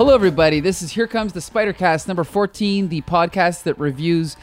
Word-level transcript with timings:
Hello, 0.00 0.14
everybody. 0.14 0.60
This 0.60 0.80
is 0.80 0.92
Here 0.92 1.06
Comes 1.06 1.34
the 1.34 1.42
Spider 1.42 1.74
Cast 1.74 2.08
number 2.08 2.24
14, 2.24 2.88
the 2.88 3.02
podcast 3.02 3.64
that 3.64 3.78
reviews 3.78 4.34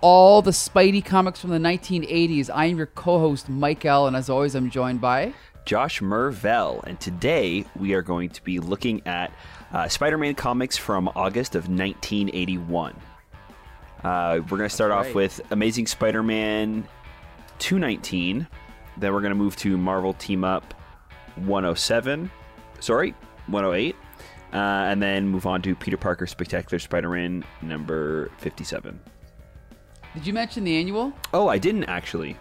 all 0.00 0.40
the 0.40 0.52
Spidey 0.52 1.04
comics 1.04 1.38
from 1.38 1.50
the 1.50 1.58
1980s. 1.58 2.48
I 2.48 2.64
am 2.64 2.78
your 2.78 2.86
co 2.86 3.18
host, 3.18 3.50
Mike 3.50 3.84
L., 3.84 4.06
and 4.06 4.16
as 4.16 4.30
always, 4.30 4.54
I'm 4.54 4.70
joined 4.70 5.02
by. 5.02 5.34
Josh 5.66 6.00
Mervell, 6.00 6.82
and 6.84 6.98
today 6.98 7.66
we 7.78 7.92
are 7.92 8.00
going 8.00 8.30
to 8.30 8.42
be 8.42 8.58
looking 8.58 9.06
at 9.06 9.30
uh, 9.74 9.86
Spider 9.86 10.16
Man 10.16 10.34
comics 10.34 10.78
from 10.78 11.10
August 11.14 11.56
of 11.56 11.68
1981. 11.68 12.96
Uh, 14.02 14.40
we're 14.48 14.56
going 14.56 14.62
to 14.62 14.74
start 14.74 14.92
off 14.92 15.12
with 15.12 15.42
Amazing 15.50 15.88
Spider 15.88 16.22
Man 16.22 16.88
219. 17.58 18.46
Then 18.96 19.12
we're 19.12 19.20
going 19.20 19.28
to 19.28 19.36
move 19.36 19.56
to 19.56 19.76
Marvel 19.76 20.14
Team 20.14 20.42
Up 20.42 20.72
107. 21.36 22.30
Sorry, 22.80 23.14
108. 23.48 23.94
Uh, 24.52 24.56
and 24.56 25.02
then 25.02 25.28
move 25.28 25.46
on 25.46 25.62
to 25.62 25.74
Peter 25.74 25.96
Parker 25.96 26.26
Spectacular 26.26 26.78
Spider 26.78 27.08
Man 27.08 27.44
number 27.62 28.30
57. 28.38 29.00
Did 30.14 30.26
you 30.26 30.32
mention 30.34 30.64
the 30.64 30.76
annual? 30.76 31.12
Oh, 31.32 31.48
I 31.48 31.58
didn't 31.58 31.84
actually. 31.84 32.36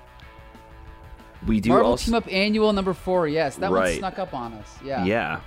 We 1.48 1.60
do 1.60 1.70
Marvel 1.70 1.92
also. 1.92 2.06
Team 2.06 2.14
Up 2.16 2.32
Annual 2.32 2.74
number 2.74 2.94
four. 2.94 3.28
Yes, 3.28 3.56
that 3.58 3.72
one 3.72 3.94
snuck 3.96 4.20
up 4.20 4.34
on 4.34 4.54
us. 4.54 4.76
Yeah. 4.84 5.06
Yeah. 5.06 5.40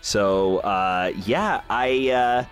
So 0.00 0.58
uh, 0.58 1.12
yeah, 1.24 1.62
I 1.68 2.10
uh, 2.10 2.44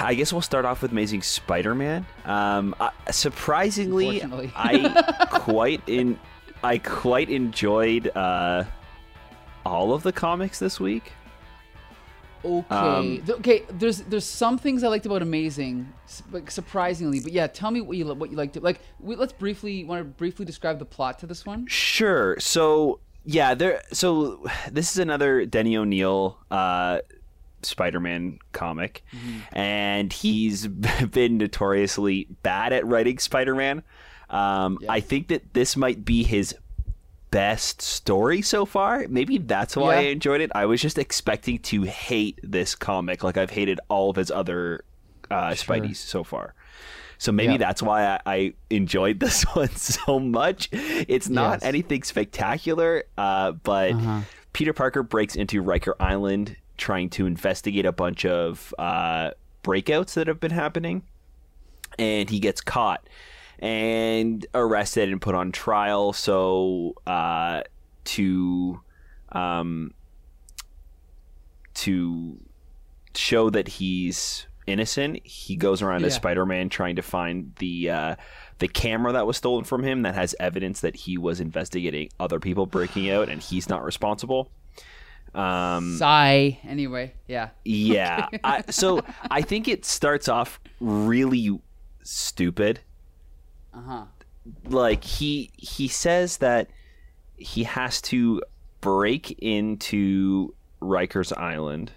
I 0.00 0.14
guess 0.14 0.32
we'll 0.32 0.42
start 0.42 0.64
off 0.64 0.82
with 0.82 0.92
Amazing 0.92 1.22
Spider-Man. 1.22 2.06
Um, 2.24 2.74
uh, 2.78 2.90
surprisingly, 3.10 4.22
I 4.54 5.26
quite 5.30 5.82
in 5.86 6.18
I 6.62 6.78
quite 6.78 7.30
enjoyed 7.30 8.14
uh, 8.16 8.64
all 9.66 9.92
of 9.92 10.02
the 10.02 10.12
comics 10.12 10.58
this 10.58 10.78
week. 10.78 11.12
Okay. 12.44 12.74
Um, 12.74 13.22
okay. 13.28 13.62
There's 13.70 14.00
there's 14.02 14.24
some 14.26 14.58
things 14.58 14.82
I 14.82 14.88
liked 14.88 15.06
about 15.06 15.22
Amazing, 15.22 15.92
like 16.30 16.50
surprisingly. 16.50 17.20
But 17.20 17.32
yeah, 17.32 17.46
tell 17.46 17.70
me 17.70 17.80
what 17.80 17.96
you 17.96 18.12
what 18.14 18.30
you 18.30 18.36
liked. 18.36 18.60
Like, 18.62 18.80
we, 19.00 19.16
let's 19.16 19.32
briefly 19.32 19.84
want 19.84 20.00
to 20.00 20.04
briefly 20.04 20.44
describe 20.44 20.78
the 20.78 20.84
plot 20.84 21.18
to 21.20 21.26
this 21.26 21.46
one. 21.46 21.66
Sure. 21.66 22.38
So 22.40 23.00
yeah, 23.24 23.54
there. 23.54 23.82
So 23.92 24.44
this 24.70 24.90
is 24.92 24.98
another 24.98 25.46
Denny 25.46 25.76
O'Neil 25.76 26.38
uh, 26.50 26.98
Spider-Man 27.62 28.38
comic, 28.52 29.04
and 29.52 30.12
he's 30.12 30.66
been 31.10 31.38
notoriously 31.38 32.26
bad 32.42 32.72
at 32.72 32.86
writing 32.86 33.18
Spider-Man. 33.18 33.82
Um, 34.30 34.78
Yeah. 34.80 34.92
I 34.92 35.00
think 35.00 35.28
that 35.28 35.52
this 35.54 35.76
might 35.76 36.04
be 36.04 36.22
his 36.24 36.54
best 37.32 37.82
story 37.82 38.42
so 38.42 38.64
far. 38.64 39.06
Maybe 39.08 39.38
that's 39.38 39.74
why 39.76 39.96
I 39.96 40.00
enjoyed 40.02 40.40
it. 40.40 40.52
I 40.54 40.66
was 40.66 40.80
just 40.80 40.98
expecting 40.98 41.58
to 41.60 41.82
hate 41.82 42.38
this 42.44 42.76
comic, 42.76 43.24
like 43.24 43.36
I've 43.36 43.50
hated 43.50 43.80
all 43.88 44.10
of 44.10 44.16
his 44.16 44.30
other 44.30 44.84
uh, 45.30 45.50
Spideys 45.50 45.96
so 45.96 46.22
far. 46.22 46.54
So 47.18 47.32
maybe 47.32 47.52
Yeah. 47.54 47.58
that's 47.58 47.82
why 47.82 48.04
I, 48.04 48.20
I 48.26 48.54
enjoyed 48.70 49.18
this 49.24 49.42
one 49.54 49.70
so 49.70 50.20
much. 50.20 50.68
It's 50.72 51.28
not 51.28 51.54
Yes. 51.54 51.62
anything 51.64 52.02
spectacular, 52.04 53.04
uh, 53.18 53.52
but 53.52 53.92
Uh-huh. 53.92 54.20
Peter 54.52 54.72
Parker 54.74 55.02
breaks 55.02 55.34
into 55.34 55.62
Riker 55.62 55.96
Island 55.98 56.56
trying 56.76 57.08
to 57.10 57.26
investigate 57.26 57.86
a 57.86 57.92
bunch 57.92 58.26
of 58.26 58.74
uh, 58.78 59.30
breakouts 59.64 60.14
that 60.14 60.26
have 60.26 60.38
been 60.40 60.50
happening, 60.50 61.02
and 61.98 62.28
he 62.28 62.38
gets 62.40 62.60
caught 62.60 63.06
and 63.62 64.44
arrested 64.54 65.08
and 65.08 65.22
put 65.22 65.36
on 65.36 65.52
trial. 65.52 66.12
So 66.12 66.94
uh, 67.06 67.62
to 68.04 68.80
um, 69.30 69.94
to 71.74 72.40
show 73.14 73.48
that 73.50 73.68
he's 73.68 74.46
innocent, 74.66 75.24
he 75.24 75.56
goes 75.56 75.80
around 75.80 76.04
as 76.04 76.14
Spider-Man 76.14 76.68
trying 76.68 76.96
to 76.96 77.02
find 77.02 77.52
the 77.60 77.88
uh, 77.88 78.16
the 78.58 78.68
camera 78.68 79.12
that 79.12 79.26
was 79.26 79.36
stolen 79.36 79.64
from 79.64 79.84
him 79.84 80.02
that 80.02 80.16
has 80.16 80.34
evidence 80.40 80.80
that 80.80 80.96
he 80.96 81.16
was 81.16 81.40
investigating 81.40 82.10
other 82.18 82.40
people 82.40 82.66
breaking 82.66 83.10
out 83.10 83.28
and 83.28 83.40
he's 83.40 83.68
not 83.68 83.84
responsible. 83.84 84.50
Um, 85.34 85.96
Sigh. 85.96 86.58
Anyway, 86.64 87.14
yeah. 87.26 87.50
yeah. 87.64 88.28
I, 88.44 88.64
so 88.70 89.02
I 89.30 89.40
think 89.40 89.66
it 89.66 89.84
starts 89.84 90.28
off 90.28 90.60
really 90.80 91.58
stupid. 92.02 92.80
Uh 93.74 93.80
huh. 93.80 94.04
Like 94.64 95.04
he 95.04 95.50
he 95.56 95.88
says 95.88 96.38
that 96.38 96.68
he 97.36 97.64
has 97.64 98.00
to 98.02 98.42
break 98.80 99.38
into 99.38 100.54
Riker's 100.80 101.32
Island. 101.32 101.92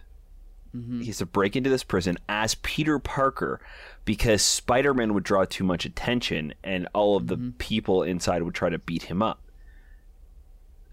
Mm-hmm. 0.76 1.02
He 1.02 1.08
has 1.08 1.18
to 1.20 1.26
break 1.26 1.56
into 1.56 1.70
this 1.70 1.84
prison 1.84 2.18
as 2.28 2.56
Peter 2.56 3.00
Parker 3.00 3.62
because 4.04 4.42
Spider-Man 4.42 5.14
would 5.14 5.24
draw 5.24 5.46
too 5.46 5.64
much 5.64 5.86
attention 5.86 6.54
and 6.64 6.88
all 6.94 7.16
of 7.16 7.28
the 7.28 7.38
mm-hmm. 7.38 7.52
people 7.52 8.04
inside 8.04 8.44
would 8.44 8.54
try 8.54 8.70
to 8.70 8.78
beat 8.78 9.04
him 9.04 9.22
up. 9.22 9.42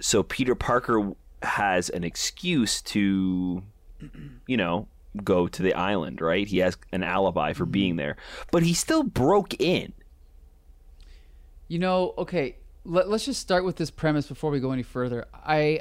So 0.00 0.22
Peter 0.22 0.54
Parker 0.54 1.12
has 1.42 1.90
an 1.90 2.04
excuse 2.04 2.80
to 2.82 3.62
you 4.46 4.56
know, 4.56 4.88
go 5.22 5.46
to 5.46 5.62
the 5.62 5.74
island, 5.74 6.20
right? 6.20 6.46
He 6.46 6.58
has 6.58 6.76
an 6.92 7.02
alibi 7.02 7.52
for 7.52 7.64
mm-hmm. 7.64 7.72
being 7.72 7.96
there, 7.96 8.16
but 8.50 8.62
he 8.62 8.74
still 8.74 9.02
broke 9.02 9.60
in. 9.60 9.92
You 11.72 11.78
know, 11.78 12.12
okay, 12.18 12.56
let, 12.84 13.08
let's 13.08 13.24
just 13.24 13.40
start 13.40 13.64
with 13.64 13.76
this 13.76 13.90
premise 13.90 14.26
before 14.26 14.50
we 14.50 14.60
go 14.60 14.72
any 14.72 14.82
further. 14.82 15.24
I 15.32 15.80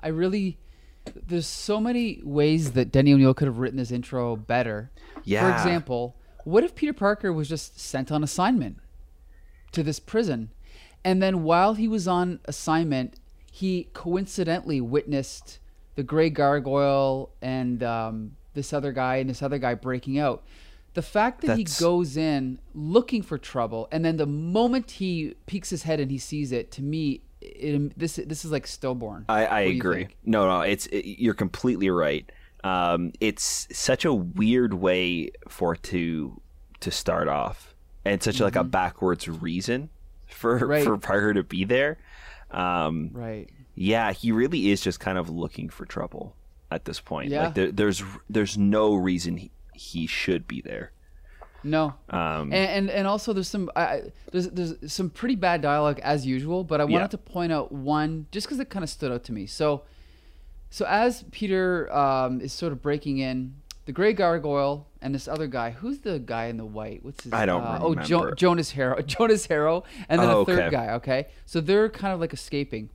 I 0.00 0.06
really 0.06 0.56
there's 1.26 1.48
so 1.48 1.80
many 1.80 2.20
ways 2.22 2.74
that 2.74 2.92
Denny 2.92 3.12
O'Neil 3.12 3.34
could 3.34 3.48
have 3.48 3.58
written 3.58 3.76
this 3.76 3.90
intro 3.90 4.36
better. 4.36 4.92
Yeah. 5.24 5.40
For 5.40 5.52
example, 5.52 6.14
what 6.44 6.62
if 6.62 6.76
Peter 6.76 6.92
Parker 6.92 7.32
was 7.32 7.48
just 7.48 7.80
sent 7.80 8.12
on 8.12 8.22
assignment 8.22 8.76
to 9.72 9.82
this 9.82 9.98
prison 9.98 10.50
and 11.02 11.20
then 11.20 11.42
while 11.42 11.74
he 11.74 11.88
was 11.88 12.06
on 12.06 12.38
assignment, 12.44 13.18
he 13.50 13.88
coincidentally 13.94 14.80
witnessed 14.80 15.58
the 15.96 16.04
gray 16.04 16.30
gargoyle 16.30 17.30
and 17.42 17.82
um, 17.82 18.36
this 18.54 18.72
other 18.72 18.92
guy 18.92 19.16
and 19.16 19.28
this 19.28 19.42
other 19.42 19.58
guy 19.58 19.74
breaking 19.74 20.20
out. 20.20 20.44
The 20.94 21.02
fact 21.02 21.40
that 21.40 21.46
That's- 21.48 21.78
he 21.78 21.82
goes 21.82 22.16
in 22.16 22.58
looking 22.74 23.22
for 23.22 23.38
trouble, 23.38 23.88
and 23.90 24.04
then 24.04 24.16
the 24.18 24.26
moment 24.26 24.90
he 24.92 25.34
peeks 25.46 25.70
his 25.70 25.84
head 25.84 26.00
and 26.00 26.10
he 26.10 26.18
sees 26.18 26.52
it, 26.52 26.70
to 26.72 26.82
me, 26.82 27.22
it, 27.40 27.98
this 27.98 28.16
this 28.16 28.44
is 28.44 28.52
like 28.52 28.66
stillborn. 28.66 29.24
I, 29.28 29.46
I 29.46 29.50
What 29.52 29.60
do 29.66 29.70
you 29.72 29.76
agree. 29.80 30.08
No, 30.24 30.46
no, 30.46 30.60
it's 30.60 30.86
it, 30.86 31.04
you're 31.20 31.34
completely 31.34 31.88
right. 31.90 32.30
Um, 32.62 33.12
it's 33.20 33.66
such 33.72 34.04
a 34.04 34.12
weird 34.12 34.74
way 34.74 35.30
for 35.48 35.74
to 35.76 36.40
to 36.80 36.90
start 36.90 37.26
off, 37.26 37.74
and 38.04 38.22
such 38.22 38.38
like 38.40 38.54
a 38.56 38.62
backwards 38.64 39.28
reason 39.28 39.88
for 40.28 40.56
Mm-hmm. 40.60 40.66
Right. 40.70 40.84
for 40.84 40.98
Parker 40.98 41.34
to 41.34 41.42
be 41.42 41.64
there. 41.64 41.98
Um, 42.50 43.10
Right. 43.12 43.48
yeah, 43.74 44.12
he 44.12 44.30
really 44.30 44.70
is 44.70 44.80
just 44.82 45.00
kind 45.00 45.16
of 45.18 45.28
looking 45.30 45.68
for 45.70 45.86
trouble 45.86 46.36
at 46.70 46.84
this 46.84 47.00
point. 47.00 47.30
Yeah. 47.30 47.46
Like 47.46 47.54
there, 47.54 47.72
there's 47.72 48.02
there's 48.30 48.56
no 48.58 48.94
reason 48.94 49.36
he, 49.38 49.50
he 49.74 50.06
should 50.06 50.46
be 50.46 50.60
there. 50.60 50.92
No. 51.64 51.94
Um, 52.10 52.52
and, 52.52 52.54
and 52.54 52.90
and 52.90 53.06
also 53.06 53.32
there's 53.32 53.46
some 53.48 53.70
I 53.76 54.02
there's 54.32 54.48
there's 54.50 54.92
some 54.92 55.10
pretty 55.10 55.36
bad 55.36 55.62
dialogue 55.62 56.00
as 56.02 56.26
usual, 56.26 56.64
but 56.64 56.80
I 56.80 56.84
wanted 56.84 57.04
Yeah. 57.04 57.06
to 57.08 57.18
point 57.18 57.52
out 57.52 57.70
one 57.70 58.26
just 58.32 58.46
because 58.46 58.58
it 58.58 58.68
kind 58.68 58.82
of 58.82 58.90
stood 58.90 59.12
out 59.12 59.22
to 59.24 59.32
me. 59.32 59.46
So, 59.46 59.82
so 60.70 60.84
as 60.88 61.24
Peter 61.30 61.92
um, 61.94 62.40
is 62.40 62.52
sort 62.52 62.72
of 62.72 62.82
breaking 62.82 63.18
in, 63.18 63.54
the 63.86 63.92
Gray 63.92 64.12
Gargoyle 64.12 64.88
and 65.00 65.14
this 65.14 65.28
other 65.28 65.46
guy, 65.46 65.70
who's 65.70 65.98
the 66.00 66.18
guy 66.18 66.46
in 66.46 66.56
the 66.56 66.64
white? 66.64 67.04
What's 67.04 67.22
his? 67.24 67.32
I 67.32 67.46
don't 67.46 67.62
uh, 67.62 67.78
Oh, 67.80 67.94
jo- 67.94 68.32
Jonas 68.34 68.72
Harrow. 68.72 69.00
Jonas 69.06 69.46
Harrow, 69.46 69.84
and 70.08 70.20
then 70.20 70.30
Oh, 70.30 70.40
a 70.40 70.44
third 70.44 70.58
okay. 70.62 70.70
guy. 70.70 70.92
Okay, 70.94 71.28
so 71.46 71.60
they're 71.60 71.88
kind 71.88 72.12
of 72.12 72.18
like 72.18 72.32
escaping. 72.32 72.90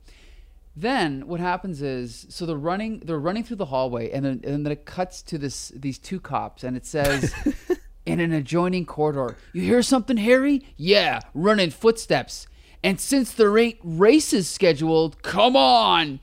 Then 0.79 1.25
what 1.25 1.39
happens 1.39 1.81
is, 1.81 2.27
so 2.29 2.45
they're 2.45 2.55
running, 2.55 2.99
they're 2.99 3.17
running 3.17 3.43
through 3.43 3.55
the 3.55 3.65
hallway, 3.65 4.11
and 4.11 4.23
then 4.23 4.41
and 4.43 4.63
then 4.63 4.71
it 4.71 4.85
cuts 4.85 5.23
to 5.23 5.39
this 5.39 5.69
these 5.75 5.97
two 5.97 6.19
cops, 6.19 6.63
and 6.63 6.77
it 6.77 6.85
says, 6.85 7.33
in 8.05 8.19
an 8.19 8.31
adjoining 8.31 8.85
corridor, 8.85 9.37
you 9.53 9.63
hear 9.63 9.81
something, 9.81 10.17
Harry? 10.17 10.63
Yeah, 10.75 11.21
running 11.33 11.71
footsteps. 11.71 12.45
And 12.83 13.01
since 13.01 13.33
there 13.33 13.57
ain't 13.57 13.79
races 13.81 14.47
scheduled, 14.47 15.23
come 15.23 15.55
on. 15.55 16.19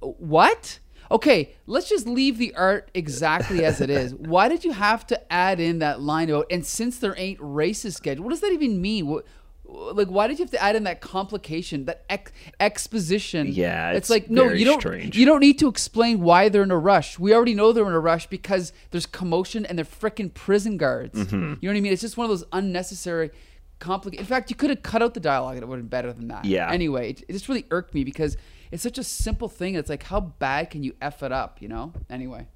What? 0.00 0.78
Okay, 1.10 1.56
let's 1.66 1.90
just 1.90 2.06
leave 2.06 2.38
the 2.38 2.54
art 2.54 2.90
exactly 2.94 3.66
as 3.66 3.82
it 3.82 3.90
is. 3.90 4.14
Why 4.18 4.48
did 4.48 4.64
you 4.64 4.72
have 4.72 5.06
to 5.08 5.30
add 5.30 5.60
in 5.60 5.80
that 5.80 6.00
line 6.00 6.30
about 6.30 6.46
and 6.50 6.64
since 6.64 6.98
there 6.98 7.14
ain't 7.18 7.38
races 7.42 7.96
scheduled? 7.96 8.24
What 8.24 8.30
does 8.30 8.40
that 8.40 8.52
even 8.52 8.80
mean? 8.80 9.08
What, 9.08 9.26
like, 9.70 10.08
why 10.08 10.26
did 10.26 10.38
you 10.38 10.44
have 10.44 10.50
to 10.50 10.62
add 10.62 10.76
in 10.76 10.84
that 10.84 11.00
complication, 11.00 11.84
that 11.84 12.04
ex- 12.08 12.32
exposition? 12.58 13.48
Yeah, 13.48 13.90
it's, 13.90 13.98
it's 13.98 14.10
like 14.10 14.30
no, 14.30 14.44
very 14.44 14.58
you 14.58 14.64
don't. 14.64 14.80
strange. 14.80 15.16
You 15.16 15.26
don't 15.26 15.40
need 15.40 15.58
to 15.60 15.68
explain 15.68 16.20
why 16.20 16.48
they're 16.48 16.62
in 16.62 16.70
a 16.70 16.78
rush. 16.78 17.18
We 17.18 17.34
already 17.34 17.54
know 17.54 17.72
they're 17.72 17.86
in 17.86 17.92
a 17.92 18.00
rush 18.00 18.26
because 18.26 18.72
there's 18.90 19.06
commotion 19.06 19.64
and 19.66 19.78
they're 19.78 19.84
freaking 19.84 20.32
prison 20.32 20.76
guards. 20.76 21.18
Mm-hmm. 21.18 21.34
You 21.34 21.68
know 21.68 21.72
what 21.72 21.76
I 21.76 21.80
mean? 21.80 21.92
It's 21.92 22.02
just 22.02 22.16
one 22.16 22.24
of 22.24 22.30
those 22.30 22.44
unnecessary, 22.52 23.30
complicated. 23.78 24.20
In 24.20 24.26
fact, 24.26 24.50
you 24.50 24.56
could 24.56 24.70
have 24.70 24.82
cut 24.82 25.02
out 25.02 25.14
the 25.14 25.20
dialogue 25.20 25.54
and 25.54 25.62
it 25.62 25.68
would 25.68 25.76
have 25.76 25.84
been 25.84 25.88
better 25.88 26.12
than 26.12 26.28
that. 26.28 26.44
Yeah. 26.44 26.70
Anyway, 26.70 27.10
it, 27.10 27.24
it 27.28 27.32
just 27.32 27.48
really 27.48 27.66
irked 27.70 27.94
me 27.94 28.04
because 28.04 28.36
it's 28.70 28.82
such 28.82 28.98
a 28.98 29.04
simple 29.04 29.48
thing. 29.48 29.74
It's 29.74 29.90
like 29.90 30.04
how 30.04 30.20
bad 30.20 30.70
can 30.70 30.82
you 30.82 30.94
f 31.00 31.22
it 31.22 31.32
up? 31.32 31.62
You 31.62 31.68
know? 31.68 31.92
Anyway. 32.08 32.46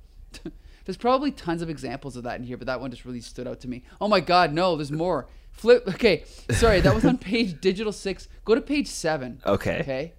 there's 0.84 0.96
probably 0.96 1.30
tons 1.30 1.62
of 1.62 1.70
examples 1.70 2.16
of 2.16 2.24
that 2.24 2.38
in 2.38 2.44
here, 2.44 2.56
but 2.56 2.66
that 2.66 2.80
one 2.80 2.90
just 2.90 3.04
really 3.04 3.20
stood 3.20 3.48
out 3.48 3.60
to 3.60 3.68
me. 3.68 3.82
Oh 4.00 4.08
my 4.08 4.20
God, 4.20 4.52
no, 4.52 4.76
there's 4.76 4.92
more. 4.92 5.26
Flip. 5.54 5.84
Okay, 5.88 6.24
sorry, 6.50 6.80
that 6.80 6.94
was 6.94 7.04
on 7.04 7.16
page 7.18 7.60
digital 7.60 7.92
six. 7.92 8.28
Go 8.44 8.54
to 8.54 8.60
page 8.60 8.86
seven. 8.88 9.40
Okay. 9.46 9.80
Okay. 9.80 10.12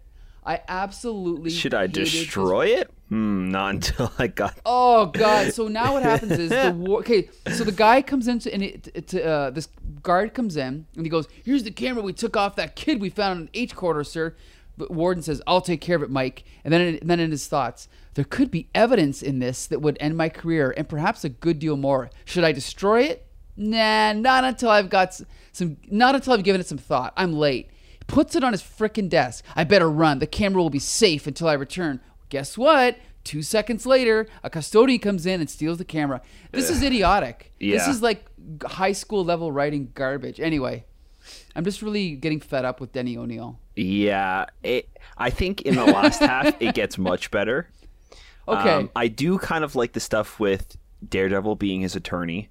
I 0.46 0.62
absolutely 0.68 1.50
Should 1.50 1.74
I 1.74 1.88
destroy 1.88 2.68
it? 2.68 2.92
Hmm, 3.10 3.50
not 3.50 3.76
until 3.76 4.12
I 4.20 4.28
got. 4.28 4.60
Oh 4.66 5.08
God! 5.08 5.54
So 5.54 5.68
now 5.68 5.94
what 5.94 6.04
happens 6.04 6.34
is 6.34 6.50
the 6.50 6.72
war. 6.78 7.00
Okay, 7.00 7.30
so 7.52 7.64
the 7.64 7.72
guy 7.72 8.02
comes 8.02 8.28
into 8.28 8.52
and 8.54 8.64
it, 8.64 8.90
it, 8.94 9.16
uh, 9.22 9.50
this 9.52 9.68
guard 10.02 10.34
comes 10.34 10.56
in 10.58 10.86
and 10.96 11.06
he 11.06 11.10
goes, 11.10 11.28
"Here's 11.44 11.64
the 11.64 11.72
camera 11.72 12.02
we 12.04 12.14
took 12.14 12.38
off 12.38 12.56
that 12.56 12.76
kid 12.76 13.02
we 13.02 13.10
found 13.10 13.42
in 13.42 13.50
H 13.54 13.76
quarter, 13.76 14.04
sir." 14.04 14.36
But 14.78 14.92
Warden 14.92 15.24
says, 15.24 15.42
"I'll 15.48 15.62
take 15.62 15.82
care 15.82 15.96
of 15.96 16.04
it, 16.04 16.10
Mike." 16.10 16.44
And 16.64 16.74
then, 16.74 16.82
and 17.02 17.10
then 17.10 17.20
in 17.20 17.32
his 17.32 17.48
thoughts, 17.48 17.88
there 18.16 18.26
could 18.26 18.50
be 18.52 18.70
evidence 18.74 19.22
in 19.22 19.40
this 19.40 19.68
that 19.68 19.82
would 19.82 19.98
end 20.00 20.18
my 20.18 20.30
career 20.30 20.74
and 20.76 20.88
perhaps 20.88 21.24
a 21.24 21.30
good 21.30 21.60
deal 21.60 21.78
more. 21.78 22.10
Should 22.24 22.44
I 22.44 22.52
destroy 22.52 23.02
it? 23.04 23.25
Nah, 23.58 24.14
not 24.14 24.44
until 24.44 24.70
I've 24.70 24.90
got 24.90 25.20
some. 25.52 25.78
Not 25.90 26.16
until 26.16 26.34
I've 26.34 26.44
given 26.44 26.62
it 26.62 26.68
some 26.68 26.78
thought. 26.78 27.14
I'm 27.16 27.34
late. 27.34 27.70
Puts 28.08 28.36
it 28.36 28.44
on 28.44 28.52
his 28.52 28.62
frickin' 28.62 29.10
desk. 29.10 29.44
I 29.56 29.64
better 29.64 29.90
run. 29.90 30.20
The 30.20 30.28
camera 30.28 30.62
will 30.62 30.70
be 30.70 30.80
safe 30.80 31.26
until 31.26 31.48
I 31.48 31.54
return. 31.54 32.02
Guess 32.30 32.58
what? 32.58 32.98
Two 33.24 33.42
seconds 33.42 33.88
later, 33.88 34.28
a 34.44 34.52
custodian 34.52 35.00
comes 35.00 35.26
in 35.26 35.42
and 35.42 35.50
steals 35.50 35.80
the 35.80 35.86
camera. 35.86 36.22
This 36.52 36.70
is 36.70 36.84
idiotic. 36.84 37.54
This 37.60 37.88
is 37.88 38.02
like 38.04 38.26
high 38.64 38.92
school 38.92 39.26
level 39.26 39.52
writing 39.52 39.92
garbage. 39.96 40.40
Anyway, 40.40 40.86
I'm 41.56 41.64
just 41.64 41.82
really 41.82 42.12
getting 42.16 42.40
fed 42.40 42.66
up 42.66 42.80
with 42.80 42.92
Denny 42.92 43.18
O'Neil. 43.18 43.60
Yeah, 43.76 44.46
it, 44.62 44.88
I 45.18 45.32
think 45.32 45.64
in 45.64 45.76
the 45.76 45.86
last 45.86 46.20
half 46.22 46.56
it 46.62 46.76
gets 46.76 47.00
much 47.00 47.32
better. 47.32 47.68
Okay. 48.48 48.70
Um, 48.70 48.92
I 48.96 49.08
do 49.08 49.40
kind 49.40 49.64
of 49.64 49.76
like 49.76 49.94
the 49.94 50.00
stuff 50.00 50.40
with 50.40 50.78
Daredevil 51.08 51.56
being 51.56 51.82
his 51.82 51.96
attorney. 51.96 52.50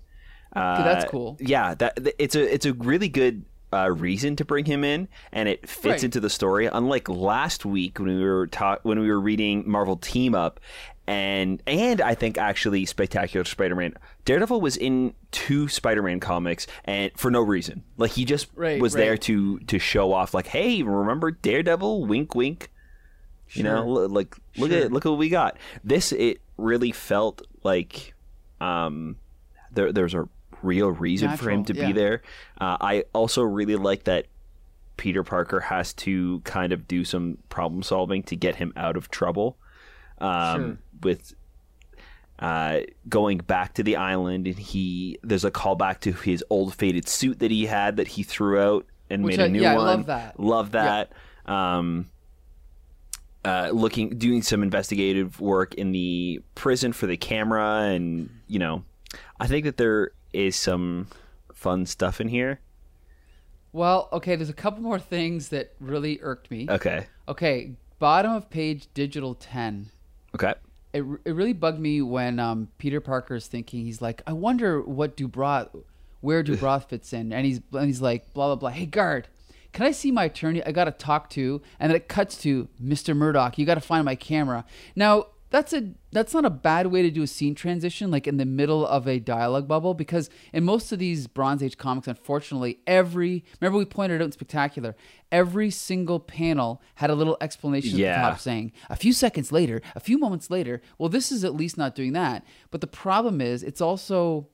Uh, 0.55 0.83
that's 0.85 1.05
cool. 1.11 1.37
Yeah, 1.41 1.75
that 1.75 1.99
it's 2.19 2.35
a 2.37 2.53
it's 2.55 2.67
a 2.67 2.73
really 2.75 3.09
good 3.09 3.45
uh, 3.73 3.91
reason 3.91 4.37
to 4.37 4.45
bring 4.45 4.65
him 4.65 4.85
in, 4.85 5.09
and 5.33 5.49
it 5.49 5.69
fits 5.69 5.85
Right. 5.87 6.05
into 6.05 6.21
the 6.21 6.31
story. 6.31 6.67
Unlike 6.67 7.09
last 7.09 7.65
week 7.65 7.99
when 7.99 8.09
we 8.17 8.25
were 8.25 8.47
ta- 8.47 8.79
when 8.83 9.01
we 9.01 9.09
were 9.09 9.21
reading 9.21 9.65
Marvel 9.69 9.97
Team 9.97 10.33
Up, 10.35 10.61
and 11.09 11.61
and 11.67 12.01
I 12.01 12.15
think 12.15 12.39
actually 12.39 12.87
Spectacular 12.87 13.45
Spider-Man, 13.45 13.95
Daredevil 14.25 14.61
was 14.61 14.77
in 14.77 15.15
two 15.33 15.67
Spider-Man 15.67 16.21
comics, 16.21 16.69
and 16.85 17.11
for 17.17 17.33
no 17.33 17.41
reason, 17.41 17.83
like 17.97 18.13
he 18.13 18.25
just 18.25 18.47
Right, 18.55 18.81
was 18.81 18.93
there 18.93 19.17
to 19.17 19.59
to 19.59 19.79
show 19.81 20.13
off, 20.13 20.35
like, 20.35 20.47
hey, 20.47 20.83
remember 20.85 21.33
Daredevil? 21.33 22.07
Wink, 22.07 22.37
wink. 22.37 22.71
You 23.51 23.63
know, 23.65 23.85
like 23.87 24.37
look 24.57 24.71
Sure. 24.71 24.85
at 24.85 24.93
look 24.93 25.05
at 25.05 25.09
what 25.11 25.19
we 25.19 25.29
got. 25.29 25.57
This 25.83 26.13
it 26.13 26.41
really 26.57 26.93
felt 26.93 27.43
like 27.65 28.15
um 28.61 29.17
there 29.73 29.93
there's 29.93 30.15
a 30.15 30.29
real 30.65 30.91
reason 30.91 31.37
for 31.37 31.51
him 31.51 31.65
to 31.67 31.73
Natural, 31.73 31.93
be 31.93 31.99
there. 31.99 32.23
Uh, 32.61 32.77
I 32.81 33.05
also 33.13 33.43
really 33.43 33.77
like 33.77 34.05
that 34.05 34.27
Peter 34.97 35.23
Parker 35.23 35.61
has 35.61 35.93
to 35.95 36.41
kind 36.41 36.73
of 36.73 36.87
do 36.89 37.05
some 37.05 37.39
problem 37.49 37.83
solving 37.83 38.23
to 38.25 38.37
get 38.37 38.57
him 38.57 38.73
out 38.77 38.97
of 38.97 39.11
trouble. 39.11 39.57
Um, 40.19 40.61
Sure. 40.63 40.79
with 41.03 41.35
uh, 42.39 42.81
going 43.09 43.39
back 43.39 43.75
to 43.75 43.83
the 43.83 43.97
island 43.97 44.47
and 44.47 44.59
he 44.59 45.19
there's 45.23 45.45
a 45.45 45.51
callback 45.51 46.01
to 46.01 46.13
his 46.13 46.45
old 46.51 46.75
faded 46.75 47.09
suit 47.09 47.39
that 47.41 47.51
he 47.51 47.67
had 47.67 47.97
that 47.97 48.09
he 48.09 48.23
threw 48.23 48.59
out 48.61 48.87
and 49.11 49.25
Which 49.25 49.37
made 49.37 49.43
a 49.43 49.47
I- 49.47 49.49
new 49.49 49.61
yeah, 49.63 49.73
I 49.73 49.77
one. 49.77 49.87
love 49.87 50.07
that. 50.07 50.41
Love 50.41 50.75
Yeah. 50.75 51.05
that. 51.47 51.53
Um, 51.53 52.07
uh, 53.45 53.71
looking, 53.73 54.11
doing 54.19 54.41
some 54.43 54.63
investigative 54.63 55.39
work 55.41 55.75
in 55.75 55.93
the 55.93 56.41
prison 56.55 56.93
for 56.95 57.07
the 57.07 57.17
camera, 57.19 57.83
and 57.93 58.31
you 58.49 58.59
know, 58.59 58.85
I 59.39 59.47
think 59.47 59.65
that 59.67 59.77
there 59.77 60.13
is 60.35 60.57
some 60.57 61.09
fun 61.53 61.87
stuff 61.87 62.21
in 62.21 62.29
here. 62.29 62.61
Well, 63.73 64.09
okay, 64.13 64.37
there's 64.37 64.49
a 64.51 64.53
couple 64.55 64.83
more 64.83 65.01
things 65.01 65.49
that 65.49 65.73
really 65.81 66.21
irked 66.23 66.51
me. 66.51 66.67
Okay, 66.71 67.07
Okay, 67.27 67.73
bottom 67.99 68.33
of 68.33 68.51
page 68.51 68.87
digital 68.95 69.35
10. 69.35 69.91
okay, 70.35 70.55
It, 70.93 71.03
it 71.25 71.33
really 71.35 71.53
bugged 71.55 71.81
me 71.81 72.01
when 72.03 72.39
um, 72.39 72.69
Peter 72.79 73.03
is 73.31 73.47
thinking, 73.47 73.85
he's 73.85 74.01
like, 74.01 74.23
I 74.27 74.33
wonder 74.33 74.81
what 74.81 75.17
Dubrow, 75.17 75.83
where 76.21 76.45
Dubrow 76.45 76.85
fits 76.89 77.13
in. 77.13 77.33
And 77.33 77.45
he's, 77.47 77.61
and 77.73 77.87
he's 77.87 78.01
like, 78.03 78.33
blah, 78.33 78.47
blah, 78.47 78.57
blah. 78.57 78.71
Hey, 78.71 78.87
guard, 78.87 79.27
can 79.73 79.87
I 79.87 79.91
see 79.91 80.13
my 80.13 80.25
attorney? 80.27 80.63
I 80.65 80.71
got 80.71 80.85
to 80.85 80.93
talk 80.93 81.31
to. 81.31 81.61
And 81.81 81.91
then 81.91 81.97
it 81.97 82.07
cuts 82.07 82.37
to 82.43 82.69
Mr. 82.81 83.17
Murdock. 83.17 83.59
You 83.59 83.67
got 83.67 83.75
to 83.75 83.81
find 83.81 84.05
my 84.05 84.15
camera. 84.15 84.65
Now, 84.95 85.27
that's 85.51 85.73
a 85.73 85.91
that's 86.11 86.35
not 86.35 86.45
a 86.45 86.51
bad 86.51 86.89
way 86.89 87.03
to 87.03 87.11
do 87.11 87.23
a 87.23 87.27
scene 87.27 87.55
transition 87.55 88.11
like 88.11 88.27
in 88.27 88.37
the 88.37 88.45
middle 88.45 88.87
of 88.87 89.07
a 89.07 89.19
dialogue 89.19 89.69
bubble 89.69 89.95
because 89.95 90.31
in 90.53 90.65
most 90.65 90.91
of 90.93 90.99
these 90.99 91.27
bronze 91.27 91.63
age 91.63 91.79
comics 91.79 92.09
unfortunately 92.09 92.79
every 92.87 93.45
remember 93.61 93.79
we 93.79 93.85
pointed 93.85 94.21
out 94.21 94.25
in 94.25 94.33
spectacular 94.33 94.97
every 95.31 95.71
single 95.71 96.19
panel 96.19 96.83
had 96.97 97.11
a 97.11 97.15
little 97.15 97.37
explanation 97.41 98.01
at 98.01 98.17
the 98.17 98.31
top 98.31 98.41
saying 98.41 98.73
a 98.91 98.97
few 98.97 99.13
seconds 99.13 99.53
later 99.53 99.81
a 99.95 100.01
few 100.01 100.19
moments 100.19 100.51
later 100.51 100.81
well 100.99 101.09
this 101.09 101.31
is 101.31 101.45
at 101.45 101.55
least 101.55 101.79
not 101.79 101.95
doing 101.95 102.13
that 102.13 102.45
but 102.71 102.81
the 102.81 102.87
problem 102.87 103.41
is 103.41 103.63
it's 103.63 103.81
also 103.81 104.49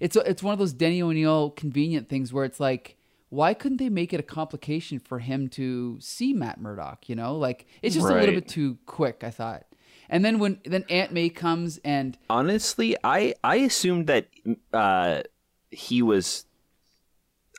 it's 0.00 0.16
it's 0.16 0.42
one 0.42 0.52
of 0.52 0.58
those 0.58 0.72
Denny 0.72 1.02
O'Neil 1.02 1.50
convenient 1.50 2.08
things 2.08 2.32
where 2.32 2.44
it's 2.44 2.58
like, 2.58 2.96
why 3.28 3.54
couldn't 3.54 3.76
they 3.76 3.90
make 3.90 4.12
it 4.12 4.18
a 4.18 4.24
complication 4.24 4.98
for 4.98 5.20
him 5.20 5.48
to 5.50 5.98
see 6.00 6.32
Matt 6.32 6.60
Murdock? 6.60 7.08
You 7.08 7.14
know, 7.14 7.36
like 7.36 7.66
it's 7.82 7.94
just 7.94 8.08
a 8.08 8.14
little 8.14 8.34
bit 8.34 8.48
too 8.48 8.78
quick. 8.86 9.22
I 9.22 9.30
thought. 9.30 9.66
And 10.12 10.24
then 10.24 10.38
when 10.40 10.58
then 10.64 10.84
Aunt 10.90 11.12
May 11.12 11.28
comes 11.30 11.78
and 11.84 12.18
honestly, 12.28 12.96
I 13.04 13.34
I 13.44 13.56
assumed 13.56 14.08
that 14.08 14.28
uh, 14.72 15.22
he 15.70 16.02
was 16.02 16.44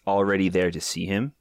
already 0.06 0.50
there 0.50 0.70
to 0.72 0.82
see 0.82 1.06
him. 1.06 1.34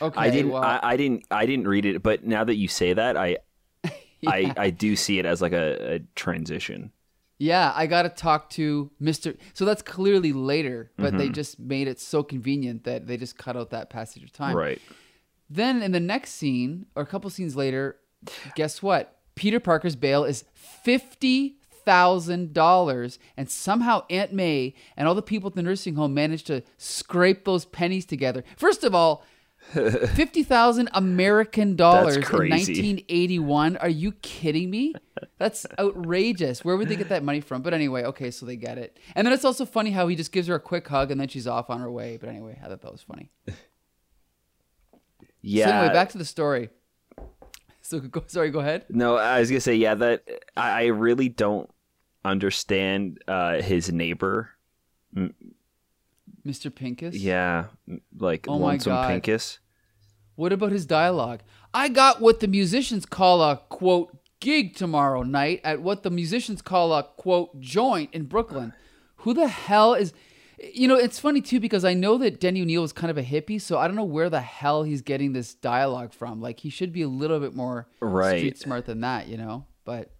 okay, 0.00 0.20
I 0.20 0.30
didn't. 0.30 0.52
well, 0.52 0.62
I, 0.62 0.80
I 0.82 0.96
didn't. 0.96 1.24
I 1.30 1.44
didn't 1.46 1.66
read 1.68 1.84
it, 1.84 2.02
but 2.02 2.24
now 2.24 2.44
that 2.44 2.54
you 2.56 2.68
say 2.68 2.92
that, 2.92 3.16
I 3.16 3.38
I 4.26 4.54
I 4.56 4.70
do 4.70 4.94
see 4.96 5.18
it 5.18 5.26
as 5.26 5.42
like 5.42 5.52
a, 5.52 5.94
a 5.94 5.98
transition. 6.14 6.92
yeah, 7.38 7.72
I 7.74 7.86
got 7.88 8.02
to 8.02 8.08
talk 8.08 8.48
to 8.50 8.90
Mister. 9.00 9.34
So 9.54 9.64
that's 9.64 9.82
clearly 9.82 10.32
later, 10.32 10.92
but 10.96 11.14
Mm-hmm. 11.14 11.16
they 11.18 11.28
just 11.30 11.58
made 11.58 11.88
it 11.88 11.98
so 11.98 12.22
convenient 12.22 12.84
that 12.84 13.08
they 13.08 13.16
just 13.16 13.36
cut 13.36 13.56
out 13.56 13.70
that 13.70 13.90
passage 13.90 14.22
of 14.22 14.32
time. 14.32 14.54
Right. 14.56 14.80
Then 15.50 15.82
in 15.82 15.90
the 15.92 16.00
next 16.00 16.34
scene, 16.34 16.86
or 16.94 17.02
a 17.02 17.06
couple 17.06 17.28
scenes 17.28 17.56
later, 17.56 17.96
guess 18.54 18.80
what? 18.82 19.18
Peter 19.42 19.58
Parker's 19.58 19.96
bail 19.96 20.22
is 20.22 20.44
fifty 20.54 21.56
thousand 21.84 22.54
dollars, 22.54 23.18
and 23.36 23.50
somehow 23.50 24.04
Aunt 24.08 24.32
May 24.32 24.72
and 24.96 25.08
all 25.08 25.16
the 25.16 25.20
people 25.20 25.48
at 25.48 25.56
the 25.56 25.64
nursing 25.64 25.96
home 25.96 26.14
managed 26.14 26.46
to 26.46 26.62
scrape 26.78 27.44
those 27.44 27.64
pennies 27.64 28.06
together. 28.06 28.44
First 28.56 28.84
of 28.84 28.94
all, 28.94 29.24
fifty 29.72 30.44
thousand 30.44 30.90
American 30.94 31.74
dollars 31.74 32.18
in 32.18 32.48
nineteen 32.50 33.04
eighty-one. 33.08 33.78
Are 33.78 33.88
you 33.88 34.12
kidding 34.12 34.70
me? 34.70 34.94
That's 35.38 35.66
outrageous. 35.76 36.64
Where 36.64 36.76
would 36.76 36.88
they 36.88 36.94
get 36.94 37.08
that 37.08 37.24
money 37.24 37.40
from? 37.40 37.62
But 37.62 37.74
anyway, 37.74 38.04
okay, 38.04 38.30
so 38.30 38.46
they 38.46 38.54
get 38.54 38.78
it. 38.78 38.96
And 39.16 39.26
then 39.26 39.34
it's 39.34 39.44
also 39.44 39.64
funny 39.66 39.90
how 39.90 40.06
he 40.06 40.14
just 40.14 40.30
gives 40.30 40.46
her 40.46 40.54
a 40.54 40.60
quick 40.60 40.86
hug 40.86 41.10
and 41.10 41.20
then 41.20 41.26
she's 41.26 41.48
off 41.48 41.68
on 41.68 41.80
her 41.80 41.90
way. 41.90 42.16
But 42.16 42.28
anyway, 42.28 42.60
I 42.62 42.68
thought 42.68 42.82
that 42.82 42.92
was 42.92 43.02
funny. 43.02 43.32
Yeah. 45.40 45.66
So 45.66 45.72
anyway, 45.72 45.92
back 45.92 46.10
to 46.10 46.18
the 46.18 46.24
story. 46.24 46.70
So 47.92 48.00
go, 48.00 48.24
sorry, 48.26 48.50
go 48.50 48.60
ahead. 48.60 48.86
No, 48.88 49.16
I 49.16 49.38
was 49.38 49.50
gonna 49.50 49.60
say 49.60 49.74
yeah. 49.74 49.94
That 49.94 50.22
I, 50.56 50.70
I 50.70 50.84
really 50.86 51.28
don't 51.28 51.68
understand 52.24 53.22
uh, 53.28 53.60
his 53.60 53.92
neighbor. 53.92 54.48
Mr. 56.46 56.74
Pincus? 56.74 57.14
Yeah, 57.14 57.66
like 58.18 58.46
Oh 58.48 58.58
my 58.58 58.72
lonesome 58.72 58.94
God. 58.94 59.08
Pincus. 59.08 59.58
What 60.36 60.54
about 60.54 60.72
his 60.72 60.86
dialogue? 60.86 61.40
I 61.74 61.88
got 61.90 62.22
what 62.22 62.40
the 62.40 62.48
musicians 62.48 63.04
call 63.04 63.42
a 63.42 63.58
quote 63.68 64.16
gig 64.40 64.74
tomorrow 64.74 65.22
night 65.22 65.60
at 65.62 65.82
what 65.82 66.02
the 66.02 66.10
musicians 66.10 66.62
call 66.62 66.94
a 66.94 67.02
quote 67.02 67.60
joint 67.60 68.08
in 68.14 68.24
Brooklyn. 68.24 68.72
Who 69.16 69.34
the 69.34 69.48
hell 69.48 69.92
is 69.92 70.14
you 70.74 70.86
know, 70.88 70.96
it's 70.96 71.18
funny 71.18 71.40
too 71.40 71.60
because 71.60 71.84
I 71.84 71.94
know 71.94 72.18
that 72.18 72.40
Denny 72.40 72.62
O'Neil 72.62 72.84
is 72.84 72.92
kind 72.92 73.10
of 73.10 73.18
a 73.18 73.22
hippie, 73.22 73.60
so 73.60 73.78
I 73.78 73.86
don't 73.86 73.96
know 73.96 74.04
where 74.04 74.30
the 74.30 74.40
hell 74.40 74.82
he's 74.82 75.02
getting 75.02 75.32
this 75.32 75.54
dialogue 75.54 76.12
from. 76.12 76.40
Like 76.40 76.60
he 76.60 76.70
should 76.70 76.92
be 76.92 77.02
a 77.02 77.08
little 77.08 77.40
bit 77.40 77.54
more 77.54 77.88
Right. 78.00 78.38
street 78.38 78.58
smart 78.58 78.86
than 78.86 79.00
that, 79.00 79.28
you 79.28 79.36
know? 79.36 79.66
But 79.84 80.10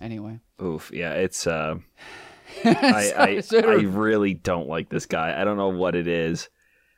anyway. 0.00 0.40
Oof. 0.62 0.90
Yeah, 0.92 1.12
it's. 1.14 1.46
Uh, 1.46 1.76
I 2.64 3.12
I, 3.16 3.42
I 3.58 3.66
really 3.82 4.34
don't 4.34 4.68
like 4.68 4.88
this 4.88 5.06
guy. 5.06 5.40
I 5.40 5.44
don't 5.44 5.56
know 5.56 5.68
what 5.70 5.94
it 5.94 6.06
is. 6.06 6.48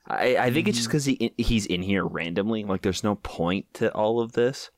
I, 0.06 0.36
I 0.36 0.50
think 0.52 0.68
it's 0.68 0.76
just 0.76 0.88
Mm-hmm. 0.90 0.90
because 0.90 1.04
he 1.06 1.32
he's 1.38 1.66
in 1.66 1.80
here 1.82 2.04
randomly. 2.04 2.64
Like, 2.64 2.82
there's 2.82 3.02
no 3.04 3.14
point 3.16 3.72
to 3.74 3.90
all 3.94 4.20
of 4.20 4.32
this, 4.32 4.70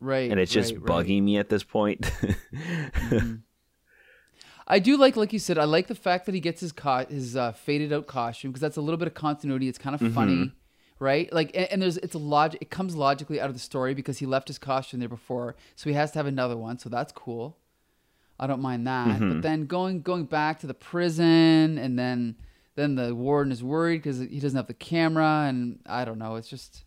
right. 0.00 0.30
and 0.30 0.40
it's 0.40 0.52
just 0.52 0.72
right, 0.72 0.80
right. 0.88 1.06
bugging 1.06 1.22
me 1.22 1.36
at 1.36 1.48
this 1.50 1.62
point. 1.64 2.10
I 4.66 4.78
do 4.78 4.96
like, 4.96 5.16
like 5.16 5.32
you 5.32 5.38
said, 5.38 5.58
I 5.58 5.64
like 5.64 5.88
the 5.88 5.94
fact 5.94 6.26
that 6.26 6.34
he 6.34 6.40
gets 6.40 6.60
his 6.60 6.72
co- 6.72 7.04
his 7.06 7.36
uh, 7.36 7.52
faded 7.52 7.92
out 7.92 8.06
costume 8.06 8.50
because 8.50 8.60
that's 8.62 8.76
a 8.76 8.80
little 8.80 8.96
bit 8.98 9.08
of 9.08 9.14
continuity. 9.14 9.68
It's 9.68 9.78
kind 9.78 9.94
of 9.94 10.00
Mm-hmm. 10.00 10.14
funny, 10.14 10.52
right? 10.98 11.30
Like, 11.32 11.50
and, 11.54 11.66
and 11.72 11.82
there's 11.82 11.98
it's 11.98 12.14
a 12.14 12.18
log. 12.18 12.54
It 12.60 12.70
comes 12.70 12.96
logically 12.96 13.40
out 13.40 13.48
of 13.48 13.54
the 13.54 13.60
story 13.60 13.92
because 13.94 14.18
he 14.18 14.26
left 14.26 14.48
his 14.48 14.58
costume 14.58 15.00
there 15.00 15.08
before, 15.08 15.54
so 15.76 15.90
he 15.90 15.94
has 15.96 16.12
to 16.12 16.18
have 16.18 16.26
another 16.26 16.56
one. 16.56 16.78
So 16.78 16.88
that's 16.88 17.12
cool. 17.12 17.58
I 18.40 18.46
don't 18.46 18.62
mind 18.62 18.86
that. 18.86 19.08
Mm-hmm. 19.08 19.32
But 19.34 19.42
then 19.42 19.66
going 19.66 20.00
going 20.02 20.24
back 20.24 20.60
to 20.60 20.66
the 20.66 20.74
prison, 20.74 21.76
and 21.78 21.98
then 21.98 22.36
then 22.74 22.94
the 22.94 23.14
warden 23.14 23.52
is 23.52 23.62
worried 23.62 23.98
because 23.98 24.18
he 24.18 24.40
doesn't 24.40 24.56
have 24.56 24.66
the 24.66 24.74
camera, 24.74 25.44
and 25.46 25.78
I 25.86 26.04
don't 26.06 26.18
know. 26.18 26.36
It's 26.36 26.48
just 26.48 26.84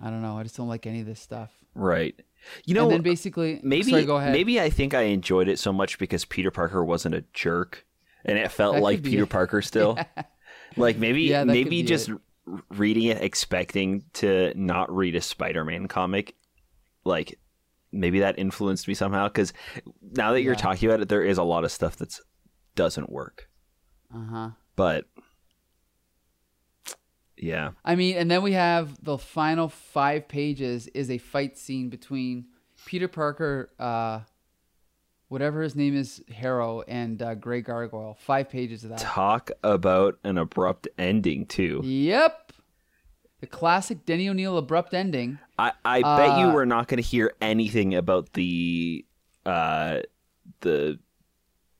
I 0.00 0.10
don't 0.10 0.22
know. 0.22 0.36
I 0.38 0.42
just 0.42 0.56
don't 0.56 0.68
like 0.68 0.86
any 0.86 1.00
of 1.00 1.06
this 1.06 1.20
stuff. 1.20 1.50
Right. 1.74 2.20
You 2.64 2.74
know, 2.74 2.82
and 2.84 2.90
then 2.92 3.02
basically, 3.02 3.60
maybe 3.62 3.90
sorry, 3.90 4.04
go 4.04 4.16
ahead. 4.16 4.32
maybe 4.32 4.60
I 4.60 4.70
think 4.70 4.94
I 4.94 5.02
enjoyed 5.02 5.48
it 5.48 5.58
so 5.58 5.72
much 5.72 5.98
because 5.98 6.24
Peter 6.24 6.50
Parker 6.50 6.84
wasn't 6.84 7.14
a 7.14 7.24
jerk, 7.32 7.86
and 8.24 8.38
it 8.38 8.50
felt 8.50 8.74
That 8.74 8.82
like 8.82 9.02
Peter 9.02 9.24
it. 9.24 9.30
Parker 9.30 9.62
still. 9.62 9.98
Like 10.76 10.96
maybe 10.96 11.22
Yeah, 11.24 11.44
maybe 11.44 11.82
just 11.82 12.08
it. 12.08 12.16
reading 12.70 13.04
it 13.04 13.22
expecting 13.22 14.04
to 14.14 14.52
not 14.56 14.90
read 14.94 15.14
a 15.14 15.20
Spider-Man 15.20 15.86
comic, 15.86 16.34
like 17.04 17.38
maybe 17.92 18.20
that 18.20 18.38
influenced 18.38 18.88
me 18.88 18.94
somehow. 18.94 19.28
Because 19.28 19.52
now 20.12 20.32
that 20.32 20.40
you're 20.40 20.54
Yeah. 20.54 20.58
talking 20.60 20.88
about 20.88 21.00
it, 21.02 21.10
there 21.10 21.22
is 21.22 21.36
a 21.36 21.42
lot 21.42 21.64
of 21.64 21.70
stuff 21.72 21.96
that 21.96 22.18
doesn't 22.74 23.10
work. 23.10 23.48
uh 24.14 24.24
huh. 24.24 24.50
But 24.74 25.04
yeah, 27.42 27.72
I 27.84 27.96
mean, 27.96 28.16
and 28.16 28.30
then 28.30 28.42
we 28.42 28.52
have 28.52 29.02
the 29.04 29.18
final 29.18 29.68
five 29.68 30.28
pages 30.28 30.86
is 30.88 31.10
a 31.10 31.18
fight 31.18 31.58
scene 31.58 31.88
between 31.88 32.46
Peter 32.86 33.08
Parker, 33.08 33.70
uh, 33.80 34.20
whatever 35.28 35.60
his 35.62 35.74
name 35.74 35.96
is, 35.96 36.22
Harrow, 36.32 36.82
and 36.82 37.20
uh, 37.20 37.34
Grey 37.34 37.60
Gargoyle. 37.60 38.16
Five 38.20 38.48
pages 38.48 38.84
of 38.84 38.90
that. 38.90 39.00
talk 39.00 39.50
about 39.64 40.18
an 40.22 40.38
abrupt 40.38 40.86
ending 40.98 41.46
too. 41.46 41.80
Yep. 41.84 42.52
The 43.40 43.46
classic 43.48 44.06
Denny 44.06 44.28
O'Neil 44.28 44.56
abrupt 44.56 44.94
ending. 44.94 45.40
I, 45.58 45.72
I 45.84 46.02
bet 46.02 46.38
you 46.38 46.46
Uh, 46.46 46.54
we're 46.54 46.64
not 46.64 46.86
going 46.86 47.02
to 47.02 47.08
hear 47.08 47.34
anything 47.40 47.92
about 47.96 48.34
the 48.34 49.04
uh 49.44 49.98
the 50.60 51.00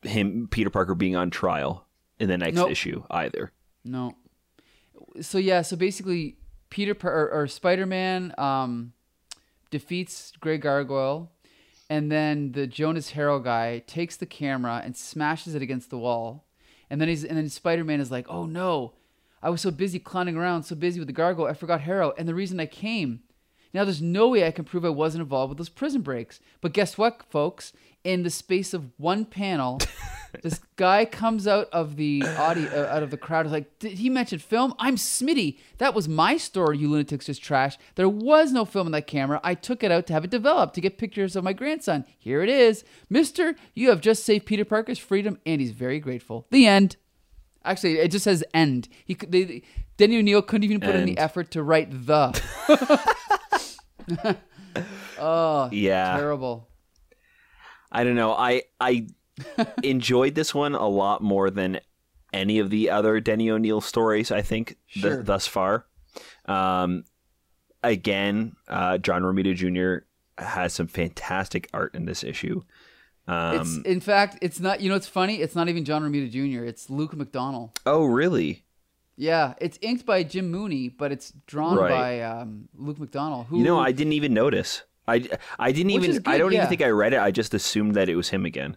him 0.03 0.49
Peter 0.51 0.71
Parker 0.71 0.97
being 0.97 1.15
on 1.15 1.31
trial 1.31 1.87
in 2.19 2.29
the 2.29 2.37
next 2.37 2.57
Nope. 2.57 2.71
issue 2.73 3.05
either. 3.13 3.53
No. 3.85 4.17
So 5.21 5.39
yeah, 5.39 5.63
so 5.63 5.77
basically, 5.77 6.37
Peter 6.71 6.95
Par- 6.95 7.13
or, 7.13 7.31
or 7.31 7.47
Spider 7.47 7.87
Man 7.87 8.35
um, 8.39 8.93
defeats 9.71 10.33
Grey 10.41 10.59
Gargoyle, 10.59 11.31
and 11.91 12.11
then 12.11 12.53
the 12.53 12.67
Jonas 12.67 13.11
Harrow 13.11 13.39
guy 13.41 13.81
takes 13.87 14.17
the 14.17 14.27
camera 14.27 14.81
and 14.85 14.97
smashes 14.97 15.55
it 15.55 15.63
against 15.63 15.91
the 15.91 15.99
wall, 15.99 16.47
and 16.89 17.01
then 17.01 17.09
he's 17.09 17.25
and 17.25 17.37
then 17.37 17.49
Spider 17.49 17.85
Man 17.85 18.01
is 18.01 18.11
like, 18.11 18.27
"Oh 18.29 18.47
no, 18.47 18.95
I 19.43 19.51
was 19.51 19.61
so 19.61 19.71
busy 19.71 19.99
clowning 19.99 20.37
around, 20.37 20.63
so 20.63 20.75
busy 20.75 20.99
with 20.99 21.09
the 21.09 21.13
gargoyle, 21.13 21.49
I 21.49 21.55
forgot 21.55 21.83
Harrow, 21.83 22.15
and 22.17 22.27
the 22.29 22.35
reason 22.35 22.59
I 22.59 22.67
came." 22.67 23.21
Now 23.75 23.85
there's 23.85 24.03
no 24.03 24.29
way 24.29 24.47
I 24.47 24.51
can 24.51 24.65
prove 24.65 24.85
I 24.85 24.91
wasn't 24.91 25.23
involved 25.23 25.51
with 25.51 25.59
those 25.59 25.69
prison 25.69 26.03
breaks. 26.03 26.41
But 26.61 26.73
guess 26.75 26.99
what, 26.99 27.23
folks? 27.31 27.73
In 28.05 28.23
the 28.23 28.31
space 28.31 28.75
of 28.75 28.91
one 28.99 29.25
panel, 29.25 29.81
this 30.43 30.61
guy 30.77 31.05
comes 31.05 31.47
out 31.47 31.69
of 31.73 31.97
the 31.97 32.23
audio 32.39 32.69
uh, 32.71 32.95
out 32.95 33.03
of 33.03 33.11
the 33.11 33.17
crowd 33.17 33.47
is 33.47 33.53
like, 33.53 33.79
"Did 33.79 33.99
he 33.99 34.09
mention 34.09 34.39
film? 34.39 34.75
I'm 34.79 34.97
Smitty. 34.97 35.59
That 35.79 35.95
was 35.95 36.09
my 36.09 36.37
story. 36.37 36.79
You 36.79 36.91
lunatics 36.91 37.27
just 37.27 37.43
trash. 37.43 37.77
There 37.97 38.09
was 38.09 38.53
no 38.53 38.65
film 38.65 38.87
in 38.87 38.93
that 38.93 39.07
camera. 39.07 39.41
I 39.45 39.55
took 39.55 39.83
it 39.85 39.91
out 39.93 40.07
to 40.07 40.13
have 40.13 40.25
it 40.25 40.31
developed 40.31 40.75
to 40.75 40.81
get 40.81 40.97
pictures 40.99 41.37
of 41.37 41.45
my 41.45 41.53
grandson. 41.53 42.05
Here 42.19 42.43
it 42.43 42.49
is, 42.49 42.85
Mister. 43.11 43.55
You 43.75 43.91
have 43.91 44.01
just 44.01 44.25
saved 44.25 44.47
Peter 44.47 44.65
Parker's 44.65 44.99
freedom, 44.99 45.39
and 45.45 45.61
he's 45.61 45.73
very 45.73 46.01
grateful. 46.01 46.47
The 46.51 46.67
end. 46.67 46.97
Actually, 47.65 47.99
it 47.99 48.11
just 48.11 48.25
says 48.25 48.43
end. 48.53 48.89
He 49.05 49.15
could- 49.15 49.31
they, 49.31 49.63
Denny 49.97 50.19
O'Neil 50.19 50.43
couldn't 50.43 50.65
even 50.65 50.81
put 50.81 50.97
in 50.97 51.05
the 51.05 51.17
effort 51.19 51.51
to 51.53 51.63
write 51.63 51.89
the. 52.07 52.33
oh, 55.19 55.69
Yeah. 55.71 56.17
terrible. 56.17 56.69
I 57.91 58.05
don't 58.05 58.17
know. 58.17 58.33
I 58.33 58.63
I 58.81 59.07
enjoyed 59.83 60.35
this 60.35 60.55
one 60.55 60.75
a 60.75 60.89
lot 60.89 61.23
more 61.23 61.51
than 61.51 61.81
any 62.33 62.59
of 62.59 62.71
the 62.71 62.91
other 62.91 63.21
Denny 63.21 63.51
O'Neil 63.51 63.81
stories. 63.81 64.31
I 64.31 64.43
think 64.43 64.77
th- 64.95 65.25
thus 65.25 65.47
far. 65.47 65.87
Um, 66.47 67.05
again, 67.83 68.57
uh, 68.69 68.99
John 68.99 69.23
Romita 69.23 69.55
Jr. 69.55 70.05
has 70.43 70.73
some 70.73 70.87
fantastic 70.87 71.69
art 71.73 71.95
in 71.95 72.05
this 72.07 72.23
issue. 72.25 72.63
Um, 73.29 73.61
It's 73.61 73.79
in 73.87 74.01
fact, 74.01 74.39
it's 74.43 74.59
not. 74.61 74.81
You 74.81 74.89
know, 74.91 74.97
it's 74.97 75.07
funny. 75.07 75.37
It's 75.41 75.55
not 75.55 75.69
even 75.69 75.85
John 75.85 76.03
Romita 76.03 76.31
Jr. 76.31 76.65
It's 76.65 76.91
Luke 76.91 77.15
McDonnell. 77.15 77.71
oh, 77.87 78.05
really? 78.05 78.65
Yeah, 79.17 79.55
it's 79.61 79.79
inked 79.83 80.07
by 80.07 80.23
Jim 80.25 80.51
Mooney, 80.51 80.89
but 80.89 81.13
it's 81.13 81.33
drawn 81.47 81.77
Right. 81.77 81.91
by 81.91 82.21
um, 82.23 82.69
Luke 82.75 82.99
McDonnell. 82.99 83.47
Who 83.47 83.59
You 83.59 83.65
know, 83.65 83.79
I 83.79 83.93
didn't 83.93 84.15
even 84.15 84.33
notice. 84.35 84.83
I, 85.07 85.29
I 85.59 85.71
didn't 85.71 85.91
even. 85.91 86.11
is 86.11 86.21
I 86.27 86.39
don't 86.39 86.51
yeah. 86.53 86.59
even 86.61 86.69
think 86.69 86.83
I 86.83 86.89
read 86.89 87.13
it. 87.13 87.21
I 87.21 87.31
just 87.31 87.55
assumed 87.55 87.95
that 87.95 88.09
it 88.09 88.17
was 88.17 88.31
him 88.31 88.45
again. 88.47 88.77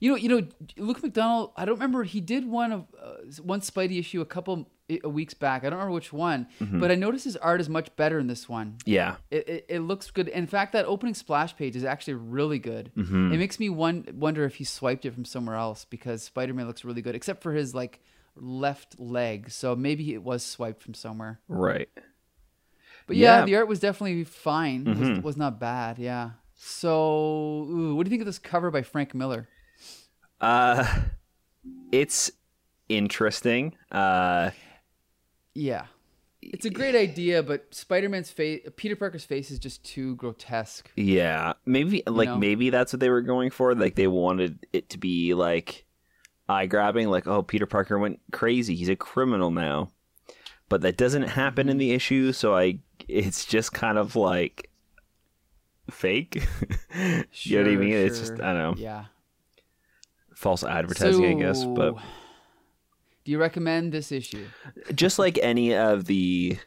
You 0.00 0.10
know, 0.10 0.16
you 0.16 0.28
know, 0.28 0.46
Luke 0.76 1.00
McDonnell. 1.02 1.52
I 1.56 1.64
don't 1.64 1.74
remember. 1.74 2.04
He 2.04 2.20
did 2.20 2.46
one 2.48 2.72
of 2.72 2.86
uh, 3.02 3.14
one 3.42 3.60
Spidey 3.60 3.98
issue 3.98 4.20
a 4.20 4.24
couple 4.24 4.70
i- 4.88 5.04
weeks 5.06 5.34
back. 5.34 5.62
I 5.64 5.70
don't 5.70 5.78
remember 5.78 5.94
which 5.94 6.12
one, 6.12 6.46
Mm-hmm. 6.60 6.78
but 6.78 6.90
I 6.92 6.94
noticed 6.94 7.24
his 7.24 7.36
art 7.36 7.60
is 7.60 7.68
much 7.68 7.94
better 7.96 8.18
in 8.20 8.28
this 8.28 8.48
one. 8.48 8.76
Yeah. 8.86 9.16
It, 9.30 9.48
it, 9.48 9.66
it 9.68 9.80
looks 9.80 10.10
good. 10.12 10.28
In 10.28 10.46
fact, 10.46 10.72
that 10.74 10.84
opening 10.86 11.14
splash 11.14 11.56
page 11.56 11.74
is 11.74 11.84
actually 11.84 12.14
really 12.14 12.60
good. 12.60 12.92
Mm-hmm. 12.96 13.32
It 13.32 13.38
makes 13.38 13.58
me 13.58 13.68
one, 13.70 14.06
wonder 14.14 14.44
if 14.44 14.54
he 14.56 14.64
swiped 14.64 15.04
it 15.04 15.14
from 15.14 15.24
somewhere 15.24 15.56
else 15.56 15.84
because 15.84 16.22
Spider 16.22 16.54
Man 16.54 16.66
looks 16.68 16.84
really 16.84 17.02
good, 17.02 17.16
except 17.16 17.42
for 17.42 17.52
his 17.52 17.74
like 17.74 18.00
left 18.36 19.00
leg. 19.00 19.50
So 19.50 19.74
maybe 19.74 20.14
it 20.14 20.22
was 20.22 20.44
swiped 20.44 20.80
from 20.80 20.94
somewhere. 20.94 21.40
Right. 21.48 21.88
But 23.08 23.16
yeah, 23.16 23.26
Yeah. 23.32 23.36
Mm-hmm. 23.38 23.46
the 23.46 23.56
art 23.56 23.68
was 23.68 23.80
definitely 23.80 24.22
fine. 24.22 24.84
Was, 24.84 25.24
was 25.24 25.36
not 25.36 25.58
bad. 25.58 25.98
Yeah. 25.98 26.30
So, 26.54 27.66
ooh, 27.68 27.94
what 27.96 28.04
do 28.04 28.08
you 28.08 28.10
think 28.10 28.22
of 28.22 28.26
this 28.26 28.38
cover 28.38 28.70
by 28.70 28.82
Frank 28.82 29.14
Miller? 29.14 29.48
Uh, 30.40 31.00
it's 31.92 32.30
interesting. 32.88 33.74
Uh, 33.90 34.50
Yeah. 35.54 35.86
It's 36.40 36.64
a 36.64 36.70
great 36.70 36.94
idea, 36.94 37.42
but 37.42 37.74
Spider-Man's 37.74 38.30
face, 38.30 38.60
Peter 38.76 38.94
Parker's 38.94 39.24
face 39.24 39.50
is 39.50 39.58
just 39.58 39.82
too 39.84 40.14
grotesque. 40.16 40.88
yeah. 40.96 41.54
Maybe 41.66 42.02
like 42.06 42.28
know? 42.28 42.38
maybe 42.38 42.70
that's 42.70 42.92
what 42.92 43.00
they 43.00 43.10
were 43.10 43.22
going 43.22 43.50
for. 43.50 43.74
Like 43.74 43.96
they 43.96 44.06
wanted 44.06 44.64
it 44.72 44.88
to 44.90 44.98
be 44.98 45.34
like 45.34 45.84
eye 46.48 46.66
grabbing. 46.66 47.08
Like 47.08 47.26
oh, 47.26 47.42
Peter 47.42 47.66
Parker 47.66 47.98
went 47.98 48.20
crazy. 48.32 48.76
He's 48.76 48.88
a 48.88 48.96
criminal 48.96 49.50
now. 49.50 49.90
But 50.68 50.82
that 50.82 50.96
doesn't 50.96 51.22
happen 51.24 51.68
in 51.68 51.78
the 51.78 51.90
issue, 51.92 52.32
so 52.32 52.54
I 52.56 52.78
it's 53.08 53.44
just 53.44 53.72
kind 53.72 53.98
of 53.98 54.14
like 54.14 54.70
fake. 55.90 56.36
you 56.94 57.02
know 57.02 57.16
what 57.16 57.26
I 57.26 57.26
Sure, 57.32 57.64
mean? 57.78 57.92
It's 57.94 58.20
just. 58.20 58.34
I 58.34 58.52
don't 58.52 58.58
know. 58.58 58.74
Yeah. 58.76 59.06
False 60.38 60.62
advertising, 60.62 61.24
I 61.24 61.34
guess. 61.34 61.64
But 61.64 61.96
do 63.24 63.32
you 63.32 63.38
recommend 63.40 63.90
this 63.90 64.12
issue? 64.12 64.46
just 64.94 65.18
like 65.18 65.36
any 65.42 65.74
of 65.74 66.04
the 66.04 66.58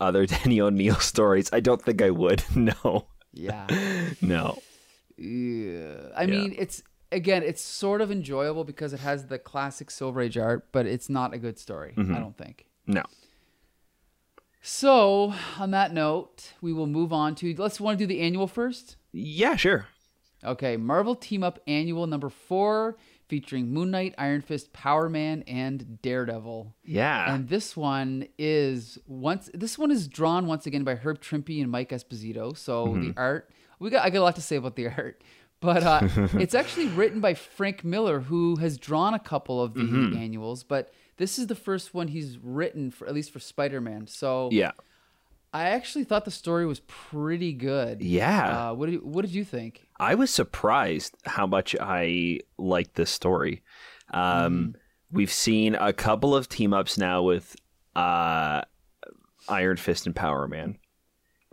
other 0.00 0.24
Danny 0.32 0.62
O'Neil 0.62 0.94
stories, 0.94 1.50
I 1.52 1.60
don't 1.60 1.82
think 1.82 2.00
I 2.00 2.08
would. 2.08 2.42
No, 2.56 3.08
Yeah. 3.34 3.66
no. 4.22 4.56
Yeah. 5.18 6.08
I 6.16 6.24
mean, 6.24 6.54
it's 6.56 6.82
again, 7.12 7.42
it's 7.42 7.60
sort 7.60 8.00
of 8.00 8.10
enjoyable 8.10 8.64
because 8.64 8.94
it 8.94 9.00
has 9.00 9.26
the 9.26 9.38
classic 9.38 9.90
Silver 9.90 10.22
Age 10.22 10.38
art, 10.38 10.68
but 10.72 10.86
it's 10.86 11.10
not 11.10 11.34
a 11.34 11.38
good 11.38 11.58
story. 11.58 11.92
Mm-hmm. 11.98 12.14
I 12.14 12.18
don't 12.20 12.36
think. 12.38 12.64
No. 12.86 13.02
So, 14.62 15.34
on 15.58 15.70
that 15.72 15.92
note, 15.92 16.54
we 16.62 16.72
will 16.72 16.86
move 16.86 17.12
on 17.12 17.34
to 17.36 17.54
let's 17.58 17.78
want 17.78 17.98
to 17.98 18.02
do 18.06 18.08
the 18.08 18.22
annual 18.22 18.46
first. 18.46 18.96
Yeah, 19.12 19.56
sure. 19.56 19.86
Okay, 20.42 20.78
Marvel 20.78 21.14
Team 21.14 21.42
Up 21.42 21.58
Annual 21.66 22.06
number 22.06 22.30
four, 22.30 22.96
featuring 23.28 23.70
Moon 23.70 23.90
Knight, 23.90 24.14
Iron 24.18 24.40
Fist, 24.40 24.72
Power 24.72 25.08
Man, 25.08 25.42
and 25.46 26.00
Daredevil. 26.02 26.74
Yeah. 26.84 27.34
And 27.34 27.48
this 27.48 27.76
one 27.76 28.26
is 28.38 28.98
once 29.06 29.50
this 29.54 29.78
one 29.78 29.90
is 29.90 30.08
drawn 30.08 30.46
once 30.46 30.66
again 30.66 30.84
by 30.84 30.94
Herb 30.94 31.20
Trimpe 31.20 31.60
and 31.60 31.70
Mike 31.70 31.90
Esposito. 31.90 32.56
So 32.56 32.96
the 32.96 33.14
art 33.16 33.50
we 33.78 33.90
got 33.90 34.04
I 34.04 34.10
got 34.10 34.20
a 34.20 34.22
lot 34.22 34.36
to 34.36 34.42
say 34.42 34.56
about 34.56 34.76
the 34.76 34.88
art. 34.96 35.22
But 35.60 35.82
uh, 35.82 36.00
it's 36.34 36.54
actually 36.54 36.86
written 36.86 37.20
by 37.20 37.34
Frank 37.34 37.84
Miller, 37.84 38.20
who 38.20 38.56
has 38.56 38.78
drawn 38.78 39.12
a 39.12 39.18
couple 39.18 39.60
of 39.60 39.74
the 39.74 40.16
annuals, 40.16 40.62
but 40.62 40.92
this 41.16 41.36
is 41.36 41.48
the 41.48 41.56
first 41.56 41.94
one 41.94 42.08
he's 42.08 42.38
written 42.38 42.92
for 42.92 43.08
at 43.08 43.14
least 43.14 43.32
for 43.32 43.40
Spider-Man. 43.40 44.06
So 44.06 44.50
yeah. 44.52 44.70
I 45.52 45.70
actually 45.70 46.04
thought 46.04 46.24
the 46.24 46.30
story 46.30 46.66
was 46.66 46.80
pretty 46.80 47.52
good. 47.52 48.02
Yeah. 48.02 48.70
Uh, 48.70 48.74
what 48.74 48.86
did 48.86 48.92
you, 48.96 48.98
what 49.00 49.22
did 49.22 49.34
you 49.34 49.44
think? 49.44 49.86
I 49.98 50.14
was 50.14 50.30
surprised 50.30 51.14
how 51.24 51.46
much 51.46 51.74
I 51.80 52.40
liked 52.58 52.94
this 52.94 53.10
story. 53.10 53.62
Um, 54.12 54.74
We've 55.10 55.32
seen 55.32 55.74
a 55.74 55.94
couple 55.94 56.36
of 56.36 56.50
team 56.50 56.74
ups 56.74 56.98
now 56.98 57.22
with 57.22 57.56
uh, 57.96 58.60
Iron 59.48 59.78
Fist 59.78 60.04
and 60.04 60.14
Power 60.14 60.46
Man. 60.46 60.76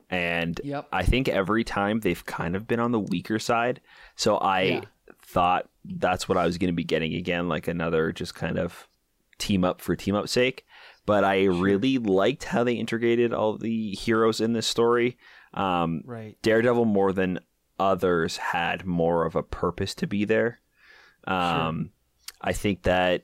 And 0.10 0.60
Yep. 0.64 0.90
I 0.92 1.04
think 1.04 1.30
every 1.30 1.64
time 1.64 2.02
they've 2.02 2.26
kind 2.26 2.56
of 2.58 2.68
been 2.68 2.82
on 2.82 2.92
the 2.92 3.00
weaker 3.00 3.40
side. 3.40 3.80
So 4.18 4.38
I 4.38 4.62
Yeah. 4.62 4.82
thought 5.24 5.70
that's 5.86 6.28
what 6.28 6.38
I 6.38 6.46
was 6.46 6.58
going 6.58 6.68
to 6.68 6.76
be 6.76 6.84
getting 6.84 7.14
again, 7.14 7.48
like 7.48 7.70
another 7.70 8.12
just 8.12 8.36
kind 8.36 8.60
of 8.60 8.90
team 9.38 9.64
up 9.64 9.80
for 9.80 9.96
team 9.96 10.16
up 10.16 10.28
sake. 10.28 10.66
But 11.06 11.24
I 11.24 11.46
really 11.46 11.98
liked 11.98 12.46
how 12.46 12.64
they 12.64 12.74
integrated 12.74 13.34
all 13.34 13.58
the 13.58 13.92
heroes 13.92 14.42
in 14.42 14.54
this 14.54 14.68
story. 14.68 15.18
Um, 15.54 16.02
Right. 16.06 16.38
Daredevil 16.42 16.86
more 16.86 17.14
than 17.14 17.40
others 17.80 18.38
had 18.38 18.86
more 18.86 19.26
of 19.26 19.36
a 19.36 19.44
purpose 19.44 19.94
to 19.96 20.08
be 20.08 20.26
there. 20.26 20.60
Um, 21.26 21.92
I 22.42 22.54
think 22.54 22.84
that 22.84 23.24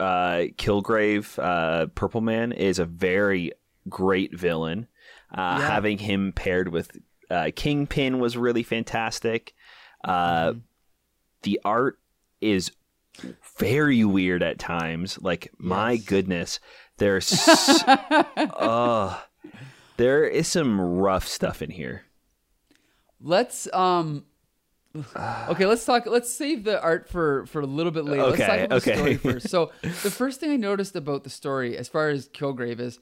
uh, 0.00 0.46
Kilgrave, 0.58 1.38
uh, 1.38 1.86
Purple 1.94 2.20
Man, 2.20 2.52
is 2.52 2.78
a 2.78 2.84
very 2.84 3.52
great 3.88 4.36
villain. 4.36 4.88
Uh, 5.30 5.58
Yeah. 5.60 5.66
Having 5.70 5.98
him 5.98 6.32
paired 6.32 6.68
with 6.68 6.90
uh, 7.30 7.50
Kingpin 7.54 8.18
was 8.18 8.36
really 8.36 8.62
fantastic. 8.62 9.54
Uh, 10.02 10.52
Mhm. 10.52 10.60
The 11.42 11.60
art 11.64 11.98
is 12.40 12.70
very 13.58 14.04
weird 14.04 14.42
at 14.42 14.58
times. 14.58 15.18
Like, 15.20 15.50
my 15.58 15.96
goodness, 15.96 16.58
there's 16.98 17.32
uh, 17.86 19.18
there 19.96 20.24
is 20.24 20.48
some 20.48 20.80
rough 20.80 21.26
stuff 21.26 21.62
in 21.62 21.70
here. 21.70 22.02
let's 23.20 23.72
um 23.72 24.24
okay 25.48 25.66
let's 25.66 25.84
talk 25.84 26.06
let's 26.06 26.32
save 26.32 26.62
the 26.64 26.80
art 26.80 27.08
for 27.08 27.46
for 27.46 27.60
a 27.60 27.66
little 27.66 27.90
bit 27.90 28.04
later 28.04 28.22
let's 28.26 28.38
talk 28.38 28.48
Okay, 28.50 28.66
the 28.68 28.74
okay. 28.76 28.94
story 28.94 29.16
first 29.16 29.48
so 29.48 29.72
the 29.82 30.10
first 30.10 30.38
thing 30.40 30.50
i 30.52 30.56
noticed 30.56 30.94
about 30.94 31.24
the 31.24 31.30
story 31.30 31.76
as 31.76 31.88
far 31.88 32.10
as 32.10 32.28
kilgrave 32.28 32.78
is 32.78 33.00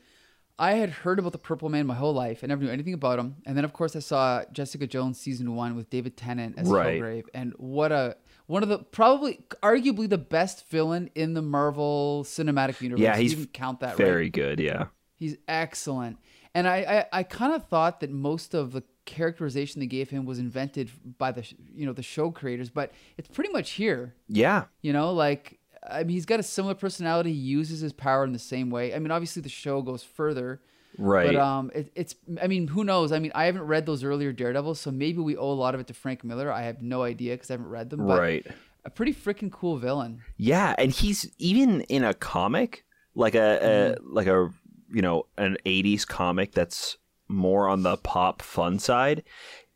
i 0.58 0.72
had 0.72 0.88
heard 0.88 1.18
about 1.18 1.32
the 1.32 1.38
purple 1.38 1.68
man 1.68 1.86
my 1.86 1.94
whole 1.94 2.14
life 2.14 2.40
i 2.42 2.46
never 2.46 2.62
knew 2.64 2.70
anything 2.70 2.94
about 2.94 3.18
him 3.18 3.36
and 3.44 3.56
then 3.58 3.64
of 3.64 3.74
course 3.74 3.94
i 3.94 3.98
saw 3.98 4.42
jessica 4.52 4.86
jones 4.86 5.20
season 5.20 5.54
one 5.54 5.76
with 5.76 5.90
david 5.90 6.16
tennant 6.16 6.56
as 6.58 6.66
Right. 6.70 6.98
kilgrave 7.02 7.24
and 7.34 7.52
what 7.58 7.92
a 7.92 8.16
one 8.52 8.62
of 8.62 8.68
the 8.68 8.78
probably 8.78 9.42
arguably 9.62 10.06
the 10.06 10.18
best 10.18 10.68
villain 10.68 11.08
in 11.14 11.32
the 11.32 11.40
marvel 11.40 12.22
cinematic 12.24 12.80
universe 12.82 13.00
Yeah, 13.00 13.16
You 13.16 13.22
he's 13.22 13.32
even 13.32 13.46
count 13.46 13.80
that 13.80 13.90
right 13.90 13.96
Very 13.96 14.28
good, 14.28 14.60
yeah. 14.60 14.86
He's 15.16 15.38
excellent. 15.48 16.18
And 16.54 16.68
I, 16.68 17.06
I, 17.12 17.20
I 17.20 17.22
kind 17.22 17.54
of 17.54 17.66
thought 17.68 18.00
that 18.00 18.10
most 18.10 18.52
of 18.54 18.72
the 18.72 18.82
characterization 19.06 19.80
they 19.80 19.86
gave 19.86 20.10
him 20.10 20.26
was 20.26 20.38
invented 20.38 20.90
by 21.16 21.32
the, 21.32 21.50
you 21.74 21.86
know, 21.86 21.94
the 21.94 22.02
show 22.02 22.30
creators, 22.30 22.68
but 22.68 22.92
it's 23.16 23.28
pretty 23.28 23.50
much 23.50 23.70
here, 23.70 24.14
Yeah. 24.28 24.64
you 24.82 24.92
know, 24.92 25.12
like, 25.14 25.58
I 25.88 26.00
mean, 26.04 26.10
he's 26.10 26.26
got 26.26 26.38
a 26.38 26.42
similar 26.42 26.74
personality. 26.74 27.32
He 27.32 27.38
uses 27.38 27.80
his 27.80 27.94
power 27.94 28.22
in 28.24 28.32
the 28.32 28.38
same 28.38 28.68
way. 28.68 28.94
I 28.94 28.98
mean, 28.98 29.10
obviously 29.10 29.40
the 29.40 29.48
show 29.48 29.80
goes 29.80 30.02
further, 30.02 30.60
Right. 30.98 31.26
but, 31.26 31.36
um, 31.36 31.70
it, 31.74 31.90
it's, 31.94 32.14
I 32.40 32.46
mean, 32.46 32.68
who 32.68 32.84
knows? 32.84 33.12
I 33.12 33.18
mean, 33.18 33.32
I 33.34 33.46
haven't 33.46 33.62
read 33.62 33.86
those 33.86 34.04
earlier 34.04 34.32
Daredevils, 34.32 34.80
so 34.80 34.90
maybe 34.90 35.18
we 35.18 35.36
owe 35.36 35.50
a 35.50 35.54
lot 35.54 35.74
of 35.74 35.80
it 35.80 35.86
to 35.88 35.94
Frank 35.94 36.22
Miller. 36.24 36.52
I 36.52 36.62
have 36.62 36.82
no 36.82 37.02
idea 37.02 37.34
because 37.34 37.50
I 37.50 37.54
haven't 37.54 37.68
read 37.68 37.90
them, 37.90 38.06
but 38.06 38.18
right. 38.18 38.46
a 38.84 38.90
pretty 38.90 39.14
freaking 39.14 39.50
cool 39.50 39.76
villain. 39.78 40.20
Yeah, 40.36 40.74
and 40.78 40.92
he's 40.92 41.30
even 41.38 41.80
in 41.82 42.04
a 42.04 42.14
comic, 42.14 42.84
like 43.14 43.34
a, 43.34 43.96
Mm-hmm. 43.98 44.12
like 44.14 44.26
a 44.26 44.50
you 44.92 45.00
know 45.02 45.26
an 45.38 45.56
'80s 45.64 46.06
comic 46.06 46.52
that's 46.52 46.98
more 47.28 47.68
on 47.68 47.82
the 47.82 47.96
pop 47.96 48.42
fun 48.42 48.78
side. 48.78 49.22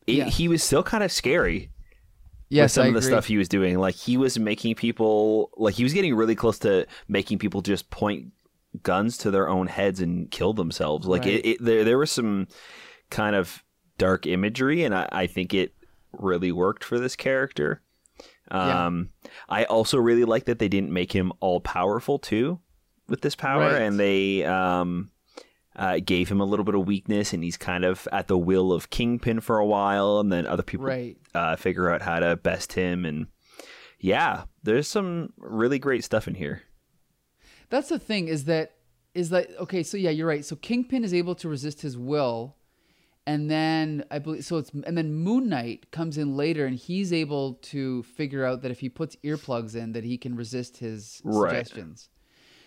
It, 0.07 0.13
Yeah. 0.17 0.25
He 0.27 0.49
was 0.49 0.63
still 0.63 0.83
kind 0.83 1.03
of 1.03 1.11
scary 1.11 1.59
with 1.61 1.71
Yes, 2.51 2.75
some 2.75 2.85
I 2.85 2.89
of 2.89 2.93
the 2.93 2.99
agree. 2.99 3.11
stuff 3.11 3.25
he 3.27 3.39
was 3.39 3.49
doing. 3.49 3.79
Like 3.79 3.95
he 3.95 4.17
was 4.19 4.39
making 4.39 4.75
people 4.75 5.51
like 5.57 5.75
he 5.75 5.83
was 5.83 5.93
getting 5.95 6.15
really 6.15 6.35
close 6.35 6.59
to 6.61 6.87
making 7.09 7.39
people 7.39 7.63
just 7.63 7.89
point 7.91 8.33
guns 8.83 9.17
to 9.19 9.31
their 9.31 9.49
own 9.49 9.67
heads 9.67 10.01
and 10.01 10.31
kill 10.31 10.53
themselves. 10.53 11.07
Like 11.07 11.23
Right. 11.23 11.35
it, 11.35 11.47
it 11.47 11.59
there 11.65 11.85
there 11.85 11.99
was 11.99 12.11
some 12.11 12.49
kind 13.11 13.37
of 13.37 13.63
dark 13.99 14.27
imagery, 14.27 14.85
and 14.85 14.95
I, 14.95 15.09
I 15.13 15.27
think 15.27 15.55
it 15.55 15.75
really 16.13 16.53
worked 16.53 16.85
for 16.85 16.99
this 16.99 17.17
character. 17.17 17.83
Yeah. 18.51 18.87
Um, 18.87 19.11
I 19.49 19.65
also 19.65 19.99
really 19.99 20.25
like 20.25 20.45
that 20.45 20.59
they 20.59 20.69
didn't 20.69 20.93
make 20.93 21.13
him 21.13 21.33
all 21.41 21.61
powerful 21.61 22.19
too 22.19 22.61
with 23.09 23.21
this 23.23 23.35
power, 23.35 23.61
Right. 23.73 23.83
and 23.83 23.99
they 23.99 24.45
um, 24.45 25.11
uh, 25.75 25.99
gave 26.05 26.29
him 26.29 26.41
a 26.41 26.45
little 26.45 26.65
bit 26.65 26.75
of 26.75 26.87
weakness, 26.87 27.33
and 27.33 27.43
he's 27.45 27.57
kind 27.57 27.85
of 27.85 28.07
at 28.13 28.29
the 28.29 28.39
will 28.39 28.73
of 28.73 28.91
Kingpin 28.91 29.41
for 29.41 29.59
a 29.59 29.67
while, 29.67 30.21
and 30.21 30.33
then 30.33 30.47
other 30.47 30.63
people 30.63 30.87
Right. 30.87 31.17
uh, 31.35 31.57
figure 31.57 31.91
out 31.91 32.03
how 32.03 32.19
to 32.21 32.37
best 32.37 32.73
him, 32.75 33.05
and 33.05 33.27
yeah, 33.99 34.45
there's 34.63 34.89
some 34.89 35.33
really 35.39 35.79
great 35.79 36.05
stuff 36.05 36.29
in 36.29 36.35
here. 36.35 36.63
That's 37.69 37.89
the 37.89 37.99
thing 37.99 38.29
is 38.29 38.45
that 38.45 38.73
is 39.15 39.31
that 39.31 39.49
okay? 39.61 39.83
So 39.83 39.97
yeah, 39.97 40.11
you're 40.11 40.27
right. 40.27 40.45
So 40.45 40.57
Kingpin 40.57 41.03
is 41.03 41.15
able 41.15 41.35
to 41.37 41.49
resist 41.49 41.81
his 41.81 41.97
will, 41.97 42.57
and 43.27 43.51
then 43.51 44.05
I 44.11 44.19
believe 44.19 44.45
so. 44.45 44.59
It's 44.59 44.71
and 44.71 44.97
then 44.97 45.15
Moon 45.15 45.49
Knight 45.49 45.91
comes 45.91 46.19
in 46.19 46.37
later, 46.37 46.67
and 46.67 46.77
he's 46.77 47.13
able 47.13 47.55
to 47.55 48.03
figure 48.03 48.45
out 48.45 48.63
that 48.63 48.71
if 48.71 48.81
he 48.81 48.89
puts 48.89 49.17
earplugs 49.25 49.75
in, 49.75 49.93
that 49.93 50.05
he 50.05 50.19
can 50.19 50.37
resist 50.37 50.79
his 50.79 51.21
Right. 51.25 51.51
suggestions. 51.51 52.09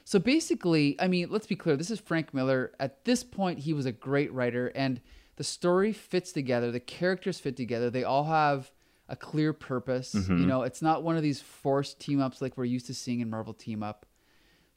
So 0.05 0.17
basically, 0.17 0.99
I 0.99 1.07
mean, 1.07 1.27
let's 1.29 1.45
be 1.45 1.55
clear. 1.55 1.77
This 1.77 1.91
is 1.91 1.99
Frank 1.99 2.33
Miller. 2.33 2.71
At 2.79 3.05
this 3.05 3.23
point, 3.23 3.59
he 3.59 3.73
was 3.73 3.85
a 3.85 3.91
great 3.91 4.33
writer, 4.33 4.67
and 4.69 5.01
the 5.35 5.43
story 5.43 5.93
fits 5.93 6.31
together. 6.31 6.71
The 6.71 6.79
characters 6.79 7.39
fit 7.39 7.55
together. 7.55 7.91
They 7.91 8.03
all 8.03 8.23
have 8.23 8.71
a 9.07 9.15
clear 9.15 9.53
purpose. 9.53 10.15
You 10.15 10.21
mm-hmm. 10.21 10.47
know, 10.47 10.63
it's 10.63 10.81
not 10.81 11.03
one 11.03 11.15
of 11.15 11.21
these 11.21 11.41
forced 11.41 11.99
team 11.99 12.21
ups 12.21 12.41
like 12.41 12.57
we're 12.57 12.65
used 12.65 12.87
to 12.87 12.93
seeing 12.95 13.19
in 13.19 13.29
Marvel 13.29 13.53
Team 13.53 13.83
Up. 13.83 14.07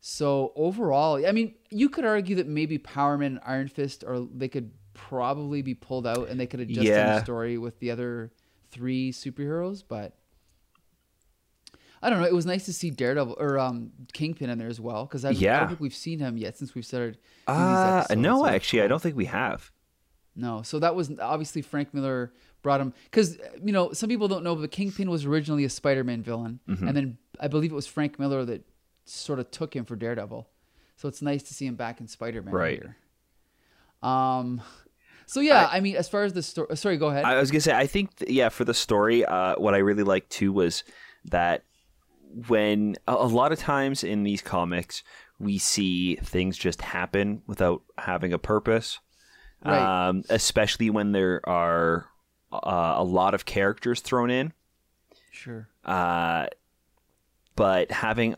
So 0.04 0.52
overall, 0.56 1.24
I 1.24 1.30
mean, 1.30 1.54
you 1.70 1.88
could 1.88 2.04
argue 2.04 2.34
that 2.36 2.48
maybe 2.48 2.76
Power 2.76 3.16
Man 3.16 3.32
and 3.36 3.40
Iron 3.46 3.68
Fist, 3.68 4.02
or 4.04 4.26
they 4.34 4.48
could 4.48 4.72
probably 4.94 5.62
be 5.62 5.74
pulled 5.74 6.08
out, 6.08 6.28
and 6.28 6.40
they 6.40 6.46
could 6.48 6.58
adjust 6.58 6.88
Yeah. 6.88 7.18
a 7.18 7.20
story 7.22 7.56
with 7.56 7.78
the 7.78 7.92
other 7.92 8.32
three 8.72 9.12
superheroes. 9.12 9.84
But 9.86 10.16
I 12.02 12.10
don't 12.10 12.20
know. 12.20 12.26
It 12.26 12.34
was 12.34 12.46
nice 12.46 12.64
to 12.64 12.72
see 12.72 12.90
Daredevil 12.90 13.36
or 13.38 13.60
um, 13.60 13.92
Kingpin 14.12 14.50
in 14.50 14.58
there 14.58 14.66
as 14.66 14.80
well 14.80 15.04
because 15.06 15.24
I, 15.24 15.30
I 15.30 15.32
don't 15.60 15.68
think 15.68 15.80
we've 15.80 15.94
seen 15.94 16.18
him 16.18 16.36
yet 16.36 16.58
since 16.58 16.74
we've 16.74 16.84
started. 16.84 17.18
Uh, 17.46 18.04
no, 18.16 18.38
so 18.40 18.46
actually, 18.46 18.82
I 18.82 18.88
don't 18.88 19.00
think 19.00 19.14
we 19.16 19.26
have. 19.26 19.70
No, 20.34 20.62
so 20.62 20.80
that 20.80 20.96
was 20.96 21.12
obviously 21.20 21.62
Frank 21.62 21.94
Miller 21.94 22.32
brought 22.62 22.80
him 22.80 22.92
because 23.04 23.38
you 23.62 23.70
know 23.72 23.92
some 23.92 24.08
people 24.08 24.26
don't 24.26 24.42
know, 24.42 24.56
but 24.56 24.68
Kingpin 24.72 25.08
was 25.10 25.26
originally 25.26 25.64
a 25.64 25.68
Spider-Man 25.70 26.22
villain, 26.24 26.58
Mm-hmm. 26.68 26.88
and 26.88 26.96
then 26.96 27.18
I 27.38 27.46
believe 27.46 27.70
it 27.70 27.74
was 27.76 27.86
Frank 27.86 28.18
Miller 28.18 28.44
that 28.46 28.64
sort 29.04 29.38
of 29.38 29.50
took 29.50 29.74
him 29.74 29.84
for 29.84 29.96
Daredevil. 29.96 30.48
So 30.96 31.08
it's 31.08 31.22
nice 31.22 31.42
to 31.44 31.54
see 31.54 31.66
him 31.66 31.74
back 31.76 32.00
in 32.00 32.06
Spider-Man 32.08 32.54
Right. 32.54 32.78
here. 32.82 32.96
Um, 34.02 34.60
so 35.26 35.40
yeah, 35.40 35.68
I, 35.70 35.80
mean, 35.80 35.96
as 35.96 36.08
far 36.08 36.24
as 36.24 36.32
the 36.32 36.42
story, 36.42 36.76
sorry, 36.76 36.96
go 36.96 37.08
ahead. 37.08 37.24
I 37.24 37.38
was 37.40 37.50
gonna 37.50 37.60
say, 37.60 37.74
I 37.74 37.86
think, 37.86 38.16
th- 38.16 38.30
yeah, 38.30 38.48
for 38.48 38.64
the 38.64 38.74
story, 38.74 39.24
uh, 39.24 39.54
what 39.56 39.74
I 39.74 39.78
really 39.78 40.02
liked 40.02 40.30
too 40.30 40.52
was 40.52 40.84
that 41.26 41.64
when 42.48 42.96
a, 43.06 43.12
a 43.14 43.26
lot 43.26 43.52
of 43.52 43.58
times 43.58 44.02
in 44.04 44.22
these 44.22 44.40
comics 44.42 45.02
we 45.38 45.58
see 45.58 46.16
things 46.16 46.56
just 46.56 46.80
happen 46.82 47.42
without 47.46 47.82
having 47.98 48.32
a 48.32 48.38
purpose, 48.38 48.98
Right. 49.64 50.08
um, 50.08 50.22
especially 50.28 50.90
when 50.90 51.12
there 51.12 51.40
are 51.48 52.06
uh, 52.52 52.94
a 52.96 53.04
lot 53.04 53.34
of 53.34 53.44
characters 53.44 54.00
thrown 54.00 54.30
in. 54.30 54.52
sure. 55.30 55.68
Uh, 55.84 56.46
but 57.56 57.90
having 57.90 58.34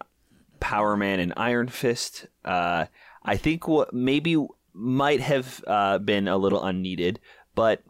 Power 0.65 0.97
Man 0.97 1.21
and 1.21 1.35
Iron 1.37 1.69
Fist, 1.69 2.27
uh, 2.43 2.87
I 3.23 3.37
think 3.37 3.69
what 3.69 3.93
maybe 3.93 4.43
might 4.73 5.21
have 5.21 5.63
uh, 5.67 5.99
been 5.99 6.27
a 6.27 6.39
little 6.39 6.65
unneeded, 6.65 7.21
but 7.55 7.83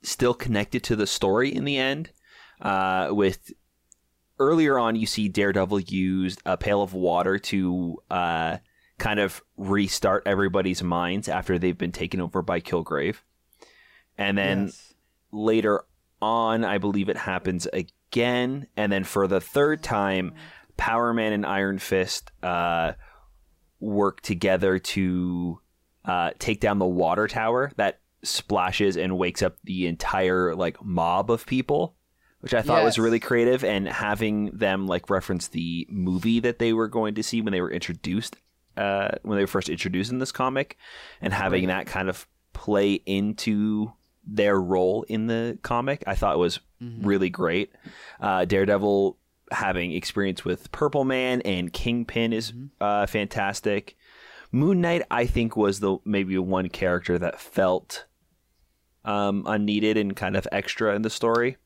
still 0.00 0.32
connected 0.32 0.84
to 0.84 0.94
the 0.94 1.08
story 1.08 1.52
in 1.52 1.64
the 1.64 1.76
end. 1.76 2.10
Uh, 2.62 3.08
with 3.10 3.52
earlier 4.38 4.78
on, 4.78 4.94
you 4.94 5.06
see 5.06 5.28
Daredevil 5.28 5.80
use 5.80 6.36
a 6.46 6.56
pail 6.56 6.82
of 6.82 6.94
water 6.94 7.36
to 7.36 8.00
uh, 8.12 8.58
kind 8.98 9.18
of 9.18 9.42
restart 9.56 10.22
everybody's 10.24 10.84
minds 10.84 11.28
after 11.28 11.58
they've 11.58 11.76
been 11.76 11.90
taken 11.90 12.20
over 12.20 12.42
by 12.42 12.60
Kilgrave, 12.60 13.16
and 14.16 14.38
then 14.38 14.66
yes. 14.66 14.94
later 15.32 15.82
on, 16.22 16.64
I 16.64 16.78
believe 16.78 17.08
it 17.08 17.16
happens 17.16 17.66
again, 17.72 18.68
and 18.76 18.92
then 18.92 19.02
for 19.02 19.26
the 19.26 19.40
third 19.40 19.82
time, 19.82 20.32
Power 20.76 21.12
Man 21.12 21.32
and 21.32 21.46
Iron 21.46 21.78
Fist 21.78 22.30
uh, 22.42 22.92
work 23.80 24.20
together 24.20 24.78
to 24.78 25.60
uh, 26.04 26.30
take 26.38 26.60
down 26.60 26.78
the 26.78 26.86
water 26.86 27.26
tower 27.28 27.72
that 27.76 28.00
splashes 28.22 28.96
and 28.96 29.18
wakes 29.18 29.42
up 29.42 29.56
the 29.64 29.86
entire 29.86 30.54
like 30.54 30.82
mob 30.84 31.30
of 31.30 31.46
people, 31.46 31.94
which 32.40 32.54
I 32.54 32.62
thought 32.62 32.84
was 32.84 32.98
really 32.98 33.20
creative. 33.20 33.64
And 33.64 33.88
having 33.88 34.50
them 34.50 34.86
like 34.86 35.10
reference 35.10 35.48
the 35.48 35.86
movie 35.90 36.40
that 36.40 36.58
they 36.58 36.72
were 36.72 36.88
going 36.88 37.14
to 37.14 37.22
see 37.22 37.40
when 37.40 37.52
they 37.52 37.60
were 37.60 37.70
introduced, 37.70 38.36
uh, 38.76 39.10
when 39.22 39.36
they 39.36 39.42
were 39.42 39.48
first 39.48 39.68
introduced 39.68 40.10
in 40.10 40.18
this 40.18 40.32
comic, 40.32 40.76
and 41.20 41.32
having 41.32 41.68
that 41.68 41.86
kind 41.86 42.08
of 42.08 42.26
play 42.52 42.94
into 43.06 43.92
their 44.26 44.60
role 44.60 45.04
in 45.04 45.26
the 45.28 45.58
comic, 45.62 46.02
I 46.06 46.14
thought 46.14 46.38
was 46.38 46.58
really 46.80 47.30
great. 47.30 47.72
Uh, 48.20 48.44
Daredevil 48.44 49.16
having 49.50 49.92
experience 49.92 50.44
with 50.44 50.70
Purple 50.72 51.04
Man 51.04 51.40
and 51.42 51.72
Kingpin 51.72 52.32
is 52.32 52.52
uh, 52.80 53.06
fantastic. 53.06 53.96
Moon 54.52 54.80
Knight, 54.80 55.02
I 55.10 55.26
think, 55.26 55.56
was 55.56 55.80
the 55.80 55.98
maybe 56.04 56.38
one 56.38 56.68
character 56.68 57.18
that 57.18 57.40
felt 57.40 58.06
um, 59.04 59.44
unneeded 59.46 59.96
and 59.96 60.16
kind 60.16 60.36
of 60.36 60.48
extra 60.50 60.94
in 60.94 61.02
the 61.02 61.10
story. 61.10 61.56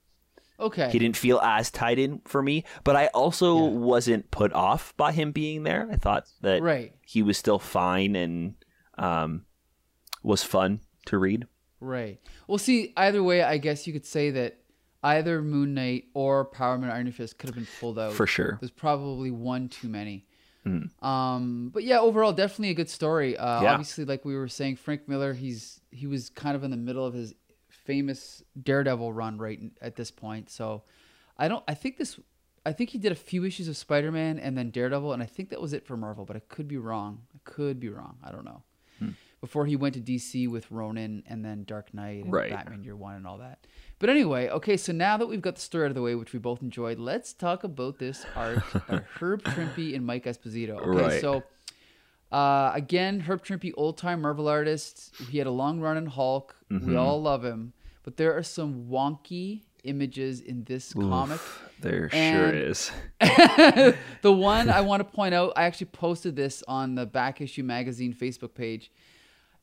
Okay. 0.58 0.90
He 0.90 0.98
didn't 0.98 1.16
feel 1.16 1.38
as 1.40 1.70
tied 1.70 1.98
in 1.98 2.20
for 2.26 2.42
me, 2.42 2.64
but 2.84 2.94
I 2.96 3.06
also 3.08 3.56
Yeah. 3.56 3.70
wasn't 3.78 4.30
put 4.30 4.52
off 4.52 4.94
by 4.98 5.12
him 5.12 5.32
being 5.32 5.62
there. 5.62 5.88
I 5.90 5.96
thought 5.96 6.26
that 6.42 6.60
Right. 6.62 6.94
he 7.06 7.22
was 7.22 7.38
still 7.38 7.58
fine 7.58 8.14
and 8.14 8.54
um, 8.98 9.46
was 10.22 10.42
fun 10.42 10.80
to 11.06 11.16
read. 11.16 11.46
Right. 11.80 12.20
Well, 12.46 12.58
see, 12.58 12.92
either 12.98 13.22
way, 13.22 13.42
I 13.42 13.56
guess 13.56 13.86
you 13.86 13.94
could 13.94 14.04
say 14.04 14.30
that 14.32 14.58
either 15.02 15.40
Moon 15.42 15.74
Knight 15.74 16.04
or 16.14 16.44
Power 16.44 16.76
Man 16.78 16.90
Iron 16.90 17.10
Fist 17.12 17.38
could 17.38 17.48
have 17.48 17.56
been 17.56 17.66
pulled 17.80 17.98
out. 17.98 18.12
For 18.12 18.26
sure. 18.26 18.58
There's 18.60 18.70
probably 18.70 19.30
one 19.30 19.68
too 19.68 19.88
many. 19.88 20.26
Um, 21.02 21.70
but 21.72 21.84
yeah, 21.84 22.00
overall, 22.00 22.32
definitely 22.32 22.70
a 22.70 22.74
good 22.74 22.90
story. 22.90 23.36
Uh, 23.36 23.62
Yeah. 23.62 23.72
Obviously, 23.72 24.04
like 24.04 24.24
we 24.24 24.36
were 24.36 24.48
saying, 24.48 24.76
Frank 24.76 25.08
Miller, 25.08 25.32
he's 25.32 25.80
he 25.90 26.06
was 26.06 26.30
kind 26.30 26.54
of 26.56 26.62
in 26.64 26.70
the 26.70 26.76
middle 26.76 27.04
of 27.04 27.14
his 27.14 27.34
famous 27.68 28.42
Daredevil 28.62 29.12
run 29.12 29.38
right 29.38 29.60
at 29.80 29.96
this 29.96 30.10
point. 30.10 30.50
So, 30.50 30.82
I 31.38 31.48
don't. 31.48 31.64
I 31.66 31.74
think 31.74 31.96
this. 31.96 32.18
I 32.66 32.72
think 32.72 32.90
he 32.90 32.98
did 32.98 33.10
a 33.10 33.16
few 33.16 33.44
issues 33.46 33.68
of 33.68 33.76
Spider 33.76 34.12
Man 34.12 34.38
and 34.38 34.56
then 34.56 34.70
Daredevil, 34.70 35.12
and 35.14 35.22
I 35.22 35.26
think 35.26 35.48
that 35.48 35.60
was 35.62 35.72
it 35.72 35.86
for 35.86 35.96
Marvel. 35.96 36.24
But 36.26 36.36
I 36.36 36.40
could 36.40 36.68
be 36.68 36.76
wrong. 36.76 37.22
I 37.34 37.38
could 37.44 37.80
be 37.80 37.88
wrong. 37.88 38.18
I 38.22 38.30
don't 38.30 38.44
know. 38.44 38.62
Before 39.40 39.64
he 39.64 39.74
went 39.74 39.94
to 39.94 40.00
DC 40.02 40.46
with 40.50 40.70
Ronin 40.70 41.22
and 41.26 41.42
then 41.42 41.64
Dark 41.64 41.94
Knight 41.94 42.24
and 42.24 42.30
Right. 42.32 42.50
Batman 42.50 42.84
Year 42.84 42.94
One 42.94 43.14
and 43.14 43.26
all 43.26 43.38
that. 43.38 43.66
But 44.00 44.08
anyway, 44.10 44.48
okay, 44.48 44.76
so 44.76 44.92
now 44.92 45.16
that 45.18 45.26
we've 45.26 45.42
got 45.42 45.54
the 45.56 45.60
story 45.60 45.84
out 45.84 45.90
of 45.90 45.94
the 45.94 46.02
way, 46.02 46.14
which 46.16 46.32
we 46.32 46.38
both 46.40 46.62
enjoyed, 46.62 46.98
let's 46.98 47.32
talk 47.32 47.62
about 47.64 47.98
this 47.98 48.24
art, 48.34 48.62
uh, 48.88 49.00
Herb 49.20 49.42
Trimpe 49.44 49.94
and 49.94 50.04
Mike 50.04 50.24
Esposito. 50.24 50.78
Okay, 50.80 50.88
Right. 51.02 51.20
so 51.20 51.42
uh, 52.32 52.72
again, 52.74 53.20
Herb 53.20 53.44
Trimpe, 53.44 53.72
old 53.76 53.98
time 53.98 54.22
Marvel 54.22 54.48
artist. 54.48 55.14
He 55.30 55.38
had 55.38 55.46
a 55.46 55.50
long 55.50 55.80
run 55.80 55.96
in 55.96 56.06
Hulk. 56.06 56.56
Mm-hmm. 56.70 56.90
We 56.90 56.96
all 56.96 57.20
love 57.20 57.44
him, 57.44 57.72
but 58.02 58.16
there 58.16 58.34
are 58.36 58.42
some 58.42 58.86
wonky 58.88 59.62
images 59.84 60.40
in 60.40 60.64
this 60.64 60.92
comic. 60.94 61.40
There 61.80 62.08
And- 62.12 62.36
sure 62.52 62.54
is. 62.54 62.90
the 64.22 64.32
one 64.32 64.68
I 64.70 64.80
want 64.80 65.00
to 65.00 65.04
point 65.16 65.34
out, 65.34 65.52
I 65.56 65.64
actually 65.64 65.86
posted 65.88 66.36
this 66.36 66.62
on 66.68 66.94
the 66.94 67.04
Back 67.06 67.40
Issue 67.40 67.62
Magazine 67.62 68.14
Facebook 68.14 68.54
page. 68.54 68.90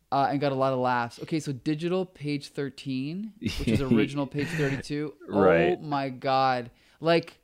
Uh, 0.09 0.27
and 0.31 0.39
got 0.39 0.53
a 0.53 0.55
lot 0.55 0.71
of 0.71 0.79
laughs. 0.79 1.19
Okay, 1.23 1.39
so 1.39 1.51
digital 1.51 2.05
page 2.05 2.47
13, 2.49 3.33
which 3.39 3.67
is 3.67 3.81
original 3.81 4.25
page 4.25 4.47
32. 4.47 5.13
Right. 5.27 5.77
Oh 5.77 5.83
my 5.83 6.09
God. 6.09 6.71
Like, 7.01 7.37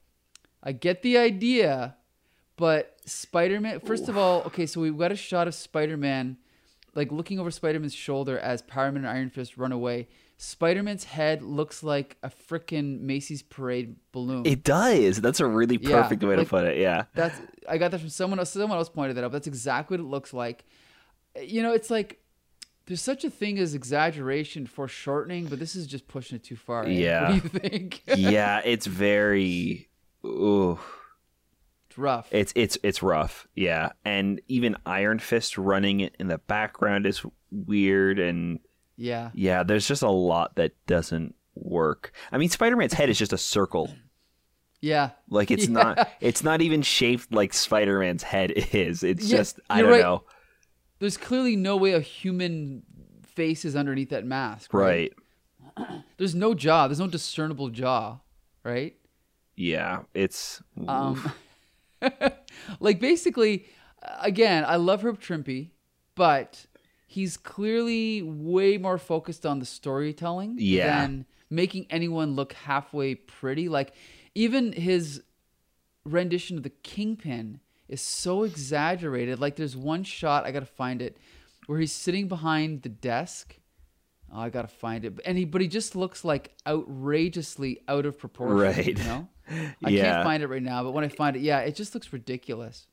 I 0.63 0.71
get 0.71 1.01
the 1.01 1.17
idea, 1.17 1.95
but 2.55 2.95
Spider 3.05 3.59
Man, 3.59 3.81
first 3.81 4.07
of 4.07 4.17
all, 4.17 4.43
okay, 4.43 4.65
so 4.65 4.79
we've 4.79 4.97
got 4.97 5.11
a 5.11 5.15
shot 5.17 5.49
of 5.49 5.55
Spider 5.55 5.97
Man, 5.97 6.37
like 6.95 7.11
looking 7.11 7.37
over 7.37 7.51
Spider 7.51 7.81
Man's 7.81 7.93
shoulder 7.93 8.39
as 8.39 8.61
Power 8.61 8.91
Man 8.93 9.03
and 9.03 9.07
Iron 9.07 9.29
Fist 9.29 9.57
run 9.57 9.73
away. 9.73 10.07
Spider 10.37 10.83
Man's 10.83 11.03
head 11.03 11.41
looks 11.41 11.83
like 11.83 12.17
a 12.23 12.29
freaking 12.29 13.01
Macy's 13.01 13.41
parade 13.41 13.97
balloon. 14.13 14.45
It 14.45 14.63
does. 14.63 15.19
That's 15.21 15.39
a 15.41 15.45
really 15.45 15.77
Yeah, 15.81 16.01
perfect 16.01 16.23
way 16.23 16.37
to 16.37 16.45
put 16.45 16.65
it. 16.65 16.77
Yeah. 16.77 17.05
That's 17.13 17.39
I 17.67 17.77
got 17.77 17.91
that 17.91 17.99
from 17.99 18.09
someone 18.09 18.39
else. 18.39 18.51
Someone 18.51 18.77
else 18.77 18.89
pointed 18.89 19.17
that 19.17 19.23
out. 19.25 19.31
That's 19.33 19.47
exactly 19.47 19.97
what 19.97 20.03
it 20.05 20.09
looks 20.09 20.33
like. 20.33 20.65
You 21.41 21.61
know, 21.61 21.73
it's 21.73 21.89
like 21.89 22.19
there's 22.85 23.01
such 23.01 23.23
a 23.23 23.29
thing 23.29 23.59
as 23.59 23.73
exaggeration 23.73 24.67
foreshortening, 24.67 25.45
but 25.45 25.59
this 25.59 25.75
is 25.75 25.87
just 25.87 26.07
pushing 26.07 26.35
it 26.35 26.43
too 26.43 26.55
far. 26.55 26.87
Yeah. 26.87 27.21
What 27.21 27.27
do 27.29 27.33
you 27.35 27.59
think? 27.69 28.03
yeah, 28.15 28.61
it's 28.63 28.85
very 28.85 29.89
ooh. 30.25 30.79
it's 31.87 31.97
rough. 31.97 32.27
It's 32.31 32.51
it's 32.55 32.77
it's 32.83 33.01
rough. 33.01 33.47
Yeah. 33.55 33.91
And 34.03 34.41
even 34.47 34.75
Iron 34.85 35.19
Fist 35.19 35.57
running 35.57 36.01
it 36.01 36.15
in 36.19 36.27
the 36.27 36.39
background 36.39 37.05
is 37.05 37.25
weird 37.51 38.19
and 38.19 38.59
yeah. 38.97 39.31
yeah, 39.33 39.63
there's 39.63 39.87
just 39.87 40.03
a 40.03 40.09
lot 40.09 40.55
that 40.57 40.73
doesn't 40.85 41.35
work. 41.55 42.11
I 42.31 42.37
mean, 42.37 42.49
Spider-Man's 42.49 42.93
head 42.93 43.09
is 43.09 43.17
just 43.17 43.33
a 43.33 43.37
circle. 43.37 43.91
Yeah. 44.81 45.11
Like 45.29 45.49
it's 45.51 45.65
Yeah. 45.67 45.73
not 45.73 46.09
it's 46.19 46.43
not 46.43 46.61
even 46.61 46.81
shaped 46.81 47.33
like 47.33 47.53
Spider-Man's 47.53 48.23
head 48.23 48.51
is. 48.51 49.03
It's 49.03 49.25
Yeah, 49.25 49.37
just 49.37 49.59
I 49.69 49.81
don't 49.81 49.91
right. 49.91 50.01
know. 50.01 50.23
There's 51.03 51.17
clearly 51.17 51.57
no 51.57 51.75
way 51.75 51.91
a 51.91 51.99
human 51.99 52.83
face 53.25 53.65
is 53.65 53.75
underneath 53.75 54.11
that 54.11 54.25
mask. 54.25 54.73
Right. 54.73 55.11
Right. 55.77 56.01
There's 56.17 56.33
no 56.33 56.53
jaw. 56.53 56.87
There's 56.87 57.01
no 57.01 57.07
discernible 57.07 57.67
jaw. 57.67 58.19
Right. 58.63 58.95
Yeah, 59.57 60.03
it's 60.13 60.63
Um, 60.87 61.29
like 62.79 63.01
basically, 63.01 63.65
again, 64.21 64.63
I 64.65 64.77
love 64.77 65.03
Herb 65.03 65.19
Trimpe, 65.19 65.71
but 66.15 66.67
he's 67.05 67.35
clearly 67.35 68.21
way 68.21 68.77
more 68.77 68.97
focused 68.97 69.45
on 69.45 69.59
the 69.59 69.65
storytelling 69.65 70.55
Yeah. 70.57 71.01
than 71.01 71.25
making 71.49 71.85
anyone 71.89 72.35
look 72.37 72.53
halfway 72.53 73.15
pretty. 73.15 73.67
Like 73.67 73.93
even 74.35 74.71
his 74.71 75.21
rendition 76.05 76.55
of 76.55 76.63
the 76.63 76.69
Kingpin 76.69 77.59
is 77.93 78.01
so 78.01 78.43
exaggerated. 78.43 79.39
Like 79.39 79.55
there's 79.55 79.77
one 79.77 80.03
shot 80.03 80.45
I 80.45 80.51
gotta 80.51 80.65
find 80.65 81.01
it 81.01 81.17
where 81.67 81.79
he's 81.79 81.91
sitting 81.93 82.27
behind 82.27 82.81
the 82.81 82.89
desk. 82.89 83.55
Oh, 84.33 84.39
I 84.39 84.49
gotta 84.49 84.67
find 84.67 85.05
it, 85.05 85.19
and 85.25 85.37
he 85.37 85.45
but 85.45 85.61
he 85.61 85.67
just 85.67 85.95
looks 85.95 86.25
like 86.25 86.51
outrageously 86.67 87.79
out 87.87 88.05
of 88.05 88.17
proportion. 88.17 88.57
Right. 88.57 88.87
You 88.97 89.03
know. 89.05 89.27
I 89.85 89.89
Yeah. 89.89 90.11
can't 90.13 90.23
find 90.23 90.43
it 90.43 90.47
right 90.47 90.61
now, 90.63 90.83
but 90.83 90.91
when 90.91 91.03
I 91.03 91.09
find 91.09 91.35
it, 91.35 91.41
yeah, 91.41 91.59
it 91.59 91.75
just 91.75 91.93
looks 91.93 92.11
ridiculous. 92.13 92.87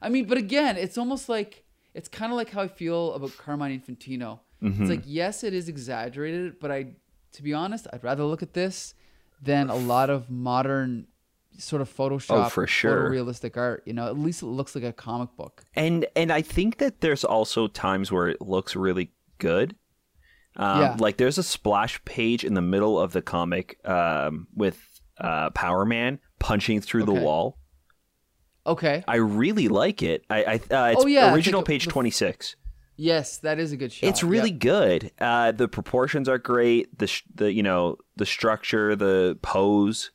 I 0.00 0.08
mean, 0.08 0.26
but 0.26 0.38
again, 0.38 0.76
it's 0.76 0.98
almost 0.98 1.28
like 1.28 1.64
it's 1.94 2.08
kind 2.08 2.32
of 2.32 2.36
like 2.36 2.50
how 2.50 2.62
I 2.62 2.68
feel 2.68 3.12
about 3.14 3.36
Carmine 3.36 3.78
Infantino. 3.78 4.40
Mm-hmm. 4.62 4.82
It's 4.82 4.90
like 4.90 5.02
yes, 5.06 5.42
it 5.44 5.54
is 5.54 5.68
exaggerated, 5.68 6.60
but 6.60 6.70
I, 6.70 6.86
to 7.32 7.42
be 7.42 7.52
honest, 7.52 7.86
I'd 7.92 8.04
rather 8.04 8.24
look 8.24 8.42
at 8.42 8.52
this 8.54 8.94
than 9.42 9.70
a 9.70 9.74
lot 9.74 10.08
of 10.08 10.30
modern 10.30 11.06
sort 11.58 11.82
of 11.82 11.94
Photoshop, 11.94 12.46
Oh, 12.46 12.48
for 12.48 12.66
sure. 12.66 13.08
realistic 13.10 13.56
art. 13.56 13.82
You 13.86 13.92
know, 13.92 14.06
at 14.06 14.18
least 14.18 14.42
it 14.42 14.46
looks 14.46 14.74
like 14.74 14.84
a 14.84 14.92
comic 14.92 15.30
book. 15.36 15.64
and 15.74 16.06
and 16.16 16.32
I 16.32 16.42
think 16.42 16.78
that 16.78 17.00
there's 17.00 17.24
also 17.24 17.66
times 17.68 18.10
where 18.12 18.28
it 18.28 18.40
looks 18.40 18.74
really 18.76 19.12
good. 19.38 19.76
Um, 20.56 20.80
Yeah. 20.80 20.96
Like 20.98 21.16
there's 21.16 21.38
a 21.38 21.42
splash 21.42 22.02
page 22.04 22.44
in 22.44 22.54
the 22.54 22.60
middle 22.62 23.00
of 23.00 23.12
the 23.12 23.22
comic 23.22 23.78
um, 23.88 24.46
with 24.54 24.78
uh, 25.18 25.50
Power 25.50 25.84
Man 25.84 26.18
punching 26.38 26.80
through 26.80 27.04
the 27.04 27.12
wall. 27.14 27.58
Okay. 28.66 29.02
I 29.08 29.16
really 29.16 29.68
like 29.68 30.02
it. 30.02 30.24
I, 30.30 30.44
I 30.44 30.54
uh, 30.54 30.92
it's 30.92 31.04
Oh, 31.04 31.06
yeah, 31.06 31.34
original 31.34 31.62
page 31.62 31.88
26. 31.88 32.56
Yes, 32.96 33.38
that 33.38 33.58
is 33.58 33.72
a 33.72 33.76
good 33.76 33.90
shot. 33.92 34.06
It's 34.08 34.22
really 34.22 34.50
Yep. 34.50 34.58
good. 34.60 35.10
Uh, 35.18 35.50
the 35.52 35.66
proportions 35.66 36.28
are 36.28 36.38
great. 36.38 36.96
The 36.98 37.06
sh- 37.08 37.24
the 37.34 37.52
you 37.52 37.62
know 37.62 37.96
the 38.16 38.26
structure, 38.26 38.94
the 38.94 39.38
pose. 39.42 40.10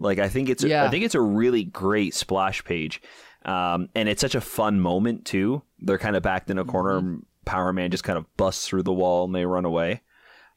Like 0.00 0.18
I 0.18 0.28
think 0.28 0.48
it's 0.48 0.64
Yeah. 0.64 0.84
I 0.84 0.88
think 0.88 1.04
it's 1.04 1.14
a 1.14 1.20
really 1.20 1.62
great 1.62 2.14
splash 2.14 2.64
page, 2.64 3.00
um, 3.44 3.88
and 3.94 4.08
it's 4.08 4.20
such 4.20 4.34
a 4.34 4.40
fun 4.40 4.80
moment 4.80 5.24
too. 5.26 5.62
They're 5.78 5.98
kind 5.98 6.16
of 6.16 6.22
backed 6.22 6.50
in 6.50 6.58
a 6.58 6.64
corner. 6.64 6.98
Mm-hmm. 6.98 7.06
and 7.08 7.26
Power 7.44 7.72
Man 7.72 7.90
just 7.90 8.04
kind 8.04 8.18
of 8.18 8.26
busts 8.36 8.68
through 8.68 8.82
the 8.82 8.92
wall 8.92 9.24
and 9.24 9.34
they 9.34 9.46
run 9.46 9.64
away. 9.64 10.02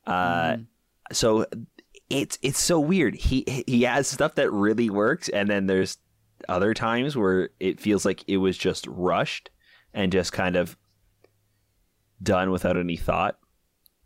Uh, 0.06 0.13
Mm-hmm. 0.13 0.62
So 1.12 1.45
it's 2.10 2.38
it's 2.41 2.60
so 2.60 2.79
weird. 2.79 3.15
He 3.15 3.63
he 3.67 3.84
has 3.84 4.08
stuff 4.08 4.36
that 4.36 4.51
really 4.51 4.89
works, 4.89 5.29
and 5.29 5.49
then 5.49 5.67
there's 5.67 5.97
other 6.49 6.73
times 6.73 7.15
where 7.15 7.49
it 7.60 7.79
feels 7.79 8.06
like 8.06 8.23
it 8.27 8.38
was 8.38 8.58
just 8.58 8.86
rushed 8.88 9.49
and 9.93 10.12
just 10.12 10.32
kind 10.34 10.56
of 10.56 10.77
done 12.21 12.51
without 12.51 12.77
any 12.77 12.97
thought. 12.97 13.38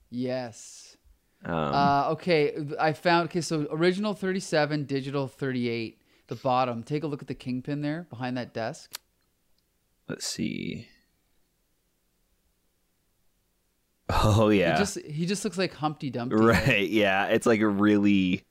Yes. 0.09 0.86
Um, 1.47 1.53
Uh, 1.73 2.09
okay, 2.11 2.53
I 2.79 2.93
found 2.93 3.29
okay. 3.29 3.41
So 3.41 3.67
original 3.71 4.13
thirty-seven, 4.13 4.83
digital 4.85 5.27
thirty-eight. 5.27 6.01
The 6.27 6.35
bottom. 6.35 6.83
Take 6.83 7.03
a 7.03 7.07
look 7.07 7.21
at 7.21 7.27
the 7.29 7.33
kingpin 7.35 7.81
there 7.81 8.05
behind 8.09 8.35
that 8.37 8.53
desk. 8.53 8.99
let's 10.09 10.25
see. 10.27 10.87
Oh 14.09 14.49
He 14.49 14.59
yeah, 14.59 14.77
just 14.77 14.99
he 15.01 15.25
just 15.25 15.43
looks 15.43 15.57
like 15.57 15.73
Humpty 15.73 16.09
Dumpty. 16.09 16.35
right. 16.37 16.87
Yeah, 16.89 17.25
it's 17.27 17.45
like 17.45 17.59
a 17.59 17.67
really, 17.67 18.45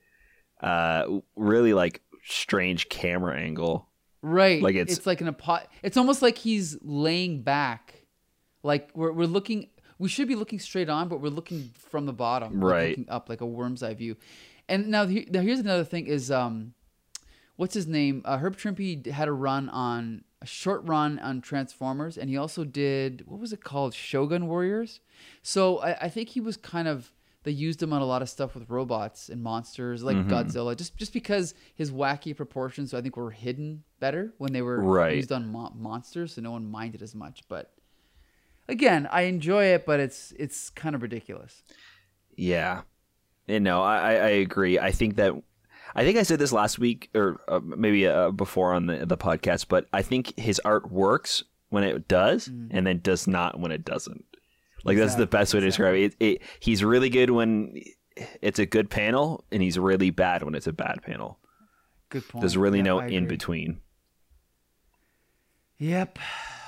uh, 0.61 1.21
really 1.35 1.73
like 1.73 2.03
strange 2.25 2.89
camera 2.89 3.39
angle. 3.39 3.89
Right. 4.23 4.63
Like 4.63 4.75
Like 4.75 4.83
it's- 4.83 4.99
it's 4.99 5.07
like 5.07 5.21
an 5.21 5.29
apo- 5.29 5.67
It's 5.83 5.97
almost 5.97 6.21
like 6.21 6.37
he's 6.37 6.77
laying 6.83 7.43
back, 7.43 8.07
like 8.63 8.91
we're 8.95 9.13
we're 9.13 9.27
looking. 9.27 9.69
We 9.99 10.09
should 10.09 10.29
be 10.29 10.35
looking 10.35 10.59
straight 10.59 10.89
on, 10.89 11.09
but 11.09 11.21
we're 11.21 11.29
looking 11.31 11.71
from 11.79 12.07
the 12.07 12.13
bottom, 12.13 12.61
like 12.61 12.73
Right. 12.73 12.89
looking 12.91 13.09
up 13.11 13.29
like 13.29 13.41
a 13.41 13.47
worm's 13.47 13.83
eye 13.83 13.95
view. 13.95 14.17
And 14.69 14.89
now, 14.89 15.07
he- 15.07 15.27
now 15.31 15.41
here's 15.41 15.61
another 15.61 15.85
thing: 15.85 16.07
is 16.07 16.31
um, 16.31 16.75
what's 17.57 17.75
his 17.75 17.87
name? 17.87 18.23
Uh, 18.25 18.39
Herb 18.39 18.57
Trimpe 18.57 19.07
had 19.07 19.29
a 19.29 19.33
run 19.33 19.69
on 19.69 20.25
a 20.43 20.47
short 20.47 20.83
run 20.85 21.19
on 21.21 21.41
Transformers, 21.41 22.19
and 22.19 22.29
he 22.29 22.37
also 22.37 22.65
did 22.65 23.25
what 23.27 23.41
was 23.41 23.53
it 23.53 23.63
called? 23.65 23.95
Shogun 23.95 24.49
Warriors. 24.49 25.01
So 25.43 25.79
I, 25.79 25.93
I 26.03 26.09
think 26.09 26.31
he 26.31 26.41
was 26.41 26.57
kind 26.57 26.89
of 26.89 27.13
they 27.45 27.53
used 27.53 27.81
him 27.81 27.93
on 27.93 28.03
a 28.03 28.05
lot 28.05 28.23
of 28.23 28.29
stuff 28.29 28.55
with 28.57 28.69
robots 28.69 29.29
and 29.29 29.41
monsters 29.41 30.03
like 30.03 30.17
Mm-hmm. 30.17 30.33
Godzilla, 30.33 30.77
just 30.77 30.97
just 30.97 31.13
because 31.13 31.55
his 31.75 31.91
wacky 31.93 32.37
proportions 32.37 32.93
I 32.93 33.01
think 33.01 33.17
were 33.17 33.31
hidden 33.31 33.85
better 34.01 34.35
when 34.39 34.53
they 34.53 34.63
were 34.63 34.83
Right. 34.83 35.17
used 35.17 35.31
on 35.33 35.47
mo- 35.51 35.73
monsters, 35.75 36.35
so 36.35 36.43
no 36.43 36.51
one 36.51 36.69
minded 36.71 37.03
as 37.03 37.15
much. 37.15 37.43
But 37.49 37.73
again, 38.69 39.09
I 39.11 39.23
enjoy 39.23 39.65
it, 39.67 39.87
but 39.87 40.01
it's 40.01 40.33
it's 40.39 40.71
kind 40.71 40.95
of 40.95 41.03
ridiculous. 41.03 41.63
Yeah, 42.37 42.83
and 43.49 43.65
no, 43.65 43.83
I, 43.83 44.13
I 44.15 44.29
agree. 44.45 44.79
I 44.79 44.91
think 44.93 45.17
that 45.17 45.33
I 45.95 46.05
think 46.05 46.19
I 46.19 46.23
said 46.23 46.39
this 46.39 46.53
last 46.53 46.79
week 46.79 47.09
or 47.15 47.41
uh, 47.49 47.61
maybe 47.63 48.07
uh, 48.07 48.31
before 48.31 48.73
on 48.75 48.87
the 48.87 49.07
the 49.07 49.17
podcast, 49.17 49.67
but 49.69 49.87
I 49.93 50.03
think 50.03 50.39
his 50.39 50.61
art 50.65 50.91
works 50.91 51.43
when 51.71 51.83
it 51.85 52.07
does, 52.09 52.49
Mm. 52.49 52.69
and 52.71 52.87
then 52.87 53.01
does 53.01 53.27
not 53.27 53.59
when 53.59 53.73
it 53.73 53.85
doesn't. 53.85 54.25
Like 54.85 54.99
that's 54.99 55.17
the 55.17 55.27
best 55.27 55.53
way 55.53 55.61
to 55.61 55.67
describe 55.67 55.95
it. 55.97 56.15
it. 56.21 56.25
It 56.25 56.43
he's 56.61 56.85
really 56.85 57.09
good 57.09 57.31
when 57.31 57.75
it's 58.41 58.59
a 58.61 58.67
good 58.67 58.89
panel, 58.91 59.45
and 59.51 59.63
he's 59.63 59.79
really 59.79 60.11
bad 60.11 60.43
when 60.43 60.55
it's 60.55 60.67
a 60.69 60.73
bad 60.73 61.03
panel. 61.03 61.39
Good 62.09 62.29
point. 62.29 62.41
There's 62.43 62.57
really 62.57 62.79
Yeah, 62.79 62.85
no 62.85 62.99
in 63.01 63.27
between. 63.27 63.81
Yep. 65.79 66.19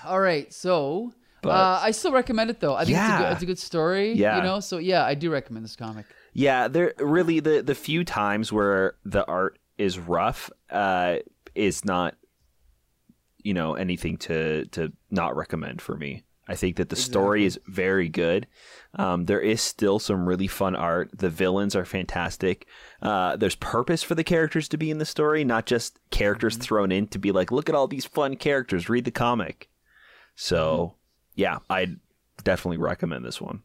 All 0.04 0.20
right. 0.20 0.52
So 0.52 1.12
But- 1.42 1.50
uh, 1.50 1.80
I 1.82 1.90
still 1.92 2.12
recommend 2.12 2.50
it 2.50 2.60
though. 2.60 2.74
I 2.74 2.84
think 2.84 2.98
it's, 2.98 3.08
a 3.08 3.18
good, 3.18 3.32
it's 3.32 3.42
a 3.42 3.46
good 3.46 3.58
story. 3.58 4.12
Yeah. 4.12 4.38
You 4.38 4.42
know. 4.42 4.60
So 4.60 4.78
yeah, 4.78 5.04
I 5.04 5.14
do 5.14 5.30
recommend 5.30 5.64
this 5.64 5.76
comic. 5.76 6.06
Yeah, 6.32 6.68
there 6.68 6.94
really 6.98 7.40
the 7.40 7.62
the 7.62 7.74
few 7.74 8.04
times 8.04 8.52
where 8.52 8.94
the 9.04 9.24
art 9.26 9.58
is 9.76 9.98
rough 9.98 10.50
uh, 10.70 11.16
is 11.54 11.84
not, 11.84 12.16
you 13.42 13.54
know, 13.54 13.74
anything 13.74 14.16
to 14.18 14.66
to 14.66 14.92
not 15.10 15.36
recommend 15.36 15.80
for 15.80 15.96
me. 15.96 16.24
I 16.50 16.54
think 16.54 16.76
that 16.76 16.88
the 16.88 16.96
story 16.96 17.44
is 17.44 17.60
very 17.66 18.08
good. 18.08 18.46
Um, 18.94 19.26
there 19.26 19.40
is 19.40 19.60
still 19.60 19.98
some 19.98 20.26
really 20.26 20.46
fun 20.46 20.74
art. 20.74 21.10
The 21.12 21.28
villains 21.28 21.76
are 21.76 21.84
fantastic. 21.84 22.66
Uh, 23.02 23.36
there's 23.36 23.54
purpose 23.54 24.02
for 24.02 24.14
the 24.14 24.24
characters 24.24 24.66
to 24.68 24.78
be 24.78 24.90
in 24.90 24.96
the 24.96 25.04
story, 25.04 25.44
not 25.44 25.66
just 25.66 25.98
characters 26.10 26.56
thrown 26.56 26.90
in 26.90 27.06
to 27.08 27.18
be 27.18 27.32
like, 27.32 27.52
look 27.52 27.68
at 27.68 27.74
all 27.74 27.86
these 27.86 28.06
fun 28.06 28.36
characters. 28.36 28.88
Read 28.88 29.04
the 29.04 29.10
comic. 29.10 29.68
So, 30.36 30.94
yeah, 31.38 31.58
I 31.70 31.96
definitely 32.42 32.78
recommend 32.78 33.24
this 33.24 33.40
one. 33.40 33.62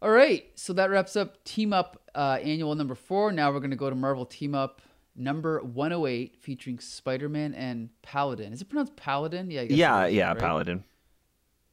All 0.00 0.10
right. 0.10 0.46
So 0.54 0.72
that 0.72 0.90
wraps 0.90 1.14
up 1.14 1.44
Team 1.44 1.72
Up 1.72 2.02
uh, 2.14 2.38
Annual 2.42 2.74
number 2.74 2.94
four. 2.94 3.32
Now 3.32 3.52
we're 3.52 3.60
gonna 3.60 3.76
go 3.76 3.90
to 3.90 3.96
Marvel 3.96 4.24
Team 4.24 4.54
Up 4.54 4.80
number 5.14 5.60
108, 5.62 6.36
featuring 6.40 6.78
Spider-Man 6.78 7.54
and 7.54 7.90
Paladin. 8.02 8.52
Is 8.52 8.60
it 8.62 8.68
pronounced 8.68 8.96
Paladin? 8.96 9.50
Yeah. 9.50 9.60
I 9.62 9.66
guess 9.66 9.76
Yeah, 9.76 10.06
yeah, 10.06 10.28
right? 10.28 10.38
Paladin. 10.38 10.84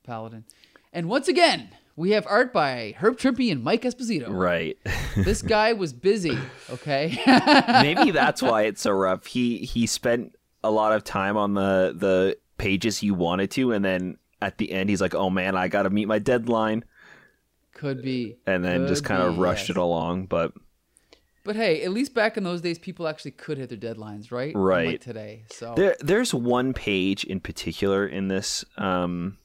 Paladin. 0.04 0.44
And 0.92 1.08
once 1.10 1.28
again, 1.28 1.70
we 1.96 2.12
have 2.12 2.28
art 2.28 2.52
by 2.52 2.96
Herb 2.98 3.18
Trimpe 3.18 3.50
and 3.52 3.64
Mike 3.64 3.84
Esposito. 3.84 4.28
Right. 4.30 4.78
This 5.16 5.44
guy 5.44 5.74
was 5.74 5.94
busy. 5.94 6.36
Okay. 6.72 7.22
Maybe 7.68 8.10
that's 8.10 8.42
why 8.42 8.64
it's 8.64 8.82
so 8.82 8.90
rough. 8.92 9.28
He 9.28 9.60
he 9.60 9.86
spent 9.86 10.36
a 10.64 10.72
lot 10.72 10.92
of 10.92 11.04
time 11.04 11.38
on 11.38 11.54
the 11.54 11.94
the 11.96 12.38
pages 12.58 12.98
he 12.98 13.12
wanted 13.12 13.52
to, 13.52 13.74
and 13.74 13.86
then 13.86 14.18
at 14.44 14.58
the 14.58 14.72
end 14.72 14.90
he's 14.90 15.02
like, 15.02 15.16
"Oh 15.16 15.30
man, 15.30 15.56
I 15.56 15.68
got 15.68 15.84
to 15.84 15.90
meet 15.90 16.08
my 16.08 16.20
deadline," 16.20 16.84
Could 17.74 18.02
be. 18.02 18.38
and 18.46 18.64
then 18.64 18.88
just 18.88 19.04
kind 19.04 19.22
of 19.22 19.38
rushed 19.38 19.70
yes. 19.70 19.78
it 19.78 19.78
along. 19.78 20.26
But 20.26 20.54
But 21.44 21.56
hey, 21.56 21.84
at 21.84 21.92
least 21.92 22.14
back 22.14 22.38
in 22.38 22.44
those 22.44 22.62
days, 22.62 22.78
people 22.78 23.08
actually 23.08 23.32
could 23.32 23.58
hit 23.58 23.70
their 23.70 23.78
deadlines, 23.78 24.32
right? 24.32 24.54
Right. 24.56 24.86
Unlike 24.86 25.02
today. 25.02 25.44
So 25.50 25.74
there 25.76 25.96
there's 26.00 26.34
one 26.34 26.74
page 26.74 27.24
in 27.24 27.40
particular 27.40 28.08
in 28.08 28.28
this 28.28 28.66
um 28.78 29.38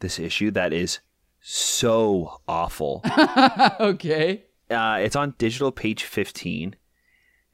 this 0.00 0.18
issue 0.18 0.50
that 0.52 0.72
is 0.72 1.00
so 1.40 2.40
awful. 2.46 3.02
okay. 3.80 4.44
uh, 4.70 4.98
it's 5.00 5.16
on 5.16 5.34
digital 5.38 5.72
page 5.72 6.04
15 6.04 6.76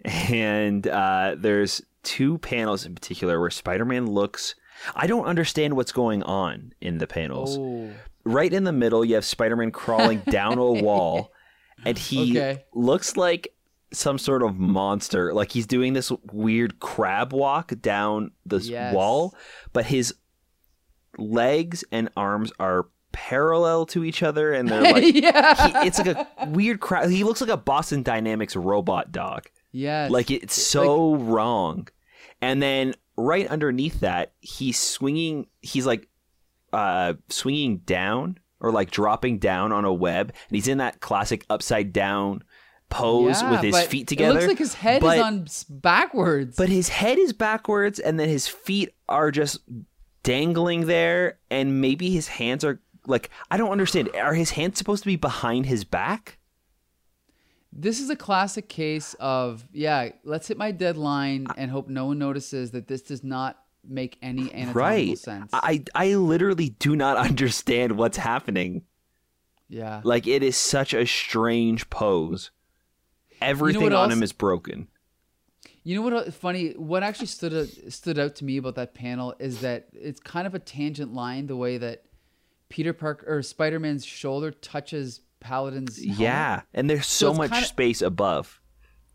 and 0.04 0.86
uh, 0.86 1.34
there's 1.36 1.82
two 2.02 2.38
panels 2.38 2.84
in 2.86 2.94
particular 2.94 3.40
where 3.40 3.50
spider-man 3.50 4.06
looks 4.06 4.54
i 4.94 5.06
don't 5.06 5.24
understand 5.26 5.74
what's 5.76 5.92
going 5.92 6.22
on 6.24 6.72
in 6.80 6.98
the 6.98 7.06
panels 7.06 7.56
Oh. 7.58 7.90
right 8.24 8.52
in 8.52 8.64
the 8.64 8.72
middle 8.72 9.04
you 9.04 9.14
have 9.14 9.24
spider-man 9.24 9.70
crawling 9.72 10.18
down 10.30 10.58
a 10.58 10.72
wall 10.72 11.32
and 11.84 11.96
he 11.98 12.38
Okay. 12.38 12.64
looks 12.74 13.16
like 13.16 13.48
some 13.92 14.18
sort 14.18 14.42
of 14.42 14.56
monster 14.56 15.32
like 15.32 15.52
he's 15.52 15.66
doing 15.66 15.92
this 15.92 16.10
weird 16.32 16.80
crab 16.80 17.32
walk 17.32 17.72
down 17.80 18.32
this 18.44 18.68
Yes. 18.68 18.94
wall 18.94 19.34
but 19.72 19.86
his 19.86 20.14
legs 21.18 21.84
and 21.92 22.10
arms 22.16 22.52
are 22.58 22.88
parallel 23.12 23.86
to 23.86 24.04
each 24.04 24.22
other 24.22 24.52
and 24.52 24.68
they're 24.68 24.82
like 24.92 25.04
yeah. 25.14 25.82
he, 25.82 25.86
it's 25.88 25.98
like 25.98 26.08
a 26.08 26.28
weird 26.48 26.80
crowd. 26.80 27.08
He 27.10 27.24
looks 27.24 27.40
like 27.40 27.48
a 27.48 27.56
Boston 27.56 28.02
Dynamics 28.02 28.54
robot 28.54 29.12
dog. 29.12 29.46
yeah 29.72 30.08
Like 30.10 30.30
it's 30.30 30.54
so 30.60 31.14
wrong. 31.14 31.88
And 32.42 32.60
then 32.60 32.94
right 33.16 33.46
underneath 33.46 34.00
that, 34.00 34.32
he's 34.40 34.78
swinging. 34.78 35.46
He's 35.60 35.86
like 35.86 36.08
uh, 36.72 37.14
swinging 37.28 37.78
down 37.78 38.38
or 38.60 38.70
like 38.70 38.90
dropping 38.90 39.38
down 39.38 39.72
on 39.72 39.84
a 39.84 39.92
web, 39.92 40.32
and 40.48 40.56
he's 40.56 40.68
in 40.68 40.78
that 40.78 41.00
classic 41.00 41.44
upside 41.50 41.92
down 41.92 42.42
pose 42.88 43.42
Yeah, 43.42 43.50
with 43.50 43.60
his 43.62 43.82
feet 43.82 44.06
together. 44.06 44.38
It 44.38 44.42
looks 44.42 44.46
like 44.48 44.58
his 44.58 44.74
head 44.74 45.00
but, 45.00 45.16
is 45.16 45.22
on 45.22 45.46
backwards. 45.68 46.56
But 46.56 46.68
his 46.68 46.88
head 46.88 47.18
is 47.18 47.32
backwards, 47.32 47.98
and 47.98 48.18
then 48.18 48.28
his 48.28 48.46
feet 48.48 48.94
are 49.08 49.30
just 49.30 49.58
dangling 50.22 50.86
there, 50.86 51.38
and 51.50 51.80
maybe 51.80 52.10
his 52.10 52.28
hands 52.28 52.64
are 52.64 52.80
like 53.06 53.30
I 53.50 53.56
don't 53.56 53.70
understand. 53.70 54.10
Are 54.16 54.34
his 54.34 54.50
hands 54.50 54.78
supposed 54.78 55.02
to 55.02 55.08
be 55.08 55.16
behind 55.16 55.66
his 55.66 55.84
back? 55.84 56.38
This 57.78 58.00
is 58.00 58.10
a 58.10 58.16
classic 58.16 58.68
case 58.68 59.14
of 59.20 59.66
yeah, 59.72 60.10
let's 60.24 60.48
hit 60.48 60.56
my 60.56 60.70
deadline 60.70 61.46
and 61.56 61.70
hope 61.70 61.88
no 61.88 62.06
one 62.06 62.18
notices 62.18 62.70
that 62.72 62.88
this 62.88 63.02
does 63.02 63.22
not 63.22 63.58
make 63.88 64.18
any 64.20 64.52
anatomical 64.52 64.80
right 64.80 65.16
sense. 65.18 65.48
i 65.52 65.80
i 65.94 66.16
literally 66.16 66.70
do 66.70 66.96
not 66.96 67.16
understand 67.28 67.96
what's 67.96 68.16
happening 68.16 68.82
yeah. 69.68 70.00
like 70.02 70.26
it 70.26 70.42
is 70.42 70.56
such 70.56 70.92
a 70.92 71.06
strange 71.06 71.88
pose 71.88 72.50
everything 73.40 73.82
what 73.84 73.92
on 73.92 74.10
else- 74.10 74.12
him 74.12 74.22
is 74.24 74.32
broken 74.32 74.88
You 75.84 75.94
know 75.94 76.02
what? 76.02 76.34
Funny. 76.34 76.72
What 76.72 77.04
actually 77.04 77.28
stood 77.28 77.54
out, 77.54 77.92
stood 77.92 78.18
out 78.18 78.34
to 78.36 78.44
me 78.44 78.56
about 78.56 78.74
that 78.74 78.92
panel 78.92 79.36
is 79.38 79.60
that 79.60 79.86
it's 79.92 80.18
kind 80.18 80.48
of 80.48 80.52
a 80.56 80.58
tangent 80.58 81.14
line. 81.14 81.46
The 81.46 81.54
way 81.54 81.78
that 81.78 82.02
Peter 82.68 82.92
Parker 82.92 83.24
or 83.28 83.40
Spider 83.40 83.78
Man's 83.78 84.04
shoulder 84.04 84.50
touches 84.50 85.20
Paladin's. 85.40 85.98
helmet. 85.98 86.18
yeah 86.20 86.62
and 86.74 86.88
there's 86.90 87.06
so, 87.06 87.30
it's 87.30 87.38
much 87.38 87.50
kinda- 87.52 87.66
space 87.66 88.02
above 88.02 88.60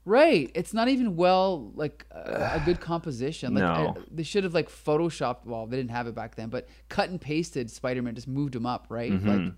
Right. 0.03 0.49
It's 0.55 0.73
not 0.73 0.88
even 0.89 1.15
well 1.15 1.71
like 1.75 2.07
a, 2.10 2.53
a 2.55 2.62
good 2.65 2.79
composition. 2.89 3.53
Like 3.53 3.62
No. 3.63 3.93
uh, 3.95 4.01
they 4.10 4.23
should 4.23 4.43
have 4.45 4.53
like 4.55 4.67
photoshopped. 4.67 5.45
Well, 5.45 5.67
they 5.67 5.77
didn't 5.77 5.91
have 5.91 6.07
it 6.07 6.15
back 6.15 6.34
then, 6.36 6.49
but 6.49 6.67
cut 6.89 7.12
and 7.12 7.21
pasted 7.21 7.69
Spider 7.69 8.01
Man. 8.01 8.15
Just 8.15 8.27
moved 8.27 8.55
him 8.55 8.65
up. 8.65 8.88
Right. 8.89 9.12
Mm-hmm. 9.12 9.29
Like 9.29 9.53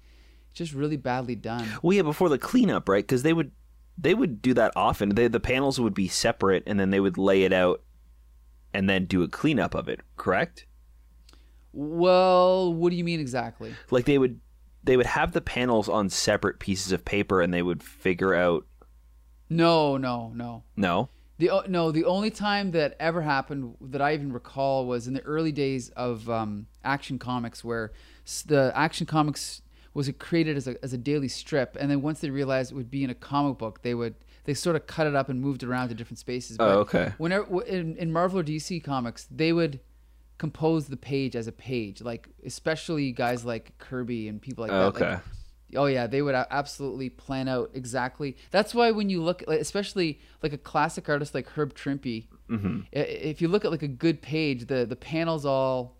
just 0.54 0.74
really 0.74 0.98
badly 0.98 1.36
done. 1.36 1.66
well 1.82 1.96
yeah 1.96 2.02
before 2.02 2.28
the 2.28 2.38
cleanup 2.38 2.90
right 2.90 3.06
because 3.06 3.24
they 3.24 3.32
would 3.32 3.52
they 3.98 4.14
would 4.14 4.42
do 4.42 4.54
that 4.54 4.74
often 4.76 5.10
they, 5.16 5.30
the 5.30 5.40
panels 5.40 5.80
would 5.80 5.94
be 5.94 6.10
separate 6.10 6.62
and 6.68 6.78
then 6.80 6.90
they 6.90 7.00
would 7.00 7.18
lay 7.18 7.44
it 7.44 7.54
out 7.54 7.82
and 8.74 8.88
then 8.90 9.06
do 9.06 9.24
a 9.24 9.28
cleanup 9.30 9.74
of 9.74 9.88
it 9.88 10.02
correct 10.18 10.66
Well, 11.72 12.72
what 12.74 12.92
do 12.92 12.96
you 12.98 13.04
mean 13.04 13.20
exactly? 13.20 13.74
like 13.90 14.06
they 14.06 14.18
would 14.18 14.40
they 14.84 14.98
would 14.98 15.06
have 15.06 15.32
the 15.32 15.42
panels 15.42 15.88
on 15.88 16.10
separate 16.10 16.60
pieces 16.60 16.92
of 16.92 17.06
paper 17.06 17.42
and 17.42 17.54
they 17.54 17.62
would 17.62 17.82
figure 17.82 18.34
out 18.34 18.66
No, 19.50 19.98
no, 19.98 20.32
no. 20.36 20.64
no 20.76 21.10
The 21.38 21.64
no, 21.68 21.92
the 21.92 22.06
only 22.06 22.30
time 22.30 22.72
that 22.72 22.96
ever 23.00 23.22
happened 23.22 23.76
that 23.82 24.02
I 24.02 24.14
even 24.14 24.32
recall 24.34 24.86
was 24.86 25.08
in 25.08 25.14
the 25.14 25.22
early 25.22 25.52
days 25.52 25.90
of 25.90 26.30
um, 26.30 26.68
Action 26.84 27.20
Comics, 27.20 27.64
where 27.64 27.92
the 28.46 28.72
Action 28.76 29.06
Comics 29.06 29.62
was 29.94 30.12
created 30.18 30.58
as 30.58 30.68
a 30.68 30.76
as 30.84 30.94
a 30.94 30.98
daily 30.98 31.28
strip, 31.28 31.78
and 31.80 31.90
then 31.90 32.02
once 32.02 32.20
they 32.20 32.30
realized 32.30 32.72
it 32.72 32.76
would 32.76 32.90
be 32.92 33.04
in 33.04 33.10
a 33.10 33.16
comic 33.16 33.58
book, 33.58 33.82
they 33.84 33.94
would 33.94 34.16
they 34.46 34.54
sort 34.54 34.76
of 34.76 34.88
cut 34.88 35.08
it 35.08 35.16
up 35.16 35.30
and 35.30 35.40
moved 35.40 35.64
it 35.64 35.70
around 35.70 35.90
to 35.90 35.96
different 35.96 36.20
spaces. 36.20 36.58
Oh, 36.60 36.80
okay. 36.80 37.14
Whenever 37.18 37.64
in, 37.64 37.96
in 37.98 38.12
Marvel 38.12 38.40
or 38.40 38.44
DC 38.44 38.84
comics, 38.84 39.28
they 39.32 39.54
would 39.54 39.80
compose 40.38 40.88
the 40.88 40.98
page 40.98 41.36
as 41.36 41.48
a 41.48 41.52
page, 41.52 42.02
like 42.02 42.28
especially 42.46 43.12
guys 43.12 43.46
like 43.46 43.78
Kirby 43.78 44.28
and 44.28 44.42
people 44.42 44.64
like 44.64 44.72
Oh, 44.72 44.92
that. 44.92 44.94
like, 44.94 45.04
okay. 45.04 45.22
Oh 45.76 45.86
yeah, 45.88 46.06
they 46.06 46.22
would 46.22 46.36
absolutely 46.36 47.10
plan 47.10 47.48
out 47.48 47.72
exactly. 47.74 48.38
That's 48.52 48.76
why 48.76 48.92
when 48.92 49.10
you 49.10 49.24
look, 49.24 49.44
like, 49.48 49.60
especially 49.60 50.20
like 50.44 50.54
a 50.54 50.58
classic 50.58 51.10
artist 51.10 51.34
like 51.34 51.48
Herb 51.50 51.74
Trimpe, 51.74 52.28
Mm-hmm. 52.50 52.82
if 52.92 53.42
you 53.42 53.48
look 53.48 53.64
at 53.66 53.72
like 53.72 53.82
a 53.84 53.88
good 53.88 54.22
page, 54.22 54.68
the 54.68 54.86
the 54.86 54.98
panels 54.98 55.46
all 55.46 55.98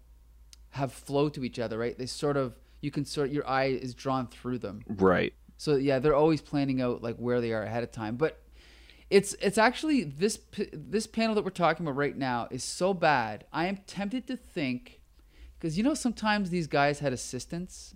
have 0.72 0.92
flow 0.92 1.30
to 1.30 1.44
each 1.44 1.58
other, 1.58 1.78
right? 1.78 1.98
They 1.98 2.06
sort 2.06 2.38
of 2.38 2.60
you 2.82 2.92
can 2.92 3.06
sort 3.06 3.32
your 3.32 3.48
eye 3.48 3.66
is 3.82 3.96
drawn 3.96 4.28
through 4.28 4.60
them. 4.60 4.84
right 4.88 5.34
So 5.58 5.76
yeah, 5.78 6.00
they're 6.00 6.16
always 6.16 6.42
planning 6.42 6.82
out 6.82 7.02
like 7.02 7.16
where 7.16 7.40
they 7.42 7.54
are 7.54 7.64
ahead 7.64 7.82
of 7.84 7.92
time. 7.92 8.18
But 8.18 8.40
it's 9.14 9.36
it's 9.42 9.60
actually 9.60 10.04
this 10.04 10.40
this 10.74 11.06
panel 11.06 11.36
that 11.36 11.44
we're 11.46 11.52
talking 11.52 11.86
about 11.86 11.96
right 11.96 12.18
now 12.18 12.48
is 12.50 12.64
so 12.64 12.96
bad. 12.96 13.46
I 13.54 13.68
am 13.68 13.78
tempted 13.86 14.26
to 14.26 14.36
think 14.36 15.02
because 15.60 15.78
you 15.78 15.84
know 15.84 15.94
sometimes 15.94 16.50
these 16.50 16.66
guys 16.66 16.98
had 16.98 17.14
assistants? 17.14 17.94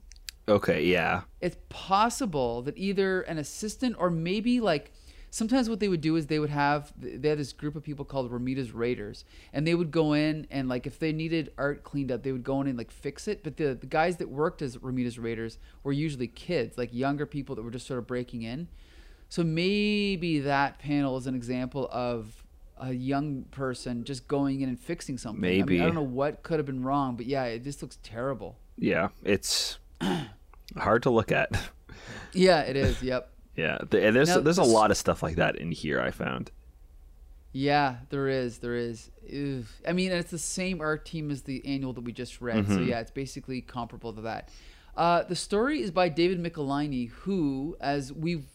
Okay 0.47 0.85
yeah. 0.85 1.21
It's 1.41 1.57
possible 1.69 2.61
that 2.61 2.77
either 2.77 3.21
an 3.21 3.39
assistant 3.39 3.95
or 3.97 4.11
maybe 4.11 4.61
like 4.61 4.91
sometimes 5.31 5.71
what 5.71 5.79
they 5.79 5.89
would 5.89 6.01
do 6.01 6.15
is 6.17 6.27
they 6.27 6.37
would 6.37 6.51
have 6.51 6.93
they 6.95 7.29
had 7.29 7.39
this 7.39 7.51
group 7.51 7.75
of 7.75 7.81
people 7.81 8.05
called 8.05 8.31
Romita's 8.31 8.71
Raiders 8.71 9.25
and 9.53 9.65
they 9.65 9.73
would 9.73 9.89
go 9.89 10.13
in 10.13 10.45
and 10.51 10.69
like 10.69 10.85
if 10.85 10.99
they 10.99 11.11
needed 11.11 11.51
art 11.57 11.83
cleaned 11.83 12.11
up 12.11 12.21
they 12.21 12.31
would 12.31 12.43
go 12.43 12.61
in 12.61 12.67
and 12.67 12.77
like 12.77 12.91
fix 12.91 13.27
it. 13.27 13.43
But 13.43 13.57
the, 13.57 13.73
the 13.73 13.87
guys 13.87 14.17
that 14.17 14.29
worked 14.29 14.61
as 14.61 14.77
Romita's 14.77 15.17
Raiders 15.17 15.57
were 15.81 15.93
usually 15.93 16.27
kids 16.27 16.77
like 16.77 16.93
younger 16.93 17.25
people 17.25 17.55
that 17.55 17.63
were 17.63 17.71
just 17.71 17.87
sort 17.87 17.97
of 17.97 18.05
breaking 18.05 18.43
in 18.43 18.67
so 19.29 19.43
maybe 19.43 20.39
that 20.39 20.79
panel 20.79 21.17
is 21.17 21.27
an 21.27 21.35
example 21.35 21.89
of 21.91 22.43
a 22.79 22.93
young 22.93 23.43
person 23.51 24.03
just 24.03 24.27
going 24.27 24.61
in 24.61 24.69
and 24.69 24.79
fixing 24.79 25.17
something 25.17 25.43
I, 25.43 25.47
mean, 25.47 25.59
Maybe. 25.65 25.81
I 25.81 25.85
don't 25.85 25.95
know 25.95 26.01
what 26.03 26.43
could 26.43 26.59
have 26.59 26.65
been 26.65 26.83
wrong 26.83 27.15
but 27.15 27.25
yeah 27.25 27.45
it 27.45 27.63
just 27.63 27.81
looks 27.81 27.97
terrible 28.03 28.57
yeah 28.77 29.09
it's 29.23 29.79
Hard 30.75 31.03
to 31.03 31.09
look 31.09 31.31
at. 31.31 31.51
Yeah, 32.33 32.61
it 32.61 32.75
is. 32.75 33.01
Yep. 33.01 33.31
Yeah, 33.57 33.79
there's 33.89 34.29
Now, 34.29 34.39
there's 34.41 34.59
a 34.59 34.63
lot 34.63 34.91
of 34.91 34.97
stuff 34.97 35.23
like 35.23 35.37
that 35.37 35.55
in 35.55 35.71
here. 35.71 35.99
I 35.99 36.11
found. 36.11 36.51
Yeah, 37.53 37.95
there 38.11 38.27
is. 38.27 38.59
There 38.59 38.75
is. 38.75 39.09
Ew. 39.27 39.65
I 39.87 39.93
mean, 39.93 40.11
it's 40.11 40.29
the 40.29 40.37
same 40.37 40.79
art 40.79 41.07
team 41.07 41.31
as 41.31 41.41
the 41.41 41.65
annual 41.65 41.91
that 41.93 42.01
we 42.01 42.11
just 42.11 42.39
read. 42.39 42.67
So 42.67 42.81
yeah, 42.81 42.99
it's 42.99 43.09
basically 43.09 43.61
comparable 43.61 44.13
to 44.13 44.21
that. 44.21 44.49
Uh, 44.95 45.23
the 45.23 45.35
story 45.35 45.81
is 45.81 45.89
by 45.89 46.07
David 46.07 46.39
Michelinie, 46.39 47.09
who, 47.09 47.75
as 47.81 48.13
we've 48.13 48.45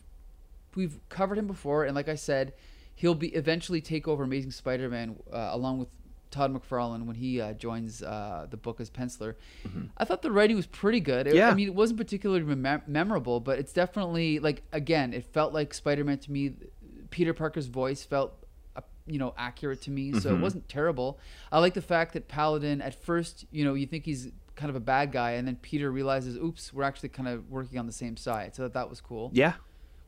we've 0.76 0.98
covered 1.08 1.38
him 1.38 1.46
before, 1.46 1.84
and 1.84 1.94
like 1.94 2.08
I 2.08 2.14
said, 2.14 2.52
he'll 2.94 3.14
be 3.14 3.28
eventually 3.28 3.80
take 3.80 4.06
over 4.08 4.24
Amazing 4.24 4.50
Spider-Man 4.52 5.16
uh, 5.32 5.48
along 5.52 5.78
with 5.78 5.88
Todd 6.30 6.54
McFarlane 6.54 7.04
when 7.04 7.16
he 7.16 7.40
uh, 7.40 7.52
joins 7.52 8.02
uh, 8.02 8.46
the 8.50 8.56
book 8.56 8.80
as 8.80 8.88
penciler. 8.90 9.34
I 9.98 10.04
thought 10.04 10.22
the 10.22 10.30
writing 10.30 10.56
was 10.56 10.66
pretty 10.66 11.00
good. 11.00 11.26
It- 11.26 11.34
Yeah. 11.34 11.50
I 11.50 11.54
mean, 11.54 11.68
it 11.68 11.74
wasn't 11.74 11.98
particularly 11.98 12.42
mem- 12.44 12.82
memorable, 12.86 13.38
but 13.40 13.58
it's 13.58 13.72
definitely 13.72 14.38
like 14.38 14.62
again, 14.72 15.12
it 15.12 15.24
felt 15.26 15.52
like 15.52 15.74
Spider-Man 15.74 16.18
to 16.18 16.32
me. 16.32 16.52
Peter 17.10 17.34
Parker's 17.34 17.66
voice 17.66 18.02
felt, 18.04 18.32
uh, 18.74 18.80
you 19.06 19.18
know, 19.18 19.34
accurate 19.36 19.82
to 19.82 19.90
me, 19.90 20.14
so 20.18 20.34
it 20.34 20.40
wasn't 20.40 20.66
terrible. 20.70 21.18
I 21.50 21.58
like 21.58 21.74
the 21.74 21.82
fact 21.82 22.14
that 22.14 22.26
Paladin 22.28 22.80
at 22.80 22.94
first, 22.94 23.44
you 23.50 23.64
know, 23.66 23.74
you 23.74 23.84
think 23.86 24.06
he's 24.06 24.30
kind 24.56 24.70
of 24.70 24.76
a 24.76 24.80
bad 24.80 25.12
guy, 25.12 25.32
and 25.32 25.46
then 25.46 25.56
Peter 25.56 25.90
realizes, 25.92 26.36
oops, 26.36 26.72
we're 26.72 26.84
actually 26.84 27.10
kind 27.10 27.28
of 27.28 27.50
working 27.50 27.78
on 27.78 27.84
the 27.86 27.92
same 27.92 28.16
side. 28.16 28.54
So 28.54 28.62
that 28.62 28.72
that 28.72 28.88
was 28.88 29.02
cool. 29.02 29.30
Yeah, 29.34 29.52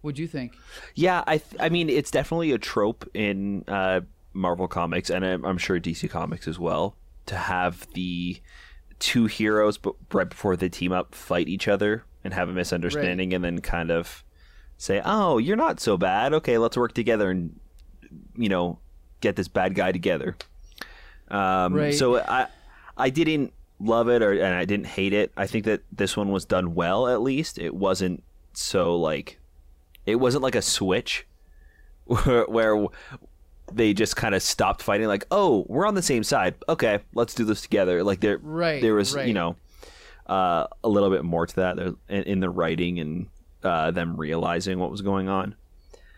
What'd 0.04 0.18
you 0.18 0.26
think? 0.28 0.52
yeah. 0.94 1.24
I 1.26 1.38
th- 1.38 1.60
I 1.60 1.70
mean, 1.70 1.88
it's 1.88 2.10
definitely 2.10 2.52
a 2.52 2.58
trope 2.58 3.08
in 3.14 3.64
uh, 3.66 4.02
Marvel 4.34 4.68
comics, 4.68 5.08
and 5.08 5.24
I'm, 5.24 5.44
I'm 5.46 5.56
sure 5.56 5.80
DC 5.80 6.10
comics 6.10 6.46
as 6.46 6.58
well, 6.58 6.94
to 7.24 7.36
have 7.36 7.88
the 7.94 8.38
two 8.98 9.24
heroes, 9.24 9.78
but 9.78 9.94
right 10.12 10.28
before 10.28 10.56
they 10.56 10.68
team 10.68 10.92
up, 10.92 11.14
fight 11.14 11.48
each 11.48 11.68
other 11.68 12.04
and 12.22 12.34
have 12.34 12.50
a 12.50 12.52
misunderstanding, 12.52 13.32
and 13.32 13.42
then 13.42 13.60
kind 13.62 13.90
of 13.90 14.22
say, 14.76 15.00
"Oh, 15.04 15.38
you're 15.38 15.56
not 15.56 15.80
so 15.80 15.96
bad. 15.96 16.34
Okay, 16.34 16.58
let's 16.58 16.76
work 16.76 16.92
together 16.92 17.30
and 17.30 17.58
you 18.36 18.50
know 18.50 18.80
get 19.20 19.36
this 19.36 19.48
bad 19.48 19.74
guy 19.74 19.90
together." 19.90 20.36
Um, 21.28 21.72
Right. 21.72 21.94
So 21.94 22.18
I 22.18 22.48
I 22.96 23.08
didn't 23.08 23.54
love 23.80 24.08
it 24.08 24.20
or 24.22 24.32
and 24.32 24.54
I 24.54 24.66
didn't 24.66 24.86
hate 24.86 25.14
it. 25.14 25.32
I 25.36 25.46
think 25.46 25.64
that 25.64 25.80
this 25.90 26.14
one 26.14 26.30
was 26.30 26.44
done 26.44 26.74
well. 26.74 27.08
At 27.08 27.22
least 27.22 27.58
it 27.58 27.74
wasn't 27.74 28.22
so 28.52 28.96
like 28.96 29.40
it 30.06 30.16
wasn't 30.16 30.42
like 30.42 30.54
a 30.54 30.62
switch 30.62 31.26
where, 32.04 32.44
where 32.44 32.86
they 33.72 33.94
just 33.94 34.16
kind 34.16 34.34
of 34.34 34.42
stopped 34.42 34.82
fighting. 34.82 35.06
Like, 35.06 35.26
oh, 35.30 35.64
we're 35.68 35.86
on 35.86 35.94
the 35.94 36.02
same 36.02 36.22
side. 36.22 36.54
Okay, 36.68 37.00
let's 37.14 37.34
do 37.34 37.44
this 37.44 37.62
together. 37.62 38.02
Like 38.02 38.20
there, 38.20 38.38
Right, 38.38 38.82
there 38.82 38.94
was 38.94 39.14
right. 39.14 39.26
you 39.26 39.34
know 39.34 39.56
uh, 40.26 40.66
a 40.82 40.88
little 40.88 41.10
bit 41.10 41.24
more 41.24 41.46
to 41.46 41.56
that 41.56 41.76
there, 41.76 41.92
in, 42.08 42.22
in 42.24 42.40
the 42.40 42.50
writing 42.50 42.98
and 43.00 43.26
uh, 43.62 43.90
them 43.90 44.16
realizing 44.16 44.78
what 44.78 44.90
was 44.90 45.02
going 45.02 45.28
on. 45.28 45.54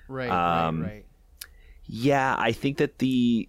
Right, 0.08 0.30
Um, 0.30 0.82
right, 0.82 0.88
right. 0.88 1.04
Yeah, 1.84 2.34
I 2.36 2.52
think 2.52 2.78
that 2.78 2.98
the 2.98 3.48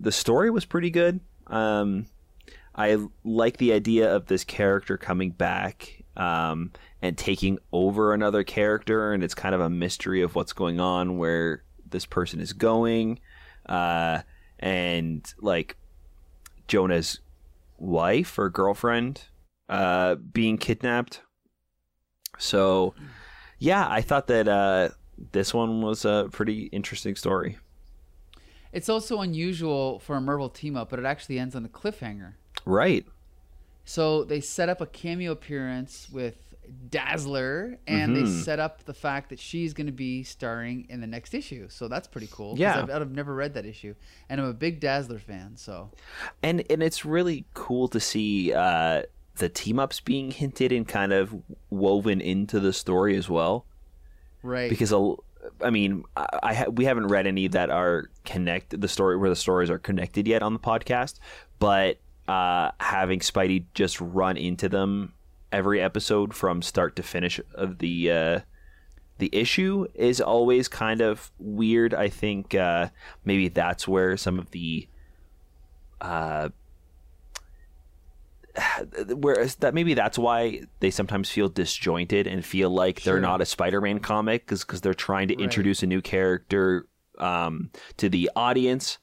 the 0.00 0.12
story 0.12 0.50
was 0.50 0.64
pretty 0.64 0.90
good. 0.90 1.20
Um, 1.46 2.06
I 2.74 2.98
like 3.24 3.56
the 3.58 3.72
idea 3.72 4.14
of 4.14 4.26
this 4.26 4.44
character 4.44 4.96
coming 4.96 5.30
back 5.30 6.04
um, 6.16 6.72
and 7.04 7.18
taking 7.18 7.58
over 7.70 8.14
another 8.14 8.42
character, 8.42 9.12
and 9.12 9.22
it's 9.22 9.34
kind 9.34 9.54
of 9.54 9.60
a 9.60 9.68
mystery 9.68 10.22
of 10.22 10.34
what's 10.34 10.54
going 10.54 10.80
on, 10.80 11.18
where 11.18 11.62
this 11.86 12.06
person 12.06 12.40
is 12.40 12.54
going, 12.54 13.20
uh, 13.66 14.22
and 14.58 15.34
like 15.38 15.76
Jonah's 16.66 17.20
wife 17.76 18.38
or 18.38 18.48
girlfriend 18.48 19.24
uh, 19.68 20.14
being 20.14 20.56
kidnapped. 20.56 21.20
So, 22.38 22.94
yeah, 23.58 23.86
I 23.86 24.00
thought 24.00 24.28
that 24.28 24.48
uh, 24.48 24.88
this 25.32 25.52
one 25.52 25.82
was 25.82 26.06
a 26.06 26.30
pretty 26.32 26.70
interesting 26.72 27.16
story. 27.16 27.58
It's 28.72 28.88
also 28.88 29.20
unusual 29.20 29.98
for 29.98 30.16
a 30.16 30.22
Marvel 30.22 30.48
team 30.48 30.74
up, 30.74 30.88
but 30.88 30.98
it 30.98 31.04
actually 31.04 31.38
ends 31.38 31.54
on 31.54 31.66
a 31.66 31.68
cliffhanger. 31.68 32.32
Right. 32.64 33.04
So 33.84 34.24
they 34.24 34.40
set 34.40 34.70
up 34.70 34.80
a 34.80 34.86
cameo 34.86 35.32
appearance 35.32 36.08
with 36.10 36.43
Dazzler, 36.90 37.78
and 37.86 38.16
they 38.16 38.22
Mhm. 38.22 38.42
set 38.44 38.58
up 38.60 38.84
the 38.84 38.94
fact 38.94 39.30
that 39.30 39.38
she's 39.38 39.74
going 39.74 39.86
to 39.86 39.92
be 39.92 40.22
starring 40.22 40.86
in 40.88 41.00
the 41.00 41.06
next 41.06 41.34
issue. 41.34 41.68
So 41.68 41.88
that's 41.88 42.06
pretty 42.08 42.28
cool. 42.30 42.54
Yeah. 42.58 42.80
I've, 42.82 42.90
I've 42.90 43.10
never 43.10 43.34
read 43.34 43.54
that 43.54 43.66
issue, 43.66 43.94
and 44.28 44.40
I'm 44.40 44.46
a 44.46 44.52
big 44.54 44.80
Dazzler 44.80 45.18
fan. 45.18 45.56
So 45.56 45.90
and 46.42 46.64
and 46.70 46.82
it's 46.82 47.04
really 47.04 47.44
cool 47.54 47.88
to 47.88 48.00
see 48.00 48.52
uh, 48.52 49.02
the 49.36 49.48
team 49.48 49.78
ups 49.78 50.00
being 50.00 50.30
hinted 50.30 50.70
and 50.72 50.86
kind 50.86 51.12
of 51.12 51.34
woven 51.70 52.20
into 52.20 52.60
the 52.60 52.72
story 52.72 53.16
as 53.16 53.28
well. 53.28 53.66
right, 54.42 54.70
Because 54.70 54.92
a- 54.92 55.14
I 55.62 55.70
mean, 55.70 56.04
I, 56.16 56.26
I 56.42 56.54
ha- 56.54 56.70
we 56.70 56.84
haven't 56.84 57.08
read 57.08 57.26
any 57.26 57.48
that 57.48 57.68
are 57.70 58.08
connected 58.24 58.80
the 58.80 58.88
story 58.88 59.16
where 59.16 59.28
the 59.28 59.36
stories 59.36 59.68
are 59.70 59.78
connected 59.78 60.26
yet 60.28 60.42
on 60.42 60.52
the 60.52 60.58
podcast, 60.60 61.18
but 61.58 61.98
uh, 62.28 62.70
having 62.80 63.18
Spidey 63.20 63.64
just 63.74 64.00
run 64.00 64.36
into 64.38 64.68
them 64.68 65.12
every 65.54 65.80
episode 65.80 66.34
from 66.34 66.60
start 66.62 66.96
to 66.96 67.02
finish 67.02 67.40
of 67.54 67.78
the 67.78 68.10
uh, 68.10 68.40
the 69.18 69.30
issue 69.32 69.86
is 69.94 70.20
always 70.20 70.68
kind 70.68 71.00
of 71.00 71.30
weird. 71.38 71.94
I 71.94 72.08
think 72.08 72.54
uh, 72.54 72.88
maybe 73.24 73.48
that's 73.48 73.86
where 73.88 74.16
some 74.16 74.38
of 74.38 74.50
the 74.50 74.88
uh, 76.00 76.48
whereas 79.08 79.56
that 79.56 79.74
maybe 79.74 79.94
that's 79.94 80.18
why 80.18 80.62
they 80.80 80.90
sometimes 80.90 81.30
feel 81.30 81.48
disjointed 81.48 82.26
and 82.26 82.44
feel 82.44 82.70
like 82.70 83.02
they're 83.02 83.20
not 83.20 83.40
a 83.40 83.46
Spider-Man 83.46 84.00
comic 84.00 84.46
because 84.46 84.80
they're 84.80 84.94
trying 84.94 85.28
to 85.28 85.34
Right. 85.34 85.44
introduce 85.44 85.82
a 85.82 85.86
new 85.86 86.00
character 86.02 86.86
um, 87.18 87.70
to 87.96 88.08
the 88.08 88.30
audience 88.36 88.98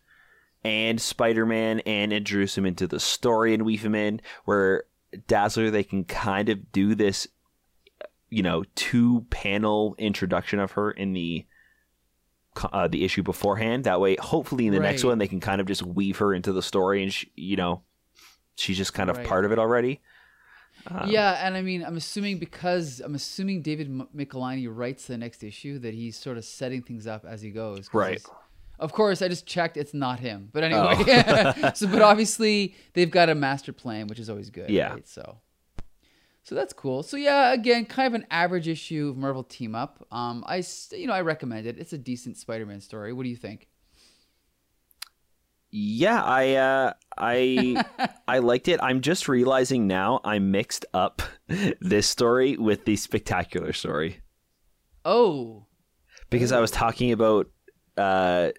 and 0.63 1.01
Spider-Man 1.01 1.79
and 1.81 2.13
introduce 2.13 2.57
him 2.57 2.65
into 2.65 2.87
the 2.87 2.99
story 2.99 3.53
and 3.53 3.63
weave 3.63 3.83
him 3.83 3.95
in. 3.95 4.21
Where 4.45 4.83
Dazzler, 5.27 5.69
they 5.69 5.83
can 5.83 6.03
kind 6.03 6.49
of 6.49 6.71
do 6.71 6.95
this, 6.95 7.27
you 8.29 8.43
know, 8.43 8.63
two-panel 8.75 9.95
introduction 9.97 10.59
of 10.59 10.71
her 10.73 10.91
in 10.91 11.13
the 11.13 11.45
uh, 12.73 12.87
the 12.87 13.05
issue 13.05 13.23
beforehand. 13.23 13.85
That 13.85 14.01
way, 14.01 14.17
hopefully, 14.17 14.67
in 14.67 14.73
the 14.73 14.79
next 14.79 15.03
one, 15.03 15.17
they 15.17 15.27
can 15.27 15.39
kind 15.39 15.61
of 15.61 15.67
just 15.67 15.83
weave 15.83 16.17
her 16.17 16.33
into 16.33 16.51
the 16.51 16.61
story, 16.61 17.01
and 17.03 17.13
she, 17.13 17.31
you 17.35 17.55
know, 17.55 17.81
she's 18.55 18.77
just 18.77 18.93
kind 18.93 19.09
of 19.09 19.17
Right. 19.17 19.25
part 19.27 19.45
of 19.45 19.51
it 19.51 19.59
already. 19.59 20.01
Um, 20.87 21.09
yeah, 21.09 21.45
and 21.45 21.55
I 21.55 21.61
mean, 21.61 21.83
I'm 21.83 21.95
assuming 21.97 22.39
because 22.39 23.01
I'm 23.03 23.13
assuming 23.15 23.61
David 23.61 23.87
M- 23.87 24.07
Michelinie 24.15 24.67
writes 24.69 25.05
the 25.05 25.17
next 25.17 25.43
issue 25.43 25.77
that 25.79 25.93
he's 25.93 26.17
sort 26.17 26.37
of 26.37 26.45
setting 26.45 26.81
things 26.81 27.05
up 27.05 27.23
as 27.23 27.41
he 27.41 27.51
goes. 27.51 27.87
Right. 27.93 28.21
Of 28.81 28.91
course, 28.91 29.21
I 29.21 29.27
just 29.27 29.45
checked; 29.45 29.77
it's 29.77 29.93
not 29.93 30.19
him. 30.19 30.49
But 30.51 30.63
anyway, 30.63 31.71
so 31.75 31.87
but 31.87 32.01
obviously 32.01 32.75
they've 32.93 33.09
got 33.09 33.29
a 33.29 33.35
master 33.35 33.71
plan, 33.71 34.07
which 34.07 34.19
is 34.19 34.29
always 34.29 34.49
good. 34.49 34.69
Yeah. 34.69 34.93
Right? 34.93 35.07
So, 35.07 35.37
so 36.43 36.55
that's 36.55 36.73
cool. 36.73 37.03
So 37.03 37.15
yeah, 37.15 37.53
again, 37.53 37.85
kind 37.85 38.07
of 38.07 38.19
an 38.19 38.27
average 38.31 38.67
issue 38.67 39.09
of 39.09 39.17
Marvel 39.17 39.43
Team 39.43 39.75
Up. 39.75 40.05
Um, 40.11 40.43
I 40.47 40.63
you 40.91 41.07
know 41.07 41.13
I 41.13 41.21
recommend 41.21 41.67
it. 41.67 41.77
It's 41.77 41.93
a 41.93 41.97
decent 41.97 42.37
Spider-Man 42.37 42.81
story. 42.81 43.13
What 43.13 43.23
do 43.23 43.29
you 43.29 43.37
think? 43.37 43.67
Yeah, 45.69 46.21
I 46.21 46.55
uh, 46.55 46.93
I 47.17 47.85
I 48.27 48.39
liked 48.39 48.67
it. 48.67 48.79
I'm 48.83 49.01
just 49.01 49.29
realizing 49.29 49.87
now 49.87 50.19
I 50.23 50.39
mixed 50.39 50.85
up 50.93 51.21
this 51.79 52.07
story 52.07 52.57
with 52.57 52.85
the 52.85 52.95
spectacular 52.95 53.73
story 53.73 54.21
Oh, 55.05 55.65
because 56.29 56.51
I 56.51 56.59
was 56.59 56.71
talking 56.71 57.11
about 57.11 57.47
uh, 57.97 58.49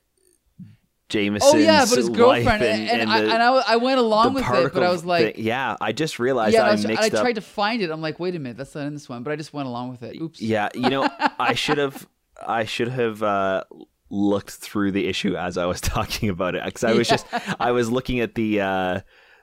Jameson's 1.12 1.54
oh 1.54 1.58
yeah, 1.58 1.84
but 1.86 1.98
his 1.98 2.08
girlfriend, 2.08 2.62
and, 2.62 2.88
and, 2.88 3.00
and 3.02 3.12
I, 3.12 3.18
and 3.20 3.42
I, 3.42 3.62
I 3.66 3.76
went 3.76 3.98
along 3.98 4.32
with 4.32 4.48
it, 4.48 4.72
but 4.72 4.82
I 4.82 4.90
was 4.90 5.04
like, 5.04 5.34
yeah, 5.36 5.76
I 5.78 5.92
just 5.92 6.18
realized 6.18 6.54
yeah, 6.54 6.62
I, 6.62 6.68
I, 6.68 6.72
was, 6.72 6.86
mixed 6.86 7.02
I 7.02 7.06
up. 7.18 7.22
tried 7.22 7.34
to 7.34 7.42
find 7.42 7.82
it. 7.82 7.90
I'm 7.90 8.00
like, 8.00 8.18
wait 8.18 8.34
a 8.34 8.38
minute, 8.38 8.56
that's 8.56 8.74
not 8.74 8.86
in 8.86 8.94
this 8.94 9.10
one. 9.10 9.22
But 9.22 9.32
I 9.32 9.36
just 9.36 9.52
went 9.52 9.68
along 9.68 9.90
with 9.90 10.02
it. 10.02 10.18
Oops. 10.18 10.40
Yeah, 10.40 10.70
you 10.74 10.88
know, 10.88 11.06
I 11.38 11.52
should 11.54 11.76
have 11.76 12.08
I 12.44 12.64
should 12.64 12.88
have 12.88 13.22
uh, 13.22 13.64
looked 14.08 14.52
through 14.52 14.92
the 14.92 15.06
issue 15.06 15.36
as 15.36 15.58
I 15.58 15.66
was 15.66 15.80
talking 15.82 16.30
about 16.30 16.54
it 16.54 16.64
because 16.64 16.82
I 16.82 16.92
was 16.92 17.06
just 17.06 17.26
I 17.60 17.72
was 17.72 17.90
looking 17.90 18.20
at 18.20 18.34
the 18.34 18.62
uh, 18.62 19.00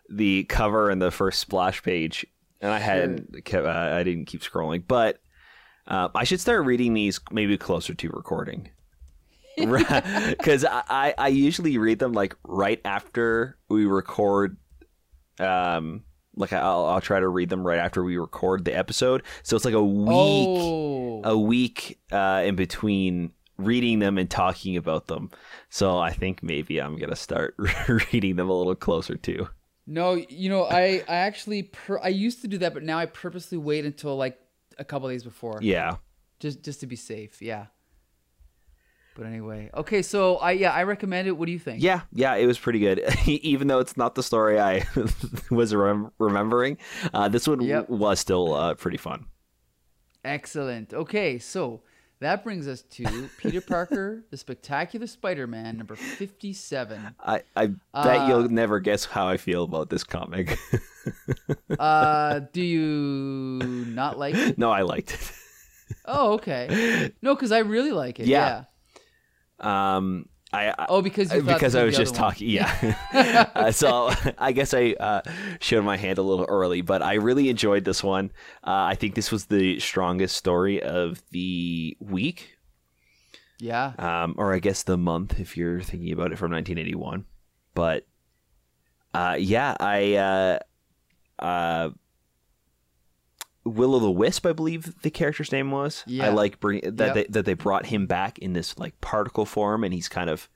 the 0.10 0.46
cover 0.46 0.90
and 0.90 1.00
the 1.00 1.12
first 1.12 1.40
splash 1.40 1.84
page, 1.84 2.26
and 2.62 2.72
I 2.72 2.80
hadn't 2.80 3.46
kept, 3.46 3.68
uh, 3.68 3.70
I 3.70 4.02
didn't 4.02 4.26
keep 4.26 4.42
scrolling, 4.42 4.84
but 4.88 5.22
uh, 5.86 6.10
I 6.16 6.24
should 6.24 6.40
start 6.40 6.66
reading 6.66 6.96
these 6.96 7.20
maybe 7.32 7.60
closer 7.60 7.94
to 7.94 8.10
recording. 8.10 8.70
Because 9.60 10.66
I, 10.70 11.14
I 11.18 11.28
usually 11.28 11.78
read 11.78 12.00
them 12.00 12.14
like 12.14 12.36
right 12.48 12.82
after 12.86 13.58
we 13.70 13.86
record 13.86 14.58
um 15.40 16.04
like 16.36 16.54
I'll, 16.54 16.86
I'll 16.86 17.02
try 17.02 17.20
to 17.20 17.28
read 17.28 17.50
them 17.50 17.66
right 17.66 17.80
after 17.80 18.04
we 18.04 18.18
record 18.18 18.66
the 18.66 18.78
episode 18.78 19.24
so 19.44 19.56
it's 19.56 19.66
like 19.66 19.74
a 19.74 19.84
week 19.84 20.48
Oh, 20.50 21.22
a 21.24 21.38
week 21.38 22.00
uh, 22.12 22.44
in 22.46 22.56
between 22.56 23.32
reading 23.58 24.00
them 24.00 24.18
and 24.18 24.30
talking 24.30 24.78
about 24.78 25.08
them. 25.08 25.30
So 25.70 25.98
I 25.98 26.12
think 26.12 26.42
maybe 26.42 26.80
I'm 26.80 26.98
gonna 26.98 27.16
start 27.16 27.56
reading 28.14 28.38
them 28.38 28.50
a 28.50 28.54
little 28.58 28.76
closer 28.76 29.16
too. 29.16 29.50
No, 29.86 30.14
you 30.14 30.50
know, 30.50 30.64
I 30.64 31.04
I 31.08 31.16
actually 31.16 31.64
per, 31.64 32.00
I 32.02 32.10
used 32.10 32.42
to 32.42 32.48
do 32.48 32.58
that, 32.60 32.74
but 32.74 32.84
now 32.84 32.98
I 32.98 33.06
purposely 33.06 33.58
wait 33.58 33.86
until 33.86 34.16
like 34.16 34.40
a 34.78 34.86
couple 34.86 35.10
days 35.10 35.24
before. 35.24 35.60
Yeah. 35.62 35.98
Just 36.40 36.64
just 36.64 36.80
to 36.82 36.88
be 36.88 36.96
safe. 36.96 37.42
Yeah. 37.42 37.66
But 39.20 39.28
anyway, 39.28 39.70
okay. 39.76 40.02
So 40.02 40.38
I 40.38 40.52
yeah 40.52 40.72
I 40.72 40.84
recommend 40.84 41.28
it. 41.28 41.32
What 41.36 41.48
do 41.48 41.52
you 41.52 41.60
think? 41.60 41.84
Yeah, 41.84 42.02
yeah, 42.14 42.36
it 42.36 42.46
was 42.46 42.58
pretty 42.58 42.80
good. 42.80 43.02
Even 43.28 43.68
though 43.68 43.80
it's 43.80 43.98
not 43.98 44.16
the 44.16 44.24
story 44.24 44.58
I 44.62 44.86
was 45.52 45.76
rem- 45.76 46.12
remembering, 46.20 46.78
uh, 47.14 47.28
this 47.28 47.46
one 47.46 47.60
Yep. 47.60 47.90
was 47.90 48.22
still 48.22 48.54
uh, 48.54 48.76
pretty 48.76 48.96
fun. 48.96 49.26
Excellent. 50.24 50.94
Okay, 50.94 51.38
so 51.38 51.82
that 52.22 52.46
brings 52.46 52.66
us 52.66 52.84
to 52.92 53.30
Peter 53.40 53.60
Parker, 53.60 54.24
the 54.32 54.38
Spectacular 54.38 55.06
Spider-Man, 55.08 55.76
number 55.78 55.98
fifty-seven. 55.98 57.16
I, 57.20 57.42
I 57.58 57.66
bet 57.68 57.76
Uh, 57.94 58.26
you'll 58.30 58.48
never 58.50 58.80
guess 58.80 59.04
how 59.04 59.28
I 59.28 59.36
feel 59.36 59.66
about 59.66 59.90
this 59.90 60.06
comic. 60.06 60.58
Uh, 61.78 62.40
do 62.54 62.62
you 62.62 63.86
not 63.88 64.18
like 64.18 64.36
it? 64.36 64.58
no, 64.58 64.72
I 64.72 64.84
liked 64.84 65.12
it. 65.14 65.32
Oh, 66.06 66.34
okay. 66.36 67.12
No, 67.22 67.36
because 67.36 67.52
I 67.52 67.60
really 67.60 67.92
like 67.92 68.20
it. 68.22 68.28
Yeah. 68.28 68.48
Yeah. 68.48 68.64
Um, 69.60 70.28
I, 70.52 70.70
I 70.70 70.86
Oh, 70.90 71.02
because 71.02 71.32
you 71.34 71.44
because 71.44 71.76
I 71.76 71.84
was 71.84 71.96
just 71.96 72.16
talking. 72.16 72.50
Yeah. 72.50 73.48
uh, 73.56 73.72
so 73.72 74.10
I 74.38 74.52
guess 74.52 74.74
I 74.74 74.96
uh, 75.00 75.22
showed 75.60 75.84
my 75.84 75.96
hand 75.98 76.18
a 76.18 76.24
little 76.24 76.46
early, 76.50 76.82
but 76.82 77.02
I 77.04 77.16
really 77.16 77.50
enjoyed 77.50 77.86
this 77.86 78.04
one. 78.04 78.32
Uh, 78.64 78.72
I 78.90 78.96
think 78.96 79.14
this 79.16 79.32
was 79.32 79.46
the 79.46 79.80
strongest 79.80 80.36
story 80.36 80.82
of 80.82 81.22
the 81.32 81.96
week, 82.00 82.58
Yeah. 83.60 83.94
um, 84.00 84.36
or 84.38 84.54
I 84.54 84.60
guess 84.60 84.82
the 84.84 84.98
month 84.98 85.40
if 85.40 85.56
you're 85.56 85.82
thinking 85.82 86.12
about 86.12 86.32
it 86.32 86.38
from 86.40 86.52
1981. 86.52 87.26
But 87.76 88.08
uh, 89.14 89.38
yeah, 89.40 89.76
I 89.80 90.16
uh, 90.16 90.60
uh, 91.44 91.90
Will 93.70 93.96
o' 93.96 94.00
the 94.00 94.12
Wisp, 94.12 94.46
I 94.46 94.54
believe 94.54 95.02
the 95.02 95.10
character's 95.12 95.52
name 95.52 95.72
was. 95.72 96.04
I 96.26 96.30
like 96.30 96.60
bring 96.60 96.82
that 96.84 96.98
Yep. 97.08 97.14
they, 97.16 97.26
that 97.30 97.46
they 97.46 97.54
brought 97.54 97.86
him 97.88 98.06
back 98.08 98.40
in 98.40 98.54
this 98.54 98.78
like 98.78 99.00
particle 99.02 99.46
form, 99.46 99.84
and 99.84 99.94
he's 99.94 100.10
kind 100.10 100.30
of 100.30 100.50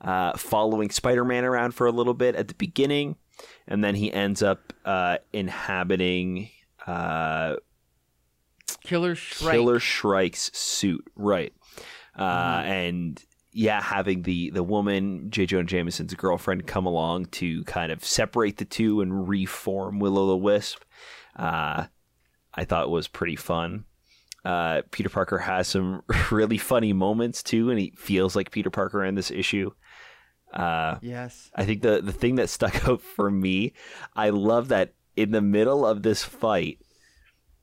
uh, 0.00 0.36
following 0.36 0.90
Spider-Man 0.90 1.44
around 1.44 1.72
for 1.72 1.86
a 1.86 1.92
little 1.92 2.14
bit 2.14 2.34
at 2.34 2.48
the 2.48 2.54
beginning, 2.54 3.16
and 3.66 3.82
then 3.84 3.94
he 3.94 4.12
ends 4.12 4.42
up 4.42 4.72
uh, 4.84 5.18
inhabiting 5.32 6.50
uh, 6.86 7.56
Killer 8.84 9.14
Shrike. 9.14 9.52
Killer 9.54 9.78
Shrike's 9.80 10.56
suit, 10.56 11.04
right? 11.16 11.52
Uh, 12.14 12.22
Mm-hmm. 12.62 12.70
And 12.70 13.24
yeah, 13.52 13.80
having 13.82 14.22
the 14.22 14.50
the 14.50 14.62
woman 14.62 15.30
J. 15.30 15.46
Jonah 15.46 15.64
Jameson's 15.64 16.12
girlfriend 16.14 16.66
come 16.66 16.84
along 16.86 17.26
to 17.26 17.64
kind 17.64 17.90
of 17.92 18.04
separate 18.04 18.58
the 18.58 18.64
two 18.66 19.00
and 19.00 19.28
reform 19.28 19.98
Will 19.98 20.18
o' 20.18 20.26
the 20.28 20.36
Wisp. 20.36 20.82
Uh, 21.34 21.86
I 22.56 22.64
thought 22.64 22.90
was 22.90 23.08
pretty 23.08 23.36
fun. 23.36 23.84
Uh, 24.44 24.82
Peter 24.90 25.08
Parker 25.08 25.38
has 25.38 25.68
some 25.68 26.02
really 26.30 26.58
funny 26.58 26.92
moments 26.92 27.42
too, 27.42 27.70
and 27.70 27.78
he 27.78 27.92
feels 27.96 28.36
like 28.36 28.50
Peter 28.50 28.70
Parker 28.70 29.04
in 29.04 29.14
this 29.14 29.30
issue. 29.30 29.70
Uh, 30.52 30.96
Yes. 31.02 31.50
I 31.54 31.64
think 31.64 31.82
the 31.82 32.00
the 32.00 32.12
thing 32.12 32.36
that 32.36 32.48
stuck 32.48 32.88
out 32.88 33.02
for 33.02 33.30
me, 33.30 33.72
I 34.14 34.30
love 34.30 34.68
that 34.68 34.94
in 35.16 35.32
the 35.32 35.40
middle 35.42 35.84
of 35.84 36.02
this 36.02 36.22
fight, 36.22 36.78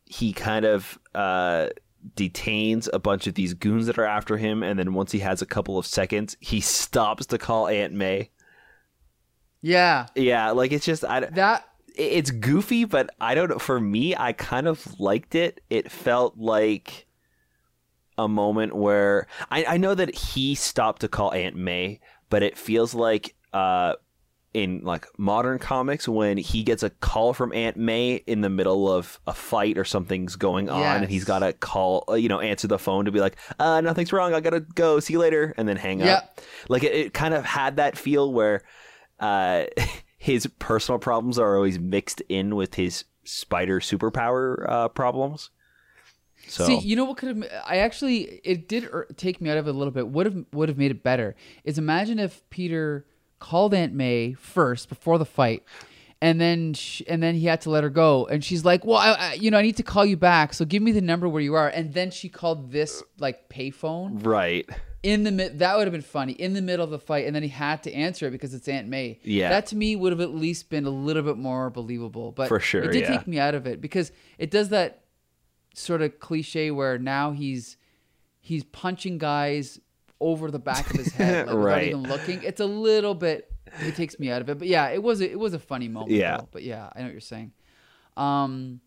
he 0.05 0.33
kind 0.33 0.65
of 0.65 0.99
uh, 1.15 1.69
detains 2.15 2.89
a 2.91 2.99
bunch 2.99 3.27
of 3.27 3.35
these 3.35 3.53
goons 3.53 3.85
that 3.87 3.97
are 3.97 4.05
after 4.05 4.37
him, 4.37 4.61
and 4.61 4.77
then 4.77 4.93
once 4.93 5.11
he 5.11 5.19
has 5.19 5.41
a 5.41 5.45
couple 5.45 5.77
of 5.77 5.85
seconds, 5.85 6.35
he 6.39 6.59
stops 6.59 7.25
to 7.27 7.37
call 7.37 7.67
Aunt 7.67 7.93
May. 7.93 8.29
Yeah. 9.61 10.07
Yeah, 10.15 10.51
like 10.51 10.71
it's 10.73 10.85
just 10.85 11.05
I, 11.05 11.21
That. 11.21 11.65
It's 11.95 12.31
goofy, 12.31 12.85
but 12.85 13.09
I 13.21 13.35
don't 13.35 13.49
know. 13.49 13.59
For 13.59 13.79
me, 13.79 14.15
I 14.15 14.33
kind 14.33 14.67
of 14.67 14.99
liked 14.99 15.35
it. 15.35 15.61
It 15.69 15.91
felt 15.91 16.37
like 16.37 17.07
a 18.17 18.27
moment 18.27 18.75
where 18.75 19.27
I, 19.49 19.65
I 19.65 19.77
know 19.77 19.95
that 19.95 20.13
he 20.15 20.55
stopped 20.55 21.01
to 21.01 21.07
call 21.07 21.33
Aunt 21.33 21.55
May, 21.55 21.99
but 22.29 22.43
it 22.43 22.57
feels 22.57 22.93
like 22.93 23.35
uh, 23.53 23.93
in 24.53 24.81
like 24.83 25.07
modern 25.17 25.57
comics 25.57 26.07
when 26.07 26.37
he 26.37 26.61
gets 26.61 26.83
a 26.83 26.91
call 26.91 27.33
from 27.33 27.51
Aunt 27.53 27.75
May 27.75 28.15
in 28.27 28.41
the 28.41 28.49
middle 28.49 28.87
of 28.91 29.19
a 29.25 29.33
fight 29.33 29.79
or 29.79 29.83
something's 29.83 30.35
going 30.35 30.69
on, 30.69 30.97
and 31.01 31.09
he's 31.09 31.23
got 31.23 31.39
to 31.39 31.53
call, 31.53 32.03
uh, 32.07 32.13
you 32.13 32.29
know, 32.29 32.39
answer 32.39 32.67
the 32.67 32.77
phone 32.77 33.05
to 33.05 33.11
be 33.11 33.19
like, 33.19 33.35
uh, 33.57 33.81
nothing's 33.81 34.13
wrong, 34.13 34.33
I 34.35 34.41
gotta 34.41 34.59
go, 34.59 34.99
see 34.99 35.13
you 35.13 35.19
later, 35.19 35.55
and 35.57 35.67
then 35.67 35.77
hang 35.77 36.01
Yep. 36.01 36.17
up. 36.17 36.41
Like 36.69 36.83
it, 36.83 36.93
it 36.93 37.13
kind 37.15 37.33
of 37.33 37.45
had 37.45 37.77
that 37.77 37.97
feel 37.97 38.31
where 38.31 38.61
uh, 39.19 39.65
his 40.23 40.47
personal 40.57 40.99
problems 40.99 41.37
are 41.37 41.57
always 41.57 41.77
mixed 41.77 42.21
in 42.29 42.55
with 42.55 42.75
his 42.75 43.03
spider 43.25 43.81
superpower 43.81 44.65
uh, 44.69 44.87
problems. 44.87 45.49
So 46.47 46.65
See, 46.65 46.79
you 46.79 46.95
know 46.95 47.03
what 47.03 47.17
could 47.17 47.35
have? 47.35 47.63
I 47.67 47.79
actually, 47.79 48.39
it 48.45 48.69
did 48.69 48.85
er, 48.85 49.05
take 49.17 49.41
me 49.41 49.49
out 49.49 49.57
of 49.57 49.67
it 49.67 49.75
a 49.75 49.77
little 49.77 49.91
bit. 49.91 50.07
Would 50.07 50.25
have 50.25 50.45
would 50.53 50.69
have 50.69 50.77
made 50.77 50.91
it 50.91 51.03
better. 51.03 51.35
Is 51.65 51.77
imagine 51.77 52.19
if 52.19 52.41
Peter 52.49 53.05
called 53.39 53.73
Aunt 53.73 53.93
May 53.93 54.31
first 54.31 54.87
before 54.87 55.17
the 55.17 55.25
fight, 55.25 55.65
and 56.21 56.39
then 56.39 56.73
sh- 56.73 57.01
and 57.05 57.21
then 57.21 57.35
he 57.35 57.47
had 57.47 57.59
to 57.61 57.69
let 57.69 57.83
her 57.83 57.89
go, 57.89 58.25
and 58.25 58.41
she's 58.41 58.63
like, 58.63 58.85
"Well, 58.85 58.99
I, 58.99 59.11
I, 59.11 59.33
you 59.33 59.51
know, 59.51 59.57
I 59.57 59.61
need 59.61 59.75
to 59.75 59.83
call 59.83 60.05
you 60.05 60.15
back, 60.15 60.53
so 60.53 60.63
give 60.63 60.81
me 60.81 60.93
the 60.93 61.01
number 61.01 61.27
where 61.27 61.41
you 61.41 61.55
are." 61.55 61.67
And 61.67 61.93
then 61.93 62.11
she 62.11 62.29
called 62.29 62.71
this 62.71 63.03
like 63.19 63.49
payphone 63.49 64.25
right, 64.25 64.69
in 65.03 65.23
the 65.23 65.31
mid. 65.31 65.59
That 65.59 65.77
would 65.77 65.85
have 65.85 65.91
been 65.91 66.01
funny 66.01 66.31
in 66.33 66.53
the 66.53 66.61
middle 66.61 66.83
of 66.83 66.89
the 66.89 66.99
fight, 66.99 67.25
and 67.27 67.35
then 67.35 67.43
he 67.43 67.49
had 67.49 67.83
to 67.83 67.93
answer 67.93 68.27
it 68.27 68.31
because 68.31 68.53
it's 68.53 68.67
Aunt 68.67 68.87
May. 68.87 69.19
Yeah. 69.23 69.49
that 69.49 69.67
to 69.67 69.75
me 69.75 69.95
would 69.95 70.11
have 70.11 70.21
at 70.21 70.33
least 70.33 70.69
been 70.69 70.85
a 70.85 70.89
little 70.89 71.21
bit 71.21 71.37
more 71.37 71.69
believable. 71.69 72.31
But 72.31 72.47
For 72.47 72.59
sure, 72.59 72.83
it 72.83 72.93
did 72.93 73.01
yeah. 73.01 73.17
take 73.17 73.27
me 73.27 73.37
out 73.37 73.53
of 73.53 73.67
it 73.67 73.81
because 73.81 74.11
it 74.37 74.49
does 74.49 74.69
that 74.69 75.03
sort 75.75 76.01
of 76.01 76.19
cliche 76.19 76.71
where 76.71 76.97
now 76.97 77.31
he's 77.31 77.77
he's 78.39 78.63
punching 78.63 79.17
guys 79.17 79.79
over 80.19 80.49
the 80.49 80.59
back 80.59 80.89
of 80.89 80.97
his 80.97 81.13
head 81.13 81.47
like, 81.47 81.55
without 81.55 81.83
even 81.83 82.03
looking. 82.03 82.43
It's 82.43 82.61
a 82.61 82.65
little 82.65 83.13
bit. 83.13 83.49
It 83.81 83.95
takes 83.95 84.19
me 84.19 84.29
out 84.29 84.41
of 84.41 84.49
it, 84.49 84.59
but 84.59 84.67
yeah, 84.67 84.89
it 84.89 85.01
was 85.01 85.19
a, 85.21 85.29
it 85.29 85.39
was 85.39 85.53
a 85.53 85.59
funny 85.59 85.87
moment. 85.87 86.11
Yeah. 86.11 86.37
though. 86.37 86.47
but 86.51 86.63
yeah, 86.63 86.89
I 86.95 86.99
know 86.99 87.05
what 87.05 87.11
you're 87.11 87.21
saying. 87.21 87.51
Um, 88.15 88.81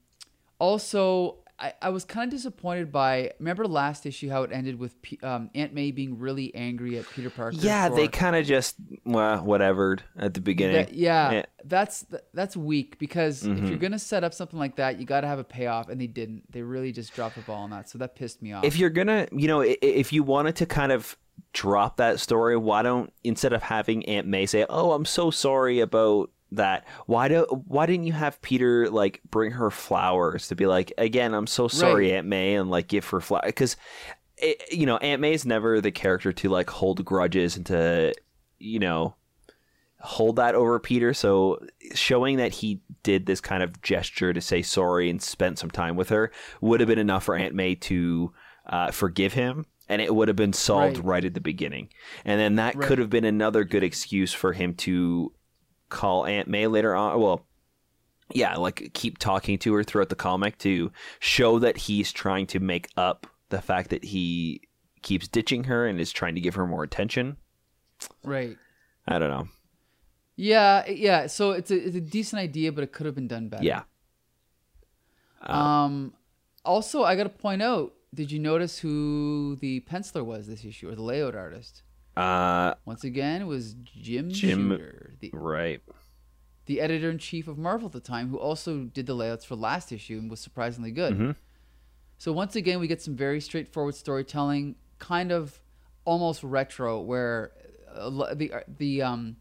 also, 0.59 1.39
I, 1.59 1.73
I 1.81 1.89
was 1.89 2.05
kind 2.05 2.31
of 2.31 2.37
disappointed 2.39 2.93
by 2.93 3.33
remember 3.39 3.67
last 3.67 4.05
issue 4.05 4.29
how 4.29 4.43
it 4.43 4.53
ended 4.53 4.79
with 4.79 5.01
P, 5.01 5.19
um, 5.23 5.49
Aunt 5.55 5.73
May 5.73 5.91
being 5.91 6.19
really 6.19 6.55
angry 6.55 6.99
at 6.99 7.09
Peter 7.11 7.31
Parker. 7.31 7.57
yeah, 7.59 7.89
they 7.89 8.09
kind 8.09 8.37
of 8.37 8.45
just 8.45 8.77
well, 9.07 9.43
whatever 9.43 9.97
at 10.19 10.35
the 10.35 10.41
beginning. 10.43 10.77
that- 10.77 10.93
yeah, 10.95 11.31
Yeah. 11.33 11.43
that's 11.65 12.05
that's 12.35 12.57
weak 12.57 12.99
because 12.99 13.43
if 13.45 13.49
Mm-hmm. 13.57 13.67
you're 13.69 13.79
gonna 13.79 13.99
set 13.99 14.23
up 14.23 14.35
something 14.35 14.59
like 14.59 14.77
that, 14.77 15.01
you 15.01 15.07
got 15.07 15.23
to 15.23 15.27
have 15.29 15.39
a 15.39 15.45
payoff, 15.45 15.89
and 15.89 15.99
they 16.01 16.07
didn't. 16.07 16.53
They 16.53 16.61
really 16.63 16.93
just 16.93 17.15
dropped 17.15 17.37
the 17.37 17.41
ball 17.43 17.63
on 17.63 17.71
that, 17.71 17.89
so 17.89 17.97
that 17.99 18.17
pissed 18.17 18.43
me 18.43 18.53
off. 18.53 18.63
if 18.65 18.77
you're 18.77 18.91
gonna, 18.91 19.27
you 19.33 19.49
know, 19.49 19.61
if 19.63 20.13
you 20.13 20.23
wanted 20.23 20.57
to 20.57 20.67
kind 20.67 20.93
of 20.93 21.17
drop 21.55 21.97
that 21.97 22.21
story, 22.21 22.57
why 22.57 22.83
don't 22.83 23.13
instead 23.25 23.53
of 23.55 23.63
having 23.63 24.05
Aunt 24.07 24.27
May 24.27 24.45
say, 24.47 24.67
"Oh, 24.69 24.93
I'm 24.93 25.07
so 25.07 25.31
sorry 25.31 25.81
about 25.81 26.31
that," 26.53 26.87
why 27.07 27.29
do 27.29 27.47
why 27.67 27.87
didn't 27.87 28.07
you 28.07 28.13
have 28.13 28.41
Peter 28.43 28.89
like 28.91 29.21
bring 29.31 29.53
her 29.53 29.71
flowers 29.71 30.49
to 30.49 30.55
be 30.55 30.67
like, 30.67 30.93
"Again, 30.99 31.35
I'm 31.35 31.47
so 31.47 31.69
sorry, 31.69 32.11
Right. 32.11 32.19
Aunt 32.19 32.27
May," 32.27 32.55
and 32.55 32.71
like 32.71 32.89
give 32.89 33.07
her 33.09 33.21
flowers 33.21 33.47
because. 33.47 33.77
You 34.71 34.85
know, 34.85 34.99
Aunt 34.99 35.23
May 35.23 35.33
is 35.33 35.47
never 35.47 35.81
the 35.81 35.91
character 35.91 36.31
to 36.31 36.51
like 36.51 36.69
hold 36.69 37.03
grudges 37.07 37.57
and 37.57 37.65
to, 37.65 38.13
you 38.59 38.79
know, 38.79 39.15
hold 39.99 40.37
that 40.37 40.55
over 40.55 40.79
Peter. 40.79 41.15
So 41.15 41.59
showing 41.95 42.37
that 42.37 42.53
he 42.53 42.83
did 43.03 43.25
this 43.25 43.41
kind 43.41 43.63
of 43.63 43.81
gesture 43.81 44.35
to 44.35 44.41
say 44.43 44.61
sorry 44.61 45.09
and 45.09 45.23
spent 45.23 45.59
some 45.59 45.71
time 45.71 45.97
with 45.97 46.11
her 46.11 46.31
would 46.61 46.81
have 46.81 46.87
been 46.87 46.99
enough 46.99 47.25
for 47.25 47.35
Aunt 47.35 47.55
May 47.55 47.77
to 47.77 48.35
uh, 48.67 48.91
forgive 48.91 49.33
him. 49.33 49.65
And 49.89 50.03
it 50.03 50.15
would 50.15 50.29
have 50.29 50.37
been 50.37 50.53
solved 50.53 50.99
Right. 50.99 51.07
right, 51.07 51.25
at 51.25 51.33
the 51.33 51.41
beginning. 51.41 51.89
And 52.27 52.39
then 52.39 52.57
that 52.57 52.75
Right. 52.77 52.87
could 52.87 52.99
have 52.99 53.09
been 53.09 53.25
another 53.25 53.65
good 53.65 53.83
excuse 53.83 54.35
for 54.35 54.53
him 54.53 54.75
to 54.75 55.33
call 55.89 56.27
Aunt 56.27 56.49
May 56.49 56.67
later 56.67 56.95
on. 56.95 57.21
Well, 57.21 57.47
yeah, 58.33 58.57
like 58.57 58.91
keep 58.93 59.19
talking 59.19 59.59
to 59.59 59.75
her 59.75 59.85
throughout 59.85 60.09
the 60.09 60.17
comic 60.17 60.59
to 60.59 60.91
show 61.21 61.59
that 61.61 61.77
he's 61.77 62.13
trying 62.13 62.47
to 62.49 62.61
make 62.61 62.89
up 62.97 63.27
the 63.51 63.61
fact 63.61 63.91
that 63.91 64.05
he 64.05 64.61
keeps 65.03 65.29
ditching 65.29 65.65
her 65.65 65.87
and 65.87 66.01
is 66.01 66.13
trying 66.13 66.35
to 66.35 66.41
give 66.41 66.57
her 66.57 66.67
more 66.67 66.83
attention. 66.83 67.37
right. 68.25 68.57
I 69.09 69.21
don't 69.21 69.31
know. 69.31 69.49
Yeah, 70.35 70.87
yeah. 70.89 71.29
So 71.29 71.53
it's 71.53 71.71
a 71.71 71.77
it's 71.77 71.97
a 71.97 72.01
decent 72.01 72.41
idea, 72.41 72.73
but 72.73 72.85
it 72.85 72.93
could 72.93 73.07
have 73.07 73.15
been 73.15 73.29
done 73.29 73.49
better. 73.49 73.65
Yeah. 73.65 73.83
Um. 75.43 76.13
Also, 76.65 77.05
I 77.05 77.15
got 77.15 77.23
to 77.25 77.31
point 77.31 77.63
out. 77.63 77.93
Did 78.13 78.33
you 78.33 78.39
notice 78.39 78.79
who 78.79 79.57
the 79.61 79.81
penciler 79.81 80.25
was 80.25 80.47
this 80.47 80.65
issue, 80.65 80.89
or 80.91 80.95
the 80.95 81.03
layout 81.03 81.35
artist? 81.37 81.83
Uh, 82.17 82.75
Once 82.85 83.05
again, 83.05 83.43
it 83.43 83.47
was 83.47 83.75
Jim, 83.85 84.31
Jim- 84.31 84.71
Shooter, 84.71 85.15
the 85.21 85.31
right. 85.35 85.83
the 86.67 86.81
editor 86.81 87.11
in 87.11 87.19
chief 87.19 87.47
of 87.47 87.59
Marvel 87.59 87.87
at 87.87 87.93
the 87.93 88.01
time, 88.01 88.31
who 88.31 88.39
also 88.39 88.85
did 88.85 89.07
the 89.07 89.15
layouts 89.15 89.45
for 89.45 89.55
last 89.55 89.93
issue 89.93 90.19
and 90.19 90.31
was 90.31 90.41
surprisingly 90.41 90.91
good. 90.91 91.15
Mhm. 91.19 91.37
So 92.19 92.33
once 92.33 92.57
again, 92.57 92.81
we 92.81 92.87
get 92.89 93.03
some 93.03 93.15
very 93.15 93.41
straightforward 93.41 93.95
storytelling, 93.95 94.77
kind 94.99 95.31
of 95.31 95.61
almost 96.07 96.43
retro, 96.43 97.01
where 97.01 97.53
uh, 97.95 98.09
the 98.35 98.65
the 98.79 99.03
um 99.03 99.37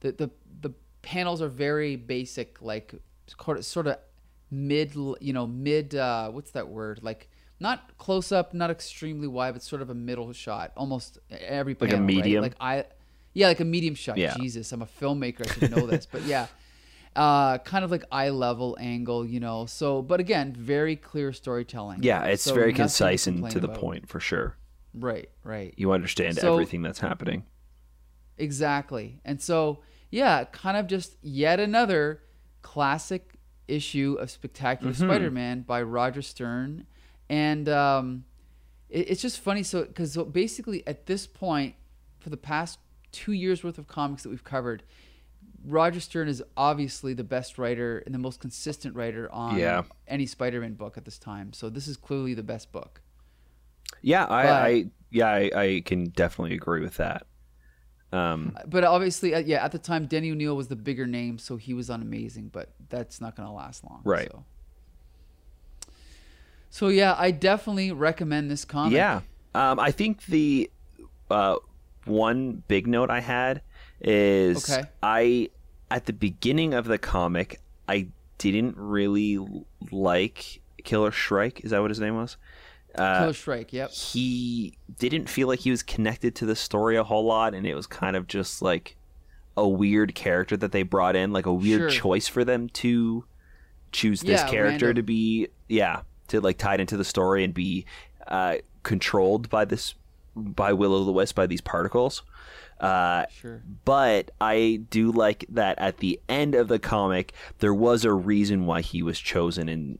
the 0.00 0.12
the 0.12 0.30
the 0.60 0.70
panels 1.00 1.40
are 1.40 1.48
very 1.48 1.96
basic, 1.96 2.60
like 2.60 2.94
sort 3.60 3.86
of 3.86 3.96
mid, 4.50 4.94
you 4.94 5.32
know, 5.32 5.46
mid. 5.46 5.94
Uh, 5.94 6.30
what's 6.30 6.50
that 6.50 6.68
word? 6.68 7.00
Like 7.02 7.30
not 7.60 7.96
close 7.98 8.32
up, 8.32 8.54
not 8.54 8.70
extremely 8.70 9.28
wide, 9.28 9.52
but 9.52 9.62
sort 9.62 9.82
of 9.82 9.90
a 9.90 9.94
middle 9.94 10.32
shot. 10.32 10.72
Almost 10.76 11.18
every 11.30 11.74
panel, 11.74 11.94
like 11.94 12.00
a 12.00 12.02
medium. 12.02 12.42
Right? 12.42 12.52
Like 12.60 12.60
I, 12.60 12.84
yeah, 13.34 13.48
like 13.48 13.60
a 13.60 13.64
medium 13.64 13.94
shot. 13.94 14.18
Yeah. 14.18 14.36
Jesus, 14.38 14.72
I'm 14.72 14.82
a 14.82 14.86
filmmaker. 14.86 15.48
I 15.48 15.52
should 15.52 15.70
know 15.70 15.86
this, 15.86 16.06
but 16.06 16.22
yeah. 16.22 16.46
Uh, 17.16 17.58
kind 17.58 17.84
of 17.84 17.90
like 17.90 18.04
eye 18.12 18.28
level 18.28 18.76
angle, 18.78 19.26
you 19.26 19.40
know. 19.40 19.66
So, 19.66 20.02
but 20.02 20.20
again, 20.20 20.52
very 20.52 20.94
clear 20.94 21.32
storytelling. 21.32 22.04
Yeah, 22.04 22.22
it's 22.26 22.44
so 22.44 22.54
very 22.54 22.72
concise 22.72 23.26
and 23.26 23.50
to 23.50 23.58
the 23.58 23.66
about. 23.66 23.80
point 23.80 24.08
for 24.08 24.20
sure. 24.20 24.56
Right, 24.94 25.28
right. 25.42 25.74
You 25.76 25.90
understand 25.90 26.36
so, 26.36 26.52
everything 26.52 26.82
that's 26.82 27.00
happening. 27.00 27.44
Exactly. 28.36 29.20
And 29.24 29.42
so, 29.42 29.80
yeah, 30.10 30.44
kind 30.44 30.76
of 30.76 30.86
just 30.86 31.16
yet 31.20 31.58
another 31.58 32.22
classic 32.62 33.34
issue 33.66 34.16
of 34.20 34.30
Spectacular 34.30 34.92
mm-hmm. 34.92 35.04
Spider-Man 35.04 35.62
by 35.62 35.82
Roger 35.82 36.22
Stern, 36.22 36.86
and 37.28 37.68
um, 37.68 38.24
it, 38.88 39.10
it's 39.10 39.22
just 39.22 39.40
funny. 39.40 39.62
So, 39.62 39.84
because 39.84 40.12
so 40.12 40.24
basically 40.24 40.86
at 40.86 41.06
this 41.06 41.26
point, 41.26 41.74
for 42.20 42.30
the 42.30 42.36
past 42.36 42.78
two 43.12 43.32
years 43.32 43.62
worth 43.64 43.78
of 43.78 43.86
comics 43.86 44.22
that 44.22 44.28
we've 44.30 44.44
covered, 44.44 44.82
Roger 45.64 46.00
Stern 46.00 46.28
is 46.28 46.42
obviously 46.56 47.14
the 47.14 47.24
best 47.24 47.58
writer 47.58 47.98
and 48.06 48.14
the 48.14 48.18
most 48.18 48.40
consistent 48.40 48.94
writer 48.94 49.30
on 49.32 49.58
yeah. 49.58 49.82
any 50.06 50.26
Spider-Man 50.26 50.74
book 50.74 50.96
at 50.96 51.04
this 51.04 51.18
time. 51.18 51.52
So 51.52 51.68
this 51.68 51.88
is 51.88 51.96
clearly 51.96 52.34
the 52.34 52.42
best 52.42 52.72
book. 52.72 53.02
Yeah, 54.02 54.24
I, 54.24 54.42
but, 54.42 54.52
I 54.52 54.86
yeah, 55.10 55.28
I, 55.28 55.50
I, 55.54 55.82
can 55.84 56.04
definitely 56.04 56.54
agree 56.54 56.80
with 56.80 56.96
that. 56.98 57.26
Um, 58.12 58.56
but 58.66 58.84
obviously, 58.84 59.34
uh, 59.34 59.40
yeah, 59.40 59.64
at 59.64 59.72
the 59.72 59.78
time, 59.78 60.06
Denny 60.06 60.30
O'Neil 60.30 60.56
was 60.56 60.68
the 60.68 60.76
bigger 60.76 61.06
name, 61.06 61.38
so 61.38 61.56
he 61.56 61.74
was 61.74 61.90
on 61.90 62.00
Amazing. 62.00 62.48
But 62.48 62.72
that's 62.88 63.20
not 63.20 63.36
going 63.36 63.48
to 63.48 63.52
last 63.52 63.84
long, 63.84 64.00
right? 64.04 64.30
So. 64.30 64.44
So. 66.70 66.88
yeah, 66.88 67.14
I 67.18 67.30
definitely 67.30 67.92
recommend 67.92 68.50
this 68.50 68.64
comic. 68.64 68.94
Yeah, 68.94 69.20
um, 69.54 69.78
I 69.78 69.90
think 69.90 70.26
the 70.26 70.70
uh, 71.30 71.56
one 72.04 72.62
big 72.68 72.86
note 72.86 73.10
I 73.10 73.20
had 73.20 73.62
is 74.00 74.70
okay. 74.70 74.88
I 75.02 75.50
at 75.90 76.06
the 76.06 76.12
beginning 76.12 76.74
of 76.74 76.84
the 76.86 76.98
comic 76.98 77.60
I 77.88 78.08
didn't 78.36 78.76
really 78.76 79.38
like 79.90 80.60
Killer 80.84 81.10
Shrike. 81.10 81.64
Is 81.64 81.70
that 81.70 81.80
what 81.80 81.90
his 81.90 82.00
name 82.00 82.16
was? 82.16 82.36
Uh, 82.94 83.20
Killer 83.20 83.32
Shrike. 83.32 83.72
Yep. 83.72 83.90
He 83.90 84.78
didn't 84.98 85.28
feel 85.28 85.48
like 85.48 85.60
he 85.60 85.70
was 85.70 85.82
connected 85.82 86.34
to 86.36 86.46
the 86.46 86.56
story 86.56 86.96
a 86.96 87.04
whole 87.04 87.24
lot, 87.24 87.54
and 87.54 87.66
it 87.66 87.74
was 87.74 87.86
kind 87.86 88.16
of 88.16 88.26
just 88.26 88.62
like 88.62 88.96
a 89.56 89.68
weird 89.68 90.14
character 90.14 90.56
that 90.56 90.72
they 90.72 90.82
brought 90.82 91.16
in, 91.16 91.32
like 91.32 91.46
a 91.46 91.52
weird 91.52 91.92
sure. 91.92 92.00
choice 92.00 92.28
for 92.28 92.44
them 92.44 92.68
to 92.68 93.24
choose 93.90 94.20
this 94.20 94.40
yeah, 94.40 94.48
character 94.48 94.86
random. 94.86 94.96
to 94.96 95.02
be, 95.02 95.48
yeah, 95.68 96.02
to 96.28 96.40
like 96.40 96.58
tied 96.58 96.80
into 96.80 96.96
the 96.96 97.04
story 97.04 97.44
and 97.44 97.52
be 97.52 97.84
uh, 98.26 98.56
controlled 98.82 99.48
by 99.50 99.64
this 99.64 99.94
by 100.36 100.72
Will 100.72 100.94
o' 100.94 101.04
the 101.04 101.12
Wisp 101.12 101.34
by 101.34 101.46
these 101.46 101.60
particles. 101.60 102.22
Uh, 102.80 103.26
sure. 103.32 103.62
But 103.84 104.30
I 104.40 104.80
do 104.88 105.10
like 105.10 105.44
that 105.48 105.78
at 105.78 105.98
the 105.98 106.20
end 106.28 106.54
of 106.54 106.68
the 106.68 106.78
comic, 106.78 107.32
there 107.58 107.74
was 107.74 108.04
a 108.04 108.12
reason 108.12 108.66
why 108.66 108.82
he 108.82 109.02
was 109.02 109.18
chosen 109.18 109.68
and 109.68 109.98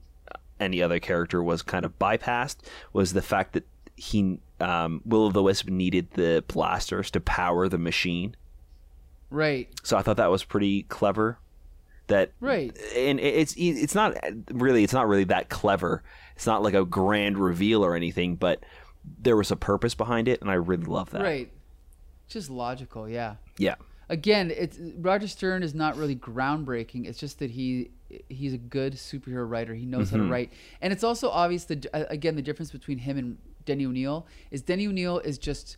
any 0.60 0.80
other 0.82 1.00
character 1.00 1.42
was 1.42 1.62
kind 1.62 1.84
of 1.84 1.98
bypassed. 1.98 2.56
Was 2.92 3.12
the 3.12 3.22
fact 3.22 3.52
that 3.54 3.66
he 3.96 4.38
um, 4.60 5.02
Will 5.04 5.26
o' 5.26 5.30
the 5.30 5.42
Wisp 5.42 5.68
needed 5.68 6.12
the 6.12 6.44
blasters 6.46 7.10
to 7.12 7.20
power 7.20 7.68
the 7.68 7.78
machine. 7.78 8.36
Right. 9.30 9.68
So 9.82 9.96
I 9.96 10.02
thought 10.02 10.16
that 10.16 10.30
was 10.30 10.44
pretty 10.44 10.84
clever. 10.84 11.38
That 12.08 12.32
right, 12.40 12.76
and 12.96 13.20
it's 13.20 13.54
it's 13.56 13.94
not 13.94 14.16
really 14.50 14.82
it's 14.82 14.92
not 14.92 15.08
really 15.08 15.24
that 15.24 15.48
clever. 15.48 16.02
It's 16.36 16.46
not 16.46 16.62
like 16.62 16.74
a 16.74 16.84
grand 16.84 17.38
reveal 17.38 17.84
or 17.84 17.94
anything, 17.94 18.36
but 18.36 18.62
there 19.20 19.36
was 19.36 19.50
a 19.50 19.56
purpose 19.56 19.94
behind 19.94 20.26
it, 20.26 20.40
and 20.40 20.50
I 20.50 20.54
really 20.54 20.84
love 20.84 21.10
that. 21.10 21.22
Right 21.22 21.50
just 22.28 22.50
logical, 22.50 23.08
yeah. 23.08 23.36
Yeah. 23.56 23.74
Again, 24.08 24.50
it's 24.54 24.78
Roger 24.98 25.28
Stern 25.28 25.62
is 25.62 25.74
not 25.74 25.96
really 25.96 26.16
groundbreaking. 26.16 27.06
It's 27.06 27.18
just 27.18 27.40
that 27.40 27.50
he 27.50 27.90
he's 28.28 28.54
a 28.54 28.58
good 28.58 28.94
superhero 28.94 29.48
writer. 29.48 29.74
He 29.74 29.84
knows 29.84 30.06
mm-hmm. 30.06 30.10
how 30.10 30.16
to 30.16 30.22
mm-hmm. 30.22 30.32
write, 30.32 30.52
and 30.80 30.92
it's 30.92 31.04
also 31.04 31.28
obvious 31.28 31.64
that 31.64 31.86
again 31.92 32.36
the 32.36 32.42
difference 32.42 32.70
between 32.70 32.98
him 32.98 33.18
and 33.18 33.38
Denny 33.66 33.84
O'Neil 33.84 34.26
is 34.50 34.62
Denny 34.62 34.86
O'Neil 34.86 35.18
is 35.18 35.36
just 35.36 35.76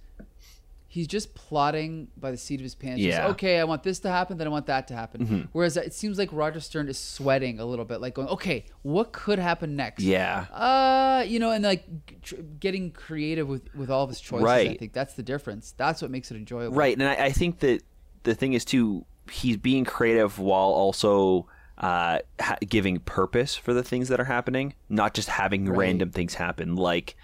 he's 0.92 1.06
just 1.06 1.34
plotting 1.36 2.08
by 2.16 2.32
the 2.32 2.36
seat 2.36 2.56
of 2.56 2.64
his 2.64 2.74
pants. 2.74 3.00
Yeah. 3.00 3.18
Just, 3.18 3.30
okay, 3.30 3.60
I 3.60 3.64
want 3.64 3.84
this 3.84 4.00
to 4.00 4.10
happen, 4.10 4.38
then 4.38 4.48
I 4.48 4.50
want 4.50 4.66
that 4.66 4.88
to 4.88 4.94
happen. 4.94 5.24
Mm-hmm. 5.24 5.40
Whereas 5.52 5.76
it 5.76 5.94
seems 5.94 6.18
like 6.18 6.28
Roger 6.32 6.58
Stern 6.58 6.88
is 6.88 6.98
sweating 6.98 7.60
a 7.60 7.64
little 7.64 7.84
bit, 7.84 8.00
like 8.00 8.14
going, 8.14 8.26
okay, 8.26 8.64
what 8.82 9.12
could 9.12 9.38
happen 9.38 9.76
next? 9.76 10.02
Yeah. 10.02 10.46
Uh, 10.52 11.22
you 11.24 11.38
know, 11.38 11.52
and 11.52 11.62
like 11.62 11.84
tr- 12.22 12.42
getting 12.58 12.90
creative 12.90 13.46
with 13.46 13.72
with 13.72 13.88
all 13.88 14.02
of 14.02 14.10
his 14.10 14.20
choices. 14.20 14.44
Right. 14.44 14.70
I 14.70 14.74
think 14.74 14.92
that's 14.92 15.14
the 15.14 15.22
difference. 15.22 15.72
That's 15.76 16.02
what 16.02 16.10
makes 16.10 16.32
it 16.32 16.36
enjoyable. 16.36 16.76
Right, 16.76 16.98
and 16.98 17.06
I, 17.06 17.26
I 17.26 17.30
think 17.30 17.60
that 17.60 17.84
the 18.24 18.34
thing 18.34 18.54
is 18.54 18.64
too, 18.64 19.06
he's 19.30 19.56
being 19.56 19.84
creative 19.84 20.38
while 20.38 20.70
also. 20.70 21.46
Uh, 21.78 22.18
ha- 22.38 22.58
giving 22.68 22.98
purpose 22.98 23.56
for 23.56 23.72
the 23.72 23.82
things 23.82 24.08
that 24.08 24.20
are 24.20 24.24
happening, 24.24 24.74
not 24.90 25.14
just 25.14 25.30
having 25.30 25.64
right. 25.64 25.78
random 25.78 26.10
things 26.10 26.34
happen, 26.34 26.76
like 26.76 27.16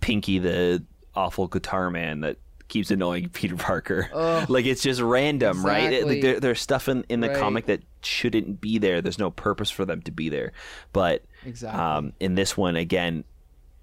Pinky, 0.00 0.38
the 0.38 0.82
awful 1.14 1.46
guitar 1.46 1.90
man 1.90 2.20
that 2.20 2.38
keeps 2.68 2.90
annoying 2.90 3.28
Peter 3.32 3.56
Parker. 3.56 4.10
Oh, 4.12 4.46
like 4.48 4.66
it's 4.66 4.82
just 4.82 5.00
random, 5.00 5.58
exactly. 5.58 5.72
right? 5.72 5.92
It, 5.92 6.22
there, 6.22 6.40
there's 6.40 6.60
stuff 6.60 6.88
in, 6.88 7.04
in 7.08 7.20
the 7.20 7.28
right. 7.28 7.38
comic 7.38 7.66
that 7.66 7.82
shouldn't 8.02 8.60
be 8.60 8.78
there. 8.78 9.00
There's 9.00 9.18
no 9.18 9.30
purpose 9.30 9.70
for 9.70 9.84
them 9.84 10.02
to 10.02 10.10
be 10.10 10.28
there. 10.28 10.52
But 10.92 11.24
exactly. 11.44 11.80
um, 11.80 12.12
in 12.20 12.34
this 12.34 12.56
one, 12.56 12.76
again, 12.76 13.24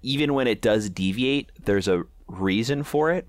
even 0.02 0.34
when 0.34 0.46
it 0.46 0.62
does 0.62 0.88
deviate, 0.88 1.50
there's 1.64 1.88
a 1.88 2.04
reason 2.28 2.82
for 2.82 3.12
it 3.12 3.26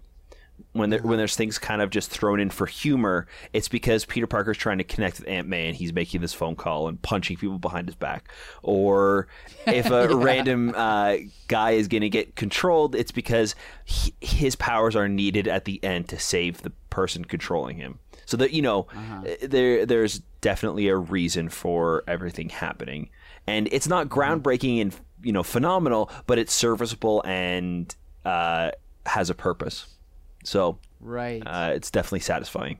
when 0.73 0.89
there, 0.91 1.01
when 1.01 1.17
there's 1.17 1.35
things 1.35 1.57
kind 1.57 1.81
of 1.81 1.89
just 1.89 2.09
thrown 2.11 2.39
in 2.39 2.49
for 2.49 2.65
humor, 2.65 3.27
it's 3.53 3.67
because 3.67 4.05
Peter 4.05 4.27
Parker's 4.27 4.57
trying 4.57 4.77
to 4.77 4.83
connect 4.83 5.19
with 5.19 5.27
Aunt 5.27 5.47
May 5.47 5.67
and 5.67 5.75
he's 5.75 5.93
making 5.93 6.21
this 6.21 6.33
phone 6.33 6.55
call 6.55 6.87
and 6.87 7.01
punching 7.01 7.37
people 7.37 7.57
behind 7.57 7.87
his 7.87 7.95
back. 7.95 8.29
Or 8.63 9.27
if 9.65 9.87
a 9.87 9.89
yeah. 10.09 10.23
random 10.23 10.73
uh, 10.75 11.17
guy 11.47 11.71
is 11.71 11.87
going 11.87 12.01
to 12.01 12.09
get 12.09 12.35
controlled, 12.35 12.95
it's 12.95 13.11
because 13.11 13.55
he, 13.85 14.13
his 14.21 14.55
powers 14.55 14.95
are 14.95 15.07
needed 15.07 15.47
at 15.47 15.65
the 15.65 15.83
end 15.83 16.09
to 16.09 16.19
save 16.19 16.61
the 16.61 16.71
person 16.89 17.25
controlling 17.25 17.77
him. 17.77 17.99
So 18.25 18.35
that 18.37 18.51
you 18.51 18.61
know, 18.61 18.87
uh-huh. 18.93 19.21
there 19.43 19.85
there's 19.85 20.19
definitely 20.41 20.89
a 20.89 20.97
reason 20.97 21.47
for 21.47 22.03
everything 22.07 22.49
happening, 22.49 23.09
and 23.47 23.69
it's 23.71 23.87
not 23.87 24.09
mm-hmm. 24.09 24.19
groundbreaking 24.19 24.81
and 24.81 24.95
you 25.23 25.31
know 25.31 25.43
phenomenal, 25.43 26.11
but 26.25 26.37
it's 26.37 26.53
serviceable 26.53 27.21
and 27.23 27.95
uh, 28.25 28.71
has 29.05 29.29
a 29.29 29.33
purpose. 29.33 29.96
So 30.43 30.79
right, 30.99 31.41
uh, 31.45 31.71
it's 31.75 31.91
definitely 31.91 32.21
satisfying. 32.21 32.79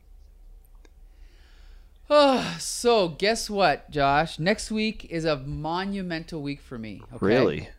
Oh, 2.10 2.55
so 2.60 3.10
guess 3.10 3.49
what, 3.49 3.89
Josh? 3.89 4.39
Next 4.39 4.72
week 4.72 5.05
is 5.10 5.26
a 5.26 5.38
monumental 5.38 6.41
week 6.41 6.62
for 6.62 6.78
me. 6.78 7.01
Okay? 7.14 7.26
Really? 7.26 7.70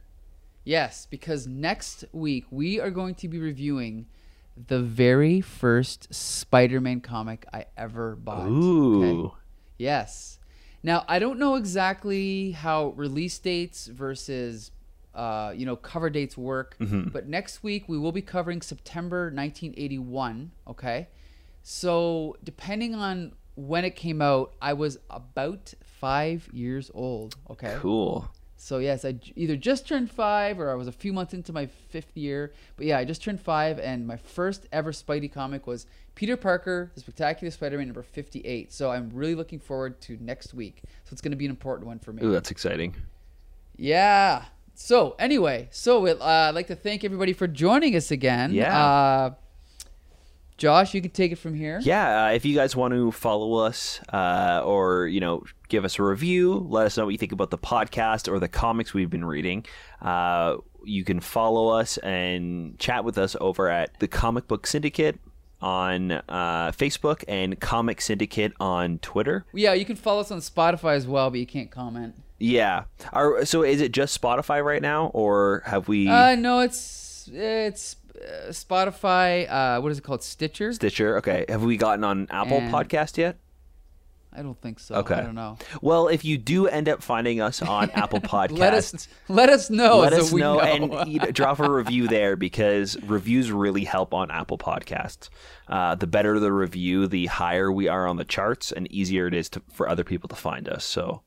Yes, 0.64 1.06
because 1.10 1.46
next 1.46 2.04
week 2.12 2.44
we 2.50 2.78
are 2.78 2.90
going 2.90 3.14
to 3.16 3.28
be 3.28 3.38
reviewing 3.38 4.06
the 4.66 4.80
very 4.80 5.40
first 5.40 6.12
Spider-Man 6.12 7.00
comic 7.00 7.46
I 7.52 7.66
ever 7.76 8.16
bought. 8.16 8.48
Ooh. 8.48 9.26
Okay? 9.26 9.34
Yes. 9.78 10.38
Now 10.82 11.04
I 11.08 11.18
don't 11.18 11.38
know 11.38 11.54
exactly 11.54 12.52
how 12.52 12.88
release 12.96 13.38
dates 13.38 13.86
versus 13.86 14.70
uh, 15.18 15.52
you 15.54 15.66
know, 15.66 15.74
cover 15.74 16.08
dates 16.08 16.38
work. 16.38 16.76
Mm-hmm. 16.78 17.08
But 17.08 17.28
next 17.28 17.64
week 17.64 17.88
we 17.88 17.98
will 17.98 18.12
be 18.12 18.22
covering 18.22 18.62
September 18.62 19.24
1981. 19.24 20.52
Okay, 20.68 21.08
so 21.62 22.36
depending 22.44 22.94
on 22.94 23.32
when 23.56 23.84
it 23.84 23.96
came 23.96 24.22
out, 24.22 24.54
I 24.62 24.74
was 24.74 24.98
about 25.10 25.74
five 25.82 26.48
years 26.52 26.90
old. 26.94 27.34
Okay, 27.50 27.76
cool. 27.80 28.30
So 28.60 28.78
yes, 28.78 29.04
I 29.04 29.16
either 29.34 29.56
just 29.56 29.86
turned 29.88 30.10
five 30.10 30.60
or 30.60 30.70
I 30.70 30.74
was 30.74 30.86
a 30.86 30.92
few 30.92 31.12
months 31.12 31.34
into 31.34 31.52
my 31.52 31.66
fifth 31.66 32.16
year. 32.16 32.52
But 32.76 32.86
yeah, 32.86 32.98
I 32.98 33.04
just 33.04 33.22
turned 33.22 33.40
five, 33.40 33.78
and 33.80 34.06
my 34.06 34.16
first 34.16 34.66
ever 34.72 34.92
Spidey 34.92 35.32
comic 35.32 35.66
was 35.66 35.86
Peter 36.14 36.36
Parker, 36.36 36.90
The 36.94 37.00
Spectacular 37.00 37.50
Spider-Man 37.50 37.86
number 37.86 38.02
58. 38.02 38.72
So 38.72 38.90
I'm 38.90 39.10
really 39.12 39.34
looking 39.34 39.58
forward 39.58 40.00
to 40.02 40.16
next 40.20 40.54
week. 40.54 40.82
So 41.04 41.12
it's 41.12 41.20
going 41.20 41.30
to 41.30 41.36
be 41.36 41.44
an 41.44 41.50
important 41.50 41.86
one 41.86 41.98
for 41.98 42.12
me. 42.12 42.24
Ooh, 42.24 42.32
that's 42.32 42.50
exciting. 42.50 42.96
Yeah. 43.76 44.44
So 44.80 45.16
anyway, 45.18 45.66
so 45.72 46.06
uh, 46.06 46.24
I'd 46.48 46.54
like 46.54 46.68
to 46.68 46.76
thank 46.76 47.02
everybody 47.02 47.32
for 47.32 47.48
joining 47.48 47.96
us 47.96 48.12
again. 48.12 48.54
Yeah. 48.54 48.78
Uh, 48.78 49.34
Josh, 50.56 50.94
you 50.94 51.02
can 51.02 51.10
take 51.10 51.32
it 51.32 51.36
from 51.36 51.54
here. 51.54 51.80
Yeah, 51.82 52.26
uh, 52.26 52.30
if 52.30 52.44
you 52.44 52.54
guys 52.54 52.76
want 52.76 52.94
to 52.94 53.10
follow 53.10 53.54
us 53.54 54.00
uh, 54.12 54.62
or 54.64 55.08
you 55.08 55.18
know 55.18 55.42
give 55.68 55.84
us 55.84 55.98
a 55.98 56.04
review, 56.04 56.54
let 56.54 56.86
us 56.86 56.96
know 56.96 57.04
what 57.04 57.10
you 57.10 57.18
think 57.18 57.32
about 57.32 57.50
the 57.50 57.58
podcast 57.58 58.32
or 58.32 58.38
the 58.38 58.48
comics 58.48 58.94
we've 58.94 59.10
been 59.10 59.24
reading. 59.24 59.66
Uh, 60.00 60.58
you 60.84 61.02
can 61.02 61.18
follow 61.18 61.76
us 61.76 61.98
and 61.98 62.78
chat 62.78 63.04
with 63.04 63.18
us 63.18 63.34
over 63.40 63.68
at 63.68 63.98
the 63.98 64.06
Comic 64.06 64.46
Book 64.46 64.64
Syndicate 64.64 65.18
on 65.60 66.12
uh, 66.12 66.70
Facebook 66.70 67.24
and 67.26 67.58
Comic 67.58 68.00
Syndicate 68.00 68.52
on 68.60 69.00
Twitter. 69.00 69.44
Yeah, 69.52 69.72
you 69.72 69.84
can 69.84 69.96
follow 69.96 70.20
us 70.20 70.30
on 70.30 70.38
Spotify 70.38 70.94
as 70.94 71.06
well, 71.08 71.30
but 71.30 71.40
you 71.40 71.46
can't 71.46 71.70
comment. 71.70 72.14
Yeah. 72.38 72.84
Are, 73.12 73.44
so 73.44 73.62
is 73.62 73.80
it 73.80 73.92
just 73.92 74.20
Spotify 74.20 74.64
right 74.64 74.82
now, 74.82 75.06
or 75.14 75.62
have 75.66 75.88
we? 75.88 76.08
Uh, 76.08 76.34
no, 76.36 76.60
it's 76.60 77.28
it's 77.32 77.96
uh, 78.16 78.48
Spotify. 78.50 79.50
Uh, 79.50 79.80
what 79.80 79.90
is 79.92 79.98
it 79.98 80.02
called? 80.04 80.22
Stitcher. 80.22 80.72
Stitcher. 80.72 81.18
Okay. 81.18 81.44
Have 81.48 81.62
we 81.64 81.76
gotten 81.76 82.04
on 82.04 82.26
Apple 82.30 82.58
And- 82.58 82.72
Podcast 82.72 83.16
yet? 83.16 83.38
I 84.30 84.42
don't 84.42 84.60
think 84.60 84.78
so. 84.78 84.96
Okay. 84.96 85.14
I 85.14 85.22
don't 85.22 85.34
know. 85.34 85.56
Well, 85.82 86.06
if 86.06 86.24
you 86.24 86.38
do 86.38 86.68
end 86.68 86.88
up 86.88 87.02
finding 87.02 87.40
us 87.40 87.60
on 87.60 87.90
Apple 87.94 88.20
Podcasts, 88.20 88.58
Let 88.58 88.74
us 88.74 89.08
let 89.26 89.48
us 89.48 89.68
know. 89.70 89.98
let 89.98 90.12
so 90.12 90.18
us 90.20 90.30
we 90.32 90.40
know, 90.42 90.56
know. 90.58 90.60
and 90.60 91.08
you 91.12 91.18
know, 91.18 91.30
drop 91.32 91.58
a 91.58 91.68
review 91.68 92.06
there 92.06 92.36
because 92.36 92.96
reviews 93.02 93.50
really 93.50 93.82
help 93.84 94.14
on 94.14 94.30
Apple 94.30 94.58
Podcasts. 94.58 95.28
Uh, 95.66 95.96
the 95.96 96.06
better 96.06 96.38
the 96.38 96.52
review, 96.52 97.08
the 97.08 97.26
higher 97.26 97.72
we 97.72 97.88
are 97.88 98.06
on 98.06 98.16
the 98.16 98.24
charts, 98.24 98.70
and 98.70 98.86
easier 98.92 99.26
it 99.26 99.34
is 99.34 99.48
to, 99.48 99.62
for 99.72 99.88
other 99.88 100.04
people 100.04 100.28
to 100.28 100.36
find 100.36 100.68
us. 100.68 100.84
So, 100.84 101.22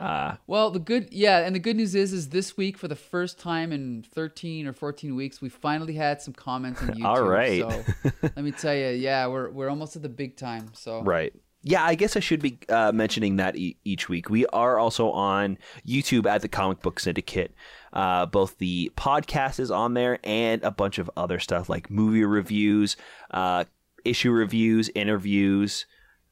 uh, 0.00 0.36
Well, 0.46 0.70
the 0.70 0.78
good, 0.78 1.08
yeah, 1.10 1.40
and 1.40 1.54
the 1.54 1.60
good 1.60 1.76
news 1.76 1.94
is, 1.94 2.12
is 2.12 2.28
this 2.28 2.56
week 2.56 2.78
for 2.78 2.88
the 2.88 2.96
first 2.96 3.38
time 3.38 3.72
in 3.72 4.04
13 4.14 4.66
or 4.66 4.72
14 4.72 5.14
weeks, 5.14 5.40
we 5.40 5.48
finally 5.48 5.94
had 5.94 6.22
some 6.22 6.34
comments 6.34 6.82
on 6.82 6.88
YouTube. 6.94 7.04
All 7.04 7.22
right. 7.22 7.60
So 7.60 8.10
let 8.22 8.42
me 8.42 8.52
tell 8.52 8.74
you, 8.74 8.88
yeah, 8.88 9.26
we're 9.26 9.50
we're 9.50 9.68
almost 9.68 9.96
at 9.96 10.02
the 10.02 10.08
big 10.08 10.36
time. 10.36 10.66
So 10.74 11.02
right. 11.02 11.32
Yeah, 11.62 11.84
I 11.84 11.96
guess 11.96 12.16
I 12.16 12.20
should 12.20 12.40
be 12.40 12.60
uh, 12.68 12.92
mentioning 12.92 13.36
that 13.36 13.56
e- 13.56 13.76
each 13.84 14.08
week. 14.08 14.30
We 14.30 14.46
are 14.46 14.78
also 14.78 15.10
on 15.10 15.58
YouTube 15.86 16.24
at 16.26 16.40
the 16.40 16.48
Comic 16.48 16.80
Book 16.82 17.00
Syndicate. 17.00 17.52
Uh, 17.92 18.26
both 18.26 18.58
the 18.58 18.92
podcast 18.96 19.58
is 19.58 19.70
on 19.70 19.94
there 19.94 20.20
and 20.22 20.62
a 20.62 20.70
bunch 20.70 20.98
of 20.98 21.10
other 21.16 21.40
stuff 21.40 21.68
like 21.68 21.90
movie 21.90 22.24
reviews, 22.24 22.96
uh, 23.32 23.64
issue 24.04 24.30
reviews, 24.30 24.88
interviews, 24.94 25.86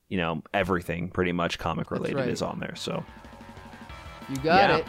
you 0.09 0.17
know, 0.17 0.43
everything 0.55 1.11
pretty 1.11 1.33
much 1.33 1.59
comic 1.59 1.91
related 1.91 2.17
right. 2.17 2.29
is 2.29 2.41
on 2.41 2.61
there. 2.61 2.77
So, 2.77 3.05
You 4.29 4.37
got 4.37 4.71
Yeah. 4.71 4.77
it. 4.79 4.87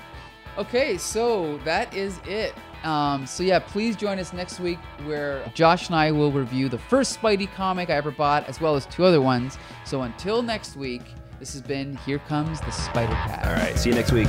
Okay, 0.57 0.97
so 0.97 1.57
that 1.59 1.93
is 1.93 2.19
it. 2.27 2.53
Um, 2.83 3.25
so 3.27 3.43
yeah, 3.43 3.59
please 3.59 3.95
join 3.95 4.17
us 4.19 4.33
next 4.33 4.59
week 4.59 4.79
where 5.05 5.43
Josh 5.53 5.87
and 5.87 5.95
I 5.95 6.11
will 6.11 6.31
review 6.31 6.69
the 6.69 6.77
first 6.77 7.19
Spidey 7.19 7.51
comic 7.53 7.89
I 7.89 7.93
ever 7.93 8.11
bought, 8.11 8.47
as 8.47 8.59
well 8.61 8.75
as 8.75 8.85
two 8.87 9.03
other 9.03 9.21
ones. 9.21 9.57
So 9.83 10.03
until 10.03 10.41
next 10.41 10.75
week, 10.75 11.01
this 11.39 11.53
has 11.53 11.61
been 11.61 11.95
Here 12.05 12.19
Comes 12.19 12.59
the 12.61 12.71
Spider 12.71 13.13
Cat. 13.13 13.45
all 13.47 13.53
right, 13.53 13.77
see 13.77 13.89
you 13.89 13.95
next 13.95 14.11
week. 14.11 14.27